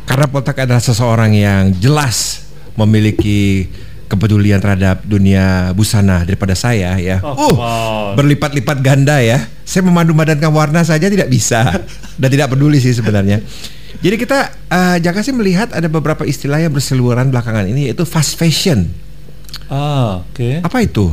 Karena 0.08 0.26
Poltak 0.28 0.60
adalah 0.60 0.84
seseorang 0.84 1.32
yang 1.32 1.72
jelas 1.80 2.44
memiliki 2.76 3.72
kepedulian 4.06 4.62
terhadap 4.62 5.02
dunia 5.02 5.70
busana 5.74 6.22
daripada 6.22 6.54
saya 6.54 6.94
ya. 6.98 7.18
Oh, 7.22 7.34
uh, 7.34 7.52
wow. 7.54 8.04
berlipat-lipat 8.14 8.78
ganda 8.80 9.18
ya. 9.20 9.46
Saya 9.66 9.82
memadu-madankan 9.86 10.50
warna 10.50 10.86
saja 10.86 11.10
tidak 11.10 11.26
bisa 11.26 11.82
dan 12.20 12.28
tidak 12.30 12.54
peduli 12.54 12.78
sih 12.78 12.94
sebenarnya. 12.94 13.42
Jadi 14.00 14.16
kita 14.20 14.52
uh, 14.70 14.96
Jaka 15.00 15.24
sih 15.24 15.34
melihat 15.34 15.72
ada 15.72 15.88
beberapa 15.90 16.22
istilah 16.22 16.60
yang 16.62 16.70
berseliweran 16.70 17.32
belakangan 17.32 17.66
ini 17.66 17.90
yaitu 17.90 18.06
fast 18.06 18.38
fashion. 18.38 18.88
Ah, 19.66 20.22
oke. 20.22 20.38
Okay. 20.38 20.54
Apa 20.62 20.78
itu? 20.86 21.10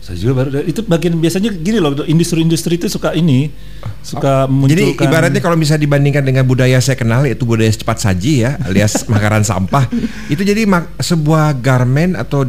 Saya 0.00 0.16
juga 0.16 0.32
baru 0.42 0.64
itu 0.64 0.80
bagian 0.80 1.12
biasanya 1.20 1.52
gini 1.52 1.76
loh 1.76 1.92
industri-industri 2.08 2.80
itu 2.80 2.88
suka 2.88 3.12
ini 3.12 3.52
suka 4.00 4.48
oh, 4.48 4.64
Jadi 4.64 4.96
ibaratnya 4.96 5.44
kalau 5.44 5.60
bisa 5.60 5.76
dibandingkan 5.76 6.24
dengan 6.24 6.48
budaya 6.48 6.80
saya 6.80 6.96
kenal 6.96 7.28
yaitu 7.28 7.44
budaya 7.44 7.68
cepat 7.68 8.00
saji 8.00 8.48
ya 8.48 8.56
alias 8.64 9.04
makaran 9.12 9.44
sampah 9.44 9.92
itu 10.32 10.40
jadi 10.40 10.64
sebuah 11.04 11.60
garment 11.60 12.16
atau 12.16 12.48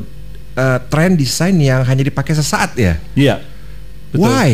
uh, 0.55 0.79
tren 0.87 1.19
desain 1.19 1.55
yang 1.59 1.83
hanya 1.83 2.07
dipakai 2.07 2.33
sesaat 2.33 2.71
ya. 2.79 2.95
Iya. 3.19 3.43
Betul. 4.15 4.31
Why? 4.31 4.49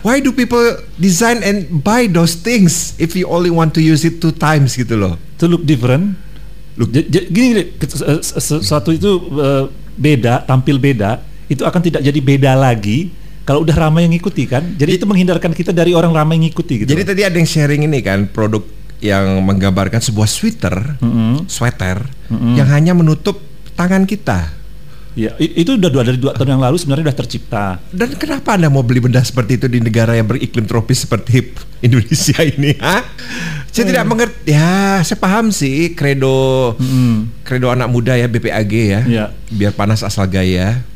Why 0.00 0.16
do 0.24 0.32
people 0.32 0.80
design 0.96 1.44
and 1.44 1.84
buy 1.84 2.08
those 2.08 2.34
things 2.34 2.96
if 2.96 3.12
you 3.12 3.28
only 3.28 3.52
want 3.52 3.76
to 3.76 3.84
use 3.84 4.00
it 4.02 4.18
two 4.18 4.32
times 4.32 4.74
gitu 4.74 4.96
loh? 4.96 5.20
to 5.40 5.48
look 5.48 5.64
different. 5.64 6.20
Look. 6.76 6.92
J- 6.92 7.08
gini, 7.32 7.50
gini 7.56 7.62
sesuatu 8.36 8.92
itu 8.92 9.10
uh, 9.32 9.72
beda, 9.96 10.44
tampil 10.44 10.76
beda, 10.76 11.24
itu 11.50 11.66
akan 11.66 11.80
tidak 11.82 12.00
jadi 12.06 12.20
beda 12.22 12.54
lagi 12.54 13.10
kalau 13.42 13.66
udah 13.66 13.74
ramai 13.74 14.06
yang 14.06 14.14
ngikuti 14.14 14.46
kan. 14.46 14.62
Jadi, 14.62 14.78
jadi 14.78 14.92
itu 15.02 15.04
menghindarkan 15.10 15.50
kita 15.50 15.74
dari 15.74 15.90
orang 15.90 16.14
ramai 16.14 16.38
yang 16.38 16.46
ngikuti 16.46 16.86
gitu. 16.86 16.88
Jadi 16.94 17.02
tadi 17.02 17.22
ada 17.26 17.34
yang 17.34 17.50
sharing 17.50 17.82
ini 17.90 17.98
kan 17.98 18.30
produk 18.30 18.62
yang 19.02 19.42
menggambarkan 19.42 19.98
sebuah 19.98 20.28
sweater, 20.30 20.94
mm 21.02 21.10
-hmm. 21.10 21.34
sweater 21.50 22.06
mm 22.30 22.36
-hmm. 22.36 22.54
yang 22.54 22.68
hanya 22.70 22.92
menutup 22.94 23.42
tangan 23.74 24.06
kita. 24.06 24.60
Ya, 25.18 25.34
itu 25.42 25.74
udah 25.74 25.90
dua 25.90 26.06
dari 26.06 26.22
dua 26.22 26.38
tahun 26.38 26.54
yang 26.54 26.62
lalu 26.62 26.78
sebenarnya 26.78 27.10
sudah 27.10 27.18
tercipta. 27.18 27.66
Dan 27.90 28.14
kenapa 28.14 28.54
anda 28.54 28.70
mau 28.70 28.86
beli 28.86 29.02
benda 29.02 29.18
seperti 29.18 29.58
itu 29.58 29.66
di 29.66 29.82
negara 29.82 30.14
yang 30.14 30.30
beriklim 30.30 30.70
tropis 30.70 31.02
seperti 31.02 31.50
Indonesia 31.86 32.38
ini? 32.46 32.78
Ha? 32.78 33.02
Saya 33.74 33.82
hmm. 33.82 33.90
tidak 33.90 34.04
mengerti. 34.06 34.40
Ya, 34.54 35.02
saya 35.02 35.18
paham 35.18 35.50
sih 35.50 35.98
kredo 35.98 36.78
hmm. 36.78 37.42
kredo 37.42 37.74
anak 37.74 37.90
muda 37.90 38.14
ya 38.14 38.30
BPAG 38.30 38.70
ya. 38.70 39.00
ya. 39.02 39.24
Biar 39.50 39.74
panas 39.74 40.06
asal 40.06 40.30
gaya. 40.30 40.86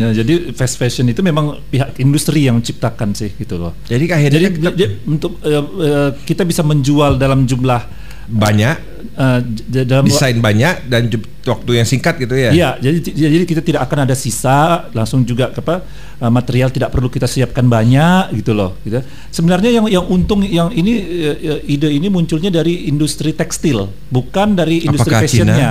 Ya, 0.00 0.08
jadi 0.08 0.56
fast 0.56 0.80
fashion 0.80 1.04
itu 1.12 1.20
memang 1.20 1.60
pihak 1.68 2.00
industri 2.00 2.48
yang 2.48 2.56
ciptakan 2.64 3.12
sih 3.12 3.28
gitu 3.36 3.60
loh. 3.60 3.76
Jadi 3.84 4.08
akhirnya 4.08 4.40
jadi, 4.40 4.48
kita, 4.56 4.70
jadi 4.72 4.94
untuk 5.04 5.36
uh, 5.44 5.62
uh, 5.62 6.10
kita 6.24 6.48
bisa 6.48 6.64
menjual 6.64 7.20
dalam 7.20 7.44
jumlah 7.44 8.00
banyak 8.32 8.76
uh, 9.18 9.40
dalam 9.68 10.08
desain 10.08 10.38
banyak 10.40 10.88
dan 10.88 11.12
waktu 11.44 11.70
yang 11.76 11.84
singkat 11.84 12.16
gitu 12.16 12.32
ya. 12.32 12.50
Iya, 12.54 12.70
jadi 12.80 12.98
jadi 13.04 13.44
kita 13.44 13.60
tidak 13.60 13.80
akan 13.84 14.08
ada 14.08 14.16
sisa, 14.16 14.88
langsung 14.96 15.28
juga 15.28 15.52
apa 15.52 15.84
uh, 16.22 16.32
material 16.32 16.72
tidak 16.72 16.88
perlu 16.88 17.12
kita 17.12 17.28
siapkan 17.28 17.68
banyak 17.68 18.32
gitu 18.40 18.56
loh, 18.56 18.80
gitu. 18.86 19.04
Sebenarnya 19.28 19.76
yang 19.76 19.86
yang 19.92 20.04
untung 20.08 20.40
yang 20.40 20.72
ini 20.72 21.04
uh, 21.28 21.60
ide 21.68 21.92
ini 21.92 22.08
munculnya 22.08 22.48
dari 22.48 22.88
industri 22.88 23.36
tekstil, 23.36 23.92
bukan 24.08 24.56
dari 24.56 24.88
industri 24.88 25.12
apakah 25.12 25.28
fashionnya. 25.28 25.70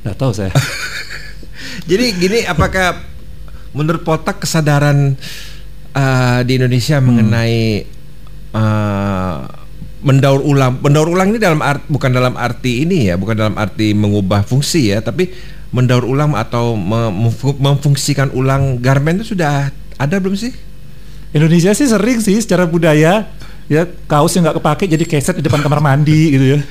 Tidak 0.00 0.16
tahu 0.16 0.32
saya. 0.32 0.54
jadi 1.90 2.06
gini, 2.16 2.38
apakah 2.46 3.17
menurut 3.72 4.02
Potak 4.04 4.44
kesadaran 4.44 5.16
uh, 5.92 6.40
di 6.44 6.52
Indonesia 6.56 6.98
hmm. 6.98 7.04
mengenai 7.04 7.60
uh, 8.54 9.36
mendaur 9.98 10.40
ulang 10.46 10.78
mendaur 10.78 11.10
ulang 11.10 11.34
ini 11.34 11.42
dalam 11.42 11.58
art, 11.58 11.82
bukan 11.90 12.10
dalam 12.14 12.38
arti 12.38 12.86
ini 12.86 13.10
ya 13.10 13.18
bukan 13.18 13.34
dalam 13.34 13.56
arti 13.58 13.90
mengubah 13.98 14.46
fungsi 14.46 14.94
ya 14.94 15.02
tapi 15.02 15.34
mendaur 15.74 16.06
ulang 16.06 16.32
atau 16.38 16.78
memfungsikan 17.58 18.32
ulang 18.32 18.78
garmen 18.78 19.20
itu 19.20 19.34
sudah 19.34 19.68
ada 19.98 20.16
belum 20.16 20.38
sih 20.38 20.54
Indonesia 21.34 21.74
sih 21.76 21.90
sering 21.90 22.22
sih 22.24 22.38
secara 22.40 22.64
budaya 22.64 23.28
ya 23.68 23.84
kaos 24.08 24.32
yang 24.32 24.48
nggak 24.48 24.64
kepake 24.64 24.84
jadi 24.88 25.04
keset 25.04 25.36
di 25.36 25.44
depan 25.44 25.60
kamar 25.60 25.84
mandi 25.84 26.32
gitu 26.32 26.56
ya 26.56 26.58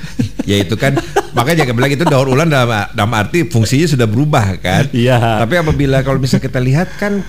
ya 0.48 0.56
itu 0.64 0.74
kan 0.80 0.96
makanya 1.36 1.68
jangan 1.68 1.74
bilang 1.76 1.92
itu 1.92 2.04
daur 2.08 2.32
ulang 2.32 2.48
dalam 2.48 2.88
dalam 2.96 3.12
arti 3.12 3.44
fungsinya 3.44 3.84
sudah 3.84 4.08
berubah 4.08 4.56
kan 4.56 4.88
iya 4.96 5.44
tapi 5.44 5.60
apabila 5.60 6.00
kalau 6.00 6.16
bisa 6.16 6.40
kita 6.40 6.56
lihat 6.56 6.88
kan 6.96 7.20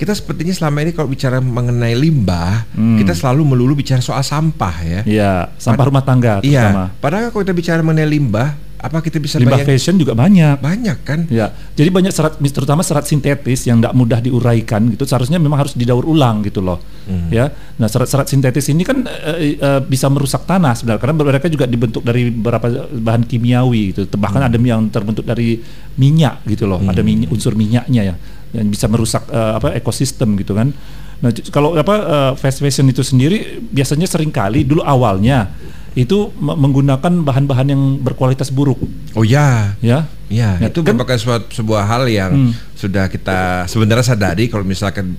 kita 0.00 0.16
sepertinya 0.16 0.56
selama 0.56 0.80
ini 0.80 0.96
kalau 0.96 1.12
bicara 1.12 1.44
mengenai 1.44 1.92
limbah, 1.92 2.64
hmm. 2.72 3.04
kita 3.04 3.12
selalu 3.12 3.52
melulu 3.52 3.84
bicara 3.84 4.00
soal 4.00 4.24
sampah 4.24 4.76
ya. 4.80 5.00
Iya, 5.04 5.32
sampah 5.60 5.84
Pad 5.84 5.88
rumah 5.92 6.04
tangga 6.08 6.34
Iya. 6.40 6.88
Padahal 7.04 7.28
kalau 7.28 7.44
kita 7.44 7.52
bicara 7.52 7.84
mengenai 7.84 8.08
limbah, 8.08 8.56
apa 8.80 9.04
kita 9.04 9.20
bisa 9.20 9.36
limbah 9.36 9.60
fashion 9.60 10.00
juga 10.00 10.16
banyak. 10.16 10.56
Banyak 10.58 10.98
kan? 11.04 11.28
Ya. 11.28 11.52
Jadi 11.76 11.88
banyak 11.92 12.12
serat 12.12 12.40
terutama 12.40 12.80
serat 12.80 13.04
sintetis 13.04 13.68
yang 13.68 13.78
tidak 13.78 13.92
mudah 13.92 14.18
diuraikan 14.24 14.88
gitu. 14.90 15.04
Seharusnya 15.04 15.36
memang 15.36 15.60
harus 15.60 15.76
didaur 15.76 16.08
ulang 16.08 16.40
gitu 16.40 16.64
loh. 16.64 16.80
Hmm. 17.04 17.28
Ya. 17.28 17.52
Nah, 17.76 17.86
serat-serat 17.92 18.32
sintetis 18.32 18.72
ini 18.72 18.82
kan 18.82 19.04
e, 19.04 19.60
e, 19.60 19.70
bisa 19.84 20.08
merusak 20.08 20.48
tanah 20.48 20.72
sebenarnya 20.72 21.00
karena 21.00 21.14
mereka 21.20 21.46
juga 21.52 21.68
dibentuk 21.68 22.00
dari 22.00 22.32
beberapa 22.32 22.88
bahan 22.88 23.28
kimiawi 23.28 23.92
gitu. 23.92 24.08
Bahkan 24.16 24.40
hmm. 24.40 24.48
ada 24.48 24.56
yang 24.56 24.82
terbentuk 24.88 25.28
dari 25.28 25.60
minyak 26.00 26.40
gitu 26.48 26.64
loh. 26.64 26.80
Hmm. 26.80 26.88
Ada 26.88 27.04
minyak, 27.04 27.28
unsur 27.28 27.52
minyaknya 27.52 28.02
ya 28.12 28.16
yang 28.50 28.66
bisa 28.66 28.90
merusak 28.90 29.30
uh, 29.30 29.62
apa 29.62 29.78
ekosistem 29.78 30.34
gitu 30.40 30.58
kan. 30.58 30.74
Nah, 31.20 31.30
kalau 31.52 31.76
apa 31.76 31.94
uh, 32.00 32.32
fast 32.34 32.64
fashion 32.64 32.88
itu 32.88 33.04
sendiri 33.04 33.60
biasanya 33.60 34.08
sering 34.08 34.32
kali 34.32 34.64
dulu 34.64 34.80
awalnya 34.80 35.52
itu 35.98 36.30
menggunakan 36.38 37.26
bahan-bahan 37.26 37.66
yang 37.74 37.82
berkualitas 37.98 38.54
buruk. 38.54 38.78
Oh 39.18 39.26
ya, 39.26 39.74
ya, 39.82 40.06
ya, 40.30 40.58
ya 40.62 40.68
itu 40.70 40.86
kan, 40.86 40.94
merupakan 40.94 41.18
sebuah, 41.18 41.40
sebuah 41.50 41.82
hal 41.86 42.02
yang 42.06 42.30
hmm. 42.30 42.52
sudah 42.78 43.10
kita 43.10 43.66
sebenarnya 43.66 44.06
sadari 44.14 44.46
kalau 44.46 44.62
misalkan 44.62 45.18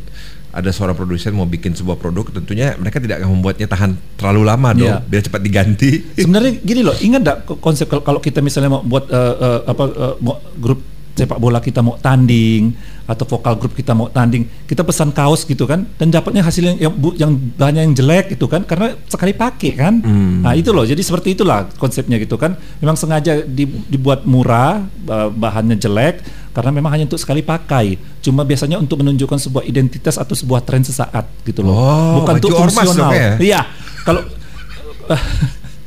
ada 0.52 0.68
seorang 0.76 1.00
produsen 1.00 1.32
mau 1.32 1.48
bikin 1.48 1.72
sebuah 1.72 1.96
produk, 1.96 2.28
tentunya 2.28 2.76
mereka 2.76 3.00
tidak 3.00 3.24
akan 3.24 3.40
membuatnya 3.40 3.72
tahan 3.72 3.96
terlalu 4.20 4.42
lama 4.44 4.70
dong, 4.76 4.92
ya. 4.92 5.00
biar 5.00 5.24
cepat 5.24 5.42
diganti. 5.48 5.92
Sebenarnya 6.20 6.52
gini 6.60 6.82
loh, 6.84 6.96
ingat 7.00 7.22
gak 7.24 7.38
konsep 7.64 7.88
kalau 7.88 8.20
kita 8.20 8.44
misalnya 8.44 8.76
mau 8.76 8.84
buat 8.84 9.08
uh, 9.08 9.36
uh, 9.40 9.60
apa 9.72 9.84
uh, 9.96 10.16
grup 10.60 10.84
sepak 11.12 11.38
bola 11.38 11.60
kita 11.60 11.84
mau 11.84 12.00
tanding 12.00 12.72
atau 13.04 13.28
vokal 13.28 13.60
grup 13.60 13.76
kita 13.76 13.92
mau 13.92 14.08
tanding 14.08 14.48
kita 14.64 14.88
pesan 14.88 15.12
kaos 15.12 15.44
gitu 15.44 15.68
kan 15.68 15.84
dan 16.00 16.08
dapatnya 16.08 16.48
hasil 16.48 16.64
yang 16.64 16.78
yang, 16.80 16.94
yang 17.20 17.32
bahannya 17.60 17.92
yang 17.92 17.96
jelek 17.98 18.32
gitu 18.38 18.48
kan 18.48 18.64
karena 18.64 18.96
sekali 19.12 19.36
pakai 19.36 19.72
kan. 19.76 20.00
Hmm. 20.00 20.46
nah 20.46 20.56
itu 20.56 20.72
loh 20.72 20.88
jadi 20.88 21.00
seperti 21.04 21.36
itulah 21.36 21.68
konsepnya 21.76 22.16
gitu 22.22 22.40
kan. 22.40 22.56
Memang 22.80 22.96
sengaja 22.96 23.44
dibuat 23.92 24.24
murah 24.24 24.88
bahannya 25.36 25.76
jelek 25.76 26.24
karena 26.52 26.72
memang 26.72 26.92
hanya 26.96 27.06
untuk 27.08 27.20
sekali 27.20 27.44
pakai. 27.44 28.00
Cuma 28.24 28.48
biasanya 28.48 28.80
untuk 28.80 29.04
menunjukkan 29.04 29.40
sebuah 29.40 29.64
identitas 29.68 30.16
atau 30.16 30.36
sebuah 30.36 30.64
tren 30.64 30.84
sesaat 30.84 31.28
gitu 31.44 31.64
loh. 31.64 31.76
Oh, 31.76 32.24
bukan 32.24 32.40
untuk 32.40 32.52
fungsional. 32.56 33.12
ya? 33.12 33.32
iya 33.40 33.62
kalau 34.08 34.24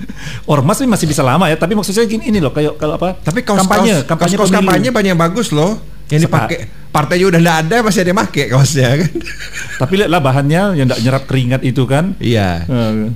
Ormas 0.53 0.81
sih 0.81 0.89
masih 0.89 1.07
bisa 1.09 1.23
lama 1.25 1.49
ya, 1.49 1.57
tapi 1.57 1.77
maksudnya 1.79 2.05
gini 2.05 2.29
ini 2.29 2.39
loh 2.39 2.51
kayak 2.51 2.77
kalau 2.77 2.95
apa? 2.99 3.19
Tapi 3.21 3.43
kaos, 3.43 3.65
kampanye, 3.65 4.05
kaos, 4.05 4.09
kampanye, 4.09 4.37
kaos, 4.37 4.51
kaos 4.51 4.53
kampanye 4.53 4.91
banyak 4.91 5.11
yang 5.15 5.21
bagus 5.21 5.51
loh. 5.51 5.79
Yang 6.13 6.29
dipakai 6.29 6.69
partainya 6.93 7.27
udah 7.33 7.41
nggak 7.41 7.59
ada 7.67 7.77
masih 7.81 8.01
ada 8.05 8.11
yang 8.13 8.21
pakai 8.21 8.45
kaosnya 8.53 8.89
kan. 9.01 9.13
tapi 9.83 9.93
lihatlah 9.99 10.21
bahannya 10.21 10.63
yang 10.77 10.87
tidak 10.87 11.01
nyerap 11.01 11.23
keringat 11.25 11.61
itu 11.65 11.83
kan. 11.89 12.15
Iya. 12.21 12.69
Uh, 12.69 13.11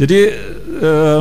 jadi 0.00 0.20
uh, 0.80 1.20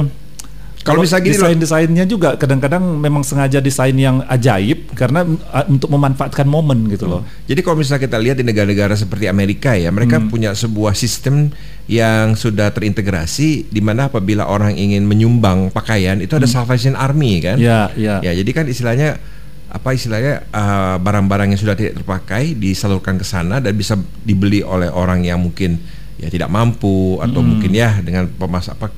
kalau 0.90 1.06
misalnya 1.06 1.24
gini 1.30 1.36
desain-desainnya 1.38 2.06
juga 2.10 2.30
kadang-kadang 2.36 2.82
memang 2.82 3.22
sengaja 3.22 3.62
desain 3.62 3.94
yang 3.94 4.26
ajaib 4.26 4.90
karena 4.98 5.24
uh, 5.26 5.66
untuk 5.70 5.94
memanfaatkan 5.94 6.50
momen 6.50 6.90
gitu 6.90 7.06
loh. 7.06 7.22
Jadi 7.46 7.62
kalau 7.62 7.78
misalnya 7.78 8.02
kita 8.10 8.18
lihat 8.18 8.38
di 8.42 8.46
negara-negara 8.46 8.98
seperti 8.98 9.30
Amerika 9.30 9.78
ya, 9.78 9.94
mereka 9.94 10.18
hmm. 10.18 10.28
punya 10.28 10.52
sebuah 10.58 10.98
sistem 10.98 11.54
yang 11.90 12.34
sudah 12.34 12.74
terintegrasi 12.74 13.70
di 13.70 13.82
mana 13.82 14.10
apabila 14.10 14.50
orang 14.50 14.78
ingin 14.78 15.06
menyumbang 15.06 15.70
pakaian 15.70 16.18
itu 16.22 16.34
ada 16.34 16.50
hmm. 16.50 16.56
Salvation 16.58 16.94
Army 16.98 17.40
kan? 17.42 17.58
Ya, 17.62 17.94
ya. 17.94 18.22
Ya, 18.26 18.34
jadi 18.34 18.52
kan 18.52 18.66
istilahnya 18.66 19.22
apa 19.70 19.94
istilahnya 19.94 20.50
uh, 20.50 20.98
barang-barang 20.98 21.50
uh, 21.50 21.52
yang 21.54 21.62
sudah 21.62 21.78
tidak 21.78 22.02
terpakai 22.02 22.58
disalurkan 22.58 23.22
ke 23.22 23.26
sana 23.26 23.62
dan 23.62 23.78
bisa 23.78 23.94
dibeli 24.26 24.66
oleh 24.66 24.90
orang 24.90 25.22
yang 25.22 25.38
mungkin 25.38 25.78
ya 26.20 26.28
tidak 26.28 26.52
mampu 26.52 27.22
atau 27.24 27.40
hmm. 27.40 27.48
mungkin 27.48 27.72
ya 27.72 28.02
dengan 28.04 28.28
pemas 28.28 28.68
apa 28.68 28.92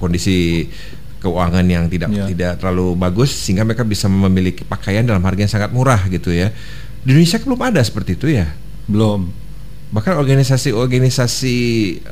kondisi 0.00 0.66
keuangan 1.24 1.64
yang 1.64 1.88
tidak 1.88 2.12
yeah. 2.12 2.28
tidak 2.28 2.52
terlalu 2.60 2.92
bagus 2.92 3.32
sehingga 3.32 3.64
mereka 3.64 3.82
bisa 3.82 4.04
memiliki 4.12 4.62
pakaian 4.68 5.00
dalam 5.00 5.24
harga 5.24 5.40
yang 5.48 5.52
sangat 5.52 5.70
murah 5.72 6.04
gitu 6.12 6.28
ya. 6.28 6.52
Di 7.00 7.16
Indonesia 7.16 7.40
belum 7.40 7.60
ada 7.64 7.80
seperti 7.80 8.20
itu 8.20 8.28
ya? 8.28 8.52
Belum. 8.84 9.32
Bahkan 9.88 10.20
organisasi-organisasi 10.20 11.56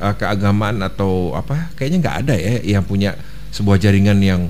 uh, 0.01 0.15
keagamaan 0.17 0.81
atau 0.81 1.37
apa 1.37 1.69
kayaknya 1.77 1.97
nggak 2.01 2.17
ada 2.25 2.35
ya 2.35 2.79
yang 2.79 2.83
punya 2.85 3.13
sebuah 3.53 3.77
jaringan 3.77 4.17
yang 4.23 4.49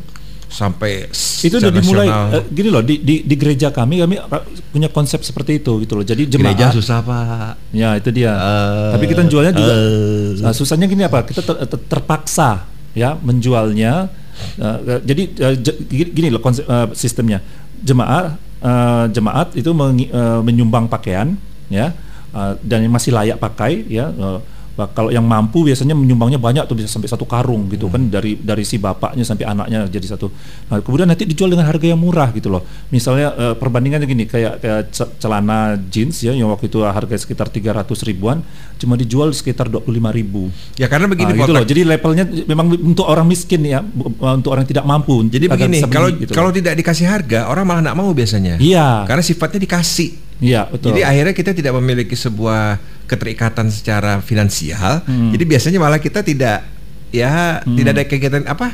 sampai 0.53 1.09
itu 1.41 1.57
udah 1.57 1.73
dimulai 1.73 2.07
uh, 2.07 2.45
gini 2.53 2.69
loh 2.69 2.85
di, 2.85 3.01
di 3.01 3.25
di 3.25 3.35
gereja 3.35 3.73
kami 3.73 4.05
kami 4.05 4.21
punya 4.69 4.85
konsep 4.93 5.25
seperti 5.25 5.57
itu 5.57 5.81
gitu 5.81 5.97
loh 5.97 6.05
jadi 6.05 6.29
jemaat 6.29 6.53
gereja 6.53 6.69
susah 6.69 7.01
pak 7.01 7.73
ya 7.73 7.97
itu 7.97 8.13
dia 8.13 8.37
uh, 8.37 8.93
tapi 8.93 9.09
kita 9.09 9.25
jualnya 9.25 9.49
juga 9.49 9.73
uh, 9.73 10.45
nah, 10.45 10.53
susahnya 10.53 10.85
gini 10.85 11.01
apa 11.01 11.25
kita 11.25 11.41
ter, 11.41 11.55
ter, 11.65 11.79
terpaksa 11.89 12.69
ya 12.93 13.17
menjualnya 13.17 14.13
Uh, 14.57 14.99
jadi 15.05 15.23
uh, 15.45 15.55
gini 15.89 16.33
loh 16.33 16.41
konsep 16.41 16.65
uh, 16.65 16.89
sistemnya. 16.97 17.39
Jemaat 17.83 18.39
uh, 18.63 19.05
jemaat 19.11 19.53
itu 19.53 19.69
meng, 19.75 19.99
uh, 20.09 20.39
menyumbang 20.41 20.87
pakaian 20.87 21.35
ya 21.67 21.91
uh, 22.31 22.55
dan 22.63 22.87
yang 22.87 22.93
masih 22.93 23.11
layak 23.11 23.37
pakai 23.37 23.83
ya 23.91 24.09
uh, 24.09 24.39
Nah, 24.73 24.89
kalau 24.89 25.13
yang 25.13 25.21
mampu 25.21 25.61
biasanya 25.61 25.93
menyumbangnya 25.93 26.41
banyak 26.41 26.65
tuh 26.65 26.73
bisa 26.73 26.89
sampai 26.89 27.05
satu 27.05 27.29
karung 27.29 27.69
gitu 27.69 27.93
kan, 27.93 28.01
hmm. 28.01 28.09
kan 28.09 28.15
dari 28.17 28.31
dari 28.41 28.65
si 28.65 28.81
bapaknya 28.81 29.21
sampai 29.21 29.45
anaknya 29.45 29.85
jadi 29.85 30.17
satu. 30.17 30.33
Nah, 30.73 30.81
kemudian 30.81 31.05
nanti 31.05 31.29
dijual 31.29 31.53
dengan 31.53 31.69
harga 31.69 31.85
yang 31.85 32.01
murah 32.01 32.33
gitu 32.33 32.49
loh. 32.49 32.65
Misalnya 32.89 33.37
uh, 33.37 33.53
perbandingannya 33.53 34.09
gini 34.09 34.25
kayak, 34.25 34.65
kayak 34.65 34.81
celana 35.21 35.77
jeans 35.93 36.25
ya 36.25 36.33
yang 36.33 36.49
waktu 36.49 36.73
itu 36.73 36.81
harga 36.81 37.13
sekitar 37.13 37.53
300 37.53 37.85
ribuan 38.09 38.41
cuma 38.81 38.97
dijual 38.97 39.29
sekitar 39.29 39.69
25 39.69 39.85
ribu. 40.09 40.49
Ya 40.81 40.89
karena 40.89 41.05
begini 41.05 41.37
nah, 41.37 41.45
gitu 41.45 41.51
loh. 41.53 41.65
Jadi 41.69 41.81
levelnya 41.85 42.25
memang 42.25 42.73
untuk 42.73 43.05
orang 43.05 43.29
miskin 43.29 43.61
ya, 43.61 43.85
untuk 44.19 44.49
orang 44.49 44.65
tidak 44.65 44.89
mampu. 44.89 45.21
Jadi 45.29 45.53
begini, 45.53 45.85
kalau 45.85 46.09
gitu 46.09 46.33
kalau 46.33 46.49
tidak 46.49 46.73
dikasih 46.81 47.05
harga 47.05 47.45
orang 47.45 47.63
malah 47.69 47.81
nggak 47.85 47.97
mau 48.01 48.09
biasanya. 48.09 48.57
Iya. 48.57 49.05
Karena 49.05 49.21
sifatnya 49.21 49.61
dikasih. 49.61 50.23
Iya, 50.43 50.67
betul. 50.67 50.91
Jadi 50.91 51.01
akhirnya 51.07 51.33
kita 51.37 51.51
tidak 51.55 51.73
memiliki 51.79 52.19
sebuah 52.19 52.81
keterikatan 53.13 53.69
secara 53.69 54.19
finansial. 54.25 55.05
Hmm. 55.05 55.29
Jadi 55.29 55.43
biasanya 55.45 55.77
malah 55.77 56.01
kita 56.01 56.25
tidak 56.25 56.65
ya 57.13 57.61
hmm. 57.61 57.77
tidak 57.77 57.91
ada 57.93 58.03
kegiatan 58.09 58.43
apa 58.49 58.73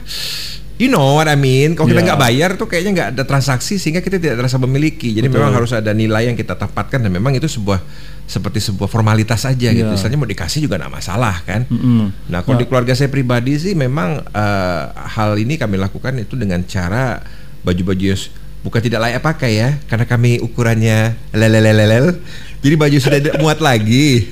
You 0.79 0.87
know 0.87 1.19
what 1.19 1.27
I 1.27 1.35
mean? 1.35 1.75
Kalau 1.75 1.91
kita 1.91 1.99
Ya. 1.99 2.07
nggak 2.07 2.21
bayar 2.23 2.49
tuh 2.55 2.71
kayaknya 2.71 2.91
nggak 2.95 3.09
ada 3.11 3.23
transaksi 3.27 3.75
sehingga 3.75 3.99
kita 3.99 4.15
tidak 4.15 4.39
terasa 4.39 4.55
memiliki. 4.55 5.11
Jadi 5.11 5.27
Betul. 5.27 5.43
memang 5.43 5.51
harus 5.59 5.75
ada 5.75 5.91
nilai 5.91 6.31
yang 6.31 6.39
kita 6.39 6.55
tempatkan 6.55 7.03
dan 7.03 7.11
memang 7.11 7.35
itu 7.35 7.51
sebuah 7.51 7.83
seperti 8.23 8.63
sebuah 8.63 8.87
formalitas 8.87 9.43
aja 9.43 9.75
gitu. 9.75 9.83
Ya. 9.83 9.91
Misalnya 9.91 10.15
mau 10.15 10.23
dikasih 10.23 10.63
juga 10.63 10.79
nggak 10.79 10.93
masalah 11.03 11.43
kan. 11.43 11.67
Mm-mm. 11.67 12.31
Nah, 12.31 12.47
kalau 12.47 12.55
Nah. 12.55 12.63
di 12.63 12.65
keluarga 12.71 12.95
saya 12.95 13.11
pribadi 13.11 13.59
sih 13.59 13.75
memang 13.75 14.23
eh, 14.23 14.83
hal 15.19 15.35
ini 15.35 15.59
kami 15.59 15.75
lakukan 15.75 16.15
itu 16.15 16.39
dengan 16.39 16.63
cara 16.63 17.27
baju-baju 17.59 18.15
bukan 18.63 18.79
tidak 18.79 18.99
layak 19.03 19.19
pakai 19.19 19.51
ya, 19.59 19.69
karena 19.87 20.07
kami 20.07 20.39
ukurannya 20.39 21.15
lelelelelel. 21.35 22.19
Jadi 22.59 22.75
baju 22.75 22.97
sudah 22.99 23.19
tidak 23.19 23.35
muat 23.39 23.59
lagi. 23.63 24.27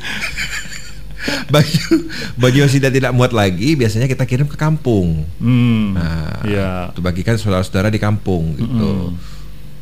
baju 1.51 1.83
baju 2.39 2.57
yang 2.63 2.71
sudah 2.71 2.91
tidak 2.91 3.11
muat 3.11 3.35
lagi 3.35 3.75
biasanya 3.75 4.07
kita 4.07 4.23
kirim 4.23 4.47
ke 4.47 4.55
kampung. 4.55 5.27
Hmm. 5.39 5.95
Nah, 5.95 6.43
ya. 6.47 6.91
itu 6.91 7.03
bagikan 7.03 7.35
saudara-saudara 7.35 7.91
di 7.91 7.99
kampung 7.99 8.55
gitu. 8.55 9.11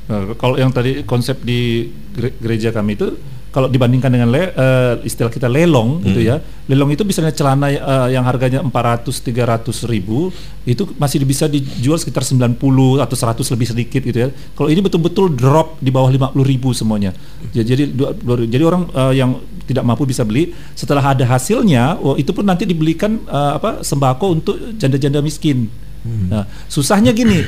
Nah, 0.06 0.38
kalau 0.38 0.58
yang 0.58 0.70
tadi 0.70 1.02
konsep 1.06 1.42
di 1.42 1.90
gere- 2.14 2.38
gereja 2.38 2.70
kami 2.70 2.94
itu 2.98 3.18
kalau 3.56 3.72
dibandingkan 3.72 4.12
dengan 4.12 4.28
le, 4.28 4.52
eh, 4.52 4.94
istilah 5.02 5.32
kita 5.32 5.48
lelong 5.48 6.04
gitu 6.04 6.20
Hmm. 6.20 6.28
ya. 6.28 6.36
Lelong 6.66 6.92
itu 6.92 7.02
misalnya 7.02 7.32
celana 7.32 7.72
eh, 7.72 7.80
yang 8.12 8.22
harganya 8.22 8.60
400 8.60 9.16
300 9.16 9.64
ribu 9.86 10.28
itu 10.64 10.84
masih 10.96 11.24
bisa 11.24 11.48
dijual 11.48 11.96
sekitar 11.96 12.20
90 12.22 12.60
atau 13.00 13.16
100 13.16 13.48
lebih 13.48 13.64
sedikit 13.66 14.02
gitu 14.02 14.18
ya. 14.20 14.28
Kalau 14.52 14.68
ini 14.68 14.84
betul-betul 14.84 15.32
drop 15.32 15.80
di 15.80 15.88
bawah 15.88 16.12
50 16.12 16.44
ribu 16.44 16.70
semuanya. 16.72 17.16
Ya, 17.50 17.64
jadi 17.64 17.88
dua- 17.88 18.12
dua- 18.14 18.44
jadi 18.44 18.64
orang 18.64 18.92
eh, 18.92 19.14
yang 19.16 19.32
tidak 19.64 19.82
mampu 19.82 20.04
bisa 20.04 20.22
beli 20.22 20.52
setelah 20.74 21.02
ada 21.08 21.24
hasilnya 21.26 21.98
oh, 21.98 22.14
itu 22.14 22.30
pun 22.30 22.44
nanti 22.44 22.64
dibelikan 22.64 23.18
eh, 23.24 23.52
apa 23.56 23.80
sembako 23.82 24.26
untuk 24.34 24.56
janda-janda 24.76 25.20
miskin. 25.20 25.72
Nah, 26.06 26.46
susahnya 26.68 27.10
gini, 27.10 27.42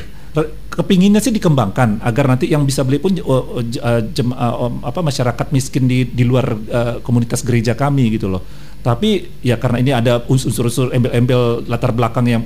kepinginnya 0.69 1.17
sih 1.23 1.33
dikembangkan 1.33 2.03
agar 2.05 2.25
nanti 2.29 2.45
yang 2.51 2.61
bisa 2.67 2.85
beli 2.85 3.01
pun 3.01 3.17
j- 3.17 3.25
eh, 3.81 4.01
jem- 4.13 4.35
eh, 4.35 4.55
om- 4.61 4.85
apa 4.85 5.01
masyarakat 5.01 5.47
miskin 5.49 5.89
di 5.89 6.05
di 6.05 6.23
luar 6.27 6.53
eh, 6.53 6.93
komunitas 7.01 7.41
gereja 7.41 7.73
kami 7.73 8.13
gitu 8.13 8.29
loh. 8.29 8.43
Tapi 8.85 9.41
ya 9.41 9.57
karena 9.57 9.81
ini 9.81 9.91
ada 9.91 10.23
unsur-unsur 10.29 10.93
embel-embel 10.93 11.65
latar 11.65 11.91
belakang 11.91 12.25
yang 12.29 12.43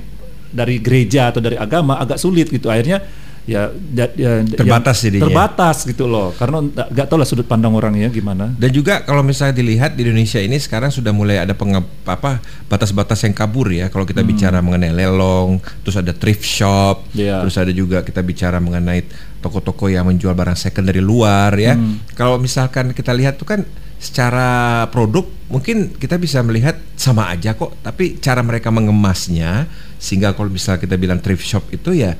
dari 0.52 0.80
gereja 0.80 1.32
atau 1.32 1.40
dari 1.44 1.56
agama 1.60 2.00
agak 2.00 2.16
sulit 2.18 2.48
gitu. 2.48 2.72
Akhirnya 2.72 3.04
ya, 3.44 3.70
da- 3.70 4.14
ya 4.14 4.42
Terbatas 4.46 5.02
yang 5.02 5.06
jadinya. 5.10 5.24
Terbatas 5.26 5.76
gitu 5.82 6.04
loh. 6.06 6.30
Karena 6.34 6.62
nggak 6.62 7.06
tahu 7.06 7.18
lah 7.18 7.26
sudut 7.26 7.46
pandang 7.46 7.74
orangnya 7.74 8.06
gimana. 8.08 8.54
Dan 8.54 8.70
juga 8.70 9.02
kalau 9.02 9.20
misalnya 9.20 9.58
dilihat 9.58 9.94
di 9.94 10.06
Indonesia 10.06 10.38
ini 10.38 10.56
sekarang 10.56 10.90
sudah 10.90 11.10
mulai 11.10 11.42
ada 11.42 11.52
penge, 11.52 11.82
apa 12.06 12.38
batas-batas 12.66 13.22
yang 13.26 13.34
kabur 13.34 13.70
ya. 13.70 13.90
Kalau 13.90 14.06
kita 14.06 14.22
bicara 14.22 14.62
mengenai 14.62 14.94
lelong, 14.94 15.58
terus 15.82 15.98
ada 15.98 16.14
thrift 16.14 16.46
shop, 16.46 17.06
Iya. 17.12 17.42
terus 17.42 17.58
ada 17.58 17.70
juga 17.70 18.02
kita 18.02 18.22
bicara 18.22 18.62
mengenai 18.62 19.04
toko-toko 19.42 19.90
yang 19.90 20.06
menjual 20.06 20.32
barang 20.32 20.54
second 20.54 20.86
dari 20.86 21.02
luar 21.02 21.50
ya. 21.58 21.74
Kalau 22.14 22.38
misalkan 22.38 22.94
kita 22.94 23.10
lihat 23.10 23.36
tuh 23.36 23.46
kan 23.46 23.60
secara 24.02 24.82
produk 24.90 25.22
mungkin 25.46 25.94
kita 25.94 26.18
bisa 26.18 26.42
melihat 26.42 26.74
sama 26.98 27.30
aja 27.30 27.54
kok, 27.54 27.74
tapi 27.82 28.18
cara 28.18 28.42
mereka 28.42 28.74
mengemasnya 28.74 29.66
sehingga 30.02 30.34
kalau 30.34 30.50
misalnya 30.50 30.82
kita 30.82 30.98
bilang 30.98 31.22
thrift 31.22 31.46
shop 31.46 31.70
itu 31.70 31.94
ya 31.94 32.18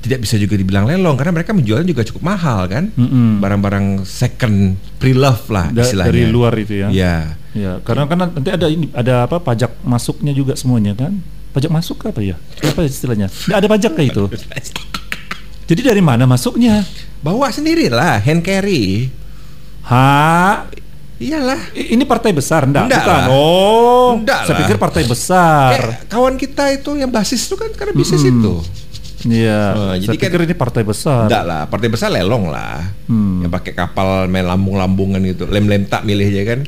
tidak 0.00 0.18
bisa 0.20 0.34
juga 0.34 0.54
dibilang 0.54 0.84
lelong 0.84 1.12
karena 1.12 1.32
mereka 1.32 1.52
menjualnya 1.52 1.84
juga 1.84 2.02
cukup 2.02 2.22
mahal 2.24 2.64
kan 2.64 2.88
Mm-mm. 2.90 3.38
barang-barang 3.38 3.86
second 4.02 4.56
pre-love 4.96 5.44
lah 5.46 5.68
Da- 5.68 5.84
istilahnya 5.84 6.08
dari 6.08 6.22
luar 6.26 6.52
itu 6.56 6.74
ya. 6.74 6.88
ya 6.88 7.16
Ya, 7.50 7.82
karena 7.82 8.06
kan 8.06 8.14
nanti 8.30 8.46
ada 8.46 8.64
ini 8.64 8.86
ada 8.92 9.26
apa 9.26 9.36
pajak 9.36 9.82
masuknya 9.82 10.30
juga 10.30 10.54
semuanya 10.54 10.94
kan? 10.94 11.18
Pajak 11.50 11.66
masuk 11.66 11.98
apa 12.04 12.22
ya? 12.22 12.38
Apa 12.62 12.86
istilahnya? 12.86 13.26
Nggak 13.26 13.58
ada 13.58 13.68
pajak 13.68 13.92
kayak 13.92 14.08
itu. 14.08 14.24
Jadi 15.68 15.80
dari 15.82 15.98
mana 15.98 16.24
masuknya? 16.24 16.86
bawa 17.20 17.50
sendiri 17.50 17.90
lah 17.90 18.16
hand 18.16 18.40
carry 18.40 19.10
Ha, 19.82 20.64
iyalah 21.18 21.74
ini 21.74 22.00
partai 22.02 22.30
besar 22.30 22.64
enggak? 22.64 22.86
Enggak 22.86 23.02
Bukan. 23.02 23.18
lah. 23.18 23.26
Oh, 23.28 24.08
Enggak 24.14 24.40
saya 24.40 24.54
lah. 24.54 24.60
pikir 24.62 24.76
partai 24.78 25.02
besar. 25.04 25.68
kayak 25.74 26.06
kawan 26.06 26.34
kita 26.36 26.64
itu 26.70 26.90
yang 26.94 27.10
basis 27.10 27.44
itu 27.44 27.54
kan 27.54 27.68
karena 27.72 27.92
bisnis 27.92 28.22
itu 28.22 28.62
Iya, 29.22 29.60
saya 29.98 30.00
jadi 30.00 30.16
kan- 30.18 30.42
ini 30.42 30.54
partai 30.54 30.80
besar. 30.80 31.28
enggak 31.28 31.44
lah 31.44 31.62
partai 31.64 31.88
besar 31.88 32.08
lelong 32.08 32.48
lah 32.48 32.80
Hmm. 33.04 33.40
yang 33.40 33.50
pakai 33.50 33.72
kapal 33.72 34.24
main 34.26 34.42
lambung-lambungan 34.42 35.20
gitu 35.26 35.44
lem-lem 35.44 35.84
tak 35.84 36.02
milihnya 36.02 36.44
kan 36.46 36.60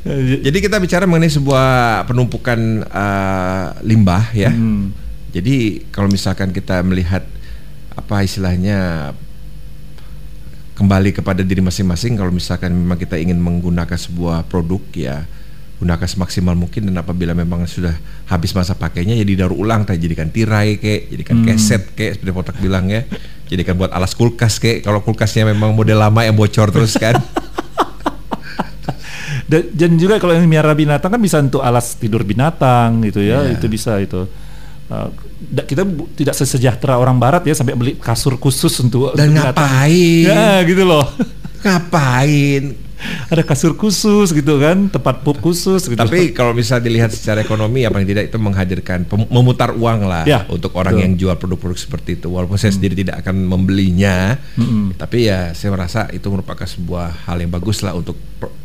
Eh, 0.00 0.40
jadi 0.44 0.58
kita 0.58 0.76
bicara 0.76 1.04
mengenai 1.04 1.28
sebuah 1.28 1.66
penumpukan 2.04 2.58
eh, 2.82 3.64
limbah 3.82 4.28
ya 4.32 4.48
hmm. 4.48 4.98
Jadi 5.30 5.86
kalau 5.88 6.06
misalkan 6.06 6.50
kita 6.50 6.82
melihat 6.82 7.22
apa 7.92 8.20
istilahnya 8.20 9.12
kembali 10.74 11.12
kepada 11.12 11.40
diri 11.40 11.60
masing-masing 11.60 12.16
kalau 12.16 12.28
misalkan 12.30 12.72
memang 12.72 12.96
kita 12.96 13.14
ingin 13.14 13.36
menggunakan 13.36 13.94
sebuah 13.94 14.42
produk 14.44 14.80
ya 14.90 15.28
gunakan 15.80 16.04
semaksimal 16.04 16.52
mungkin 16.52 16.86
dan 16.86 16.96
apabila 16.96 17.32
memang 17.32 17.64
sudah 17.64 17.96
habis 18.26 18.52
masa 18.52 18.72
pakainya 18.72 19.16
ya 19.16 19.24
didaur 19.24 19.50
ulang 19.50 19.82
tadi 19.82 20.04
jadikan 20.04 20.28
tirai 20.28 20.76
kek 20.76 21.08
jadikan 21.08 21.40
keset 21.42 21.90
kek 21.90 22.14
seperti 22.14 22.30
Potak 22.30 22.56
bilang 22.56 22.84
ya 22.86 23.08
jadikan 23.48 23.74
buat 23.74 23.88
alas 23.88 24.12
kulkas 24.12 24.56
kek 24.56 24.80
kalau 24.80 25.00
kulkasnya 25.00 25.48
memang 25.48 25.72
model 25.72 25.96
lama 25.98 26.20
yang 26.20 26.36
bocor 26.36 26.68
terus 26.68 26.94
kan 26.94 27.16
Dan, 29.50 29.74
juga 29.96 30.16
kalau 30.16 30.36
yang 30.36 30.46
miara 30.46 30.70
binatang 30.72 31.10
kan 31.10 31.18
bisa 31.18 31.42
untuk 31.42 31.58
alas 31.58 31.98
tidur 31.98 32.22
binatang 32.22 33.02
gitu 33.02 33.18
ya, 33.18 33.42
Iya. 33.42 33.58
itu 33.58 33.66
bisa 33.66 33.98
itu. 33.98 34.22
Uh, 34.86 35.10
kita 35.62 35.82
bu- 35.82 36.06
tidak 36.14 36.34
sesejahtera 36.34 36.94
orang 36.94 37.18
barat 37.18 37.42
ya 37.42 37.54
sampai 37.54 37.74
beli 37.74 37.92
kasur 37.94 38.34
khusus 38.36 38.70
untuk 38.78 39.14
dan 39.14 39.30
untuk 39.30 39.42
binatang. 39.42 39.54
ngapain 39.54 40.22
Ya 40.26 40.62
gitu 40.62 40.82
loh. 40.82 41.06
ngapain 41.62 42.62
Ada 43.26 43.42
kasur 43.42 43.74
khusus 43.74 44.30
gitu 44.30 44.58
kan, 44.58 44.88
tempat 44.88 45.20
pup 45.20 45.38
khusus 45.38 45.84
gitu. 45.84 45.96
Tapi 45.96 46.30
kalau 46.30 46.52
bisa 46.52 46.76
dilihat 46.76 47.10
secara 47.10 47.40
ekonomi 47.40 47.82
ya 47.82 47.88
paling 47.88 48.04
tidak 48.04 48.28
itu 48.28 48.36
menghadirkan 48.36 49.02
memutar 49.28 49.72
uang 49.72 50.04
lah 50.04 50.24
Ya, 50.24 50.44
untuk 50.46 50.74
orang 50.74 50.92
betul. 50.92 51.04
yang 51.04 51.12
jual 51.16 51.34
produk-produk 51.34 51.78
seperti 51.78 52.10
itu. 52.16 52.28
Walaupun 52.28 52.56
saya 52.56 52.70
sendiri 52.70 52.92
tidak 52.94 53.22
akan 53.22 53.40
membelinya, 53.42 54.36
tapi 54.94 55.26
ya 55.26 55.52
saya 55.52 55.70
merasa 55.70 56.06
itu 56.10 56.26
merupakan 56.26 56.64
sebuah 56.64 57.24
hal 57.24 57.36
yang 57.38 57.48
bagus 57.48 57.80
lah 57.80 57.92
untuk 57.92 58.18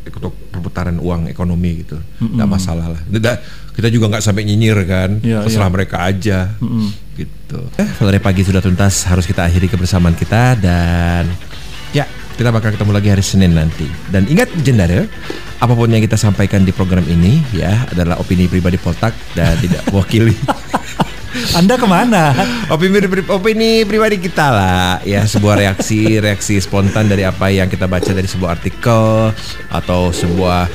untuk 0.05 0.33
perputaran 0.49 0.95
uang 0.97 1.27
ekonomi 1.27 1.81
gitu. 1.81 1.97
Nggak 2.19 2.49
masalah 2.49 2.93
lah. 2.93 3.01
Tidak, 3.01 3.35
kita 3.73 3.87
juga 3.89 4.07
nggak 4.11 4.23
sampai 4.23 4.43
nyinyir 4.43 4.77
kan, 4.85 5.09
Ya, 5.19 5.41
terserah 5.41 5.67
ya. 5.67 5.73
mereka 5.73 5.97
aja. 6.01 6.39
Gitu. 7.15 7.59
Eh, 7.75 7.89
Valerie 7.97 8.19
pagi 8.19 8.43
sudah 8.43 8.59
tuntas, 8.59 9.07
harus 9.07 9.23
kita 9.23 9.43
akhiri 9.43 9.67
kebersamaan 9.67 10.13
kita 10.13 10.55
dan 10.55 11.25
ya 11.91 12.03
kita 12.35 12.51
bakal 12.51 12.71
ketemu 12.71 12.91
lagi 12.91 13.09
hari 13.09 13.23
Senin 13.23 13.51
nanti. 13.51 13.87
Dan 14.07 14.27
ingat 14.27 14.51
Jendara, 14.59 15.07
apa 15.57 15.71
pun 15.71 15.87
yang 15.87 15.99
kita 15.99 16.15
sampaikan 16.15 16.61
di 16.61 16.71
program 16.71 17.03
ini 17.03 17.39
ya 17.51 17.87
adalah 17.87 18.19
opini 18.19 18.45
pribadi 18.45 18.75
Poltak 18.75 19.15
dan 19.31 19.55
tidak 19.63 19.87
mewakili 19.87 20.35
Anda 21.59 21.75
ke 21.75 21.83
mana? 21.83 22.31
opini, 22.67 22.95
opini 23.27 23.69
pribadi 23.83 24.15
kita 24.17 24.47
lah 24.47 25.03
ya 25.03 25.23
sebuah 25.23 25.55
reaksi 25.57 26.15
reaksi 26.17 26.59
spontan 26.59 27.07
dari 27.07 27.23
apa 27.23 27.47
yang 27.47 27.67
kita 27.67 27.87
baca 27.87 28.07
dari 28.07 28.23
sebuah 28.23 28.55
artikel 28.55 29.31
atau 29.67 30.11
sebuah 30.11 30.67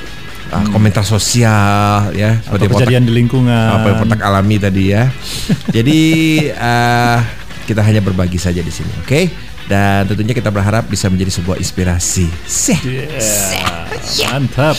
uh, 0.51 0.65
komentar 0.69 1.01
sosial 1.01 2.13
ya 2.13 2.41
Atau 2.45 2.69
Potak- 2.69 2.85
kejadian 2.85 3.05
di 3.05 3.13
lingkungan. 3.15 3.69
apa 3.73 3.87
yang 3.87 3.99
Potak 4.01 4.21
alami 4.21 4.57
tadi 4.57 4.93
ya. 4.93 5.09
Jadi 5.77 6.01
eh, 6.49 7.19
kita 7.65 7.81
hanya 7.81 8.01
berbagi 8.01 8.37
saja 8.37 8.61
di 8.61 8.73
sini, 8.73 8.91
oke? 9.01 9.50
Dan 9.71 10.11
tentunya 10.11 10.35
kita 10.35 10.51
berharap 10.51 10.91
bisa 10.91 11.07
menjadi 11.07 11.31
sebuah 11.39 11.63
inspirasi. 11.63 12.27
Seh. 12.43 12.75
Yeah. 12.83 13.87
Mantap. 14.35 14.75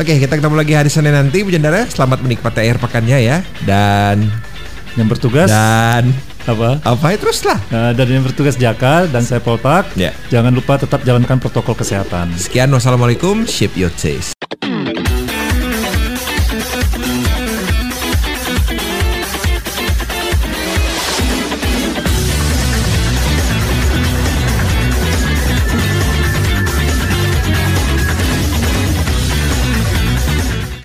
Oke, 0.00 0.16
kita 0.16 0.40
ketemu 0.40 0.56
lagi 0.56 0.72
hari 0.72 0.88
Senin 0.88 1.12
nanti, 1.12 1.44
Bu 1.44 1.52
Jandara. 1.52 1.84
Selamat 1.84 2.24
menikmati 2.24 2.64
akhir 2.64 2.80
pekannya 2.80 3.20
ya. 3.20 3.44
Dan 3.68 4.32
Yang 4.96 5.08
bertugas 5.16 5.48
dan 5.48 6.12
apa? 6.44 6.80
apa 6.84 7.06
ya 7.12 7.16
terus 7.16 7.40
lah. 7.48 7.56
Nah, 7.72 7.90
dan 7.96 8.08
yang 8.08 8.24
bertugas 8.24 8.56
Jaka 8.56 9.08
dan 9.08 9.24
saya 9.24 9.40
Poltak. 9.40 9.88
Ya. 9.96 10.16
Jangan 10.32 10.52
lupa 10.52 10.80
tetap 10.80 11.04
jalankan 11.04 11.36
protokol 11.36 11.76
kesehatan. 11.76 12.32
Sekian, 12.36 12.72
wassalamualaikum. 12.72 13.44
Shape 13.44 13.76
your 13.76 13.92
taste. 13.96 14.41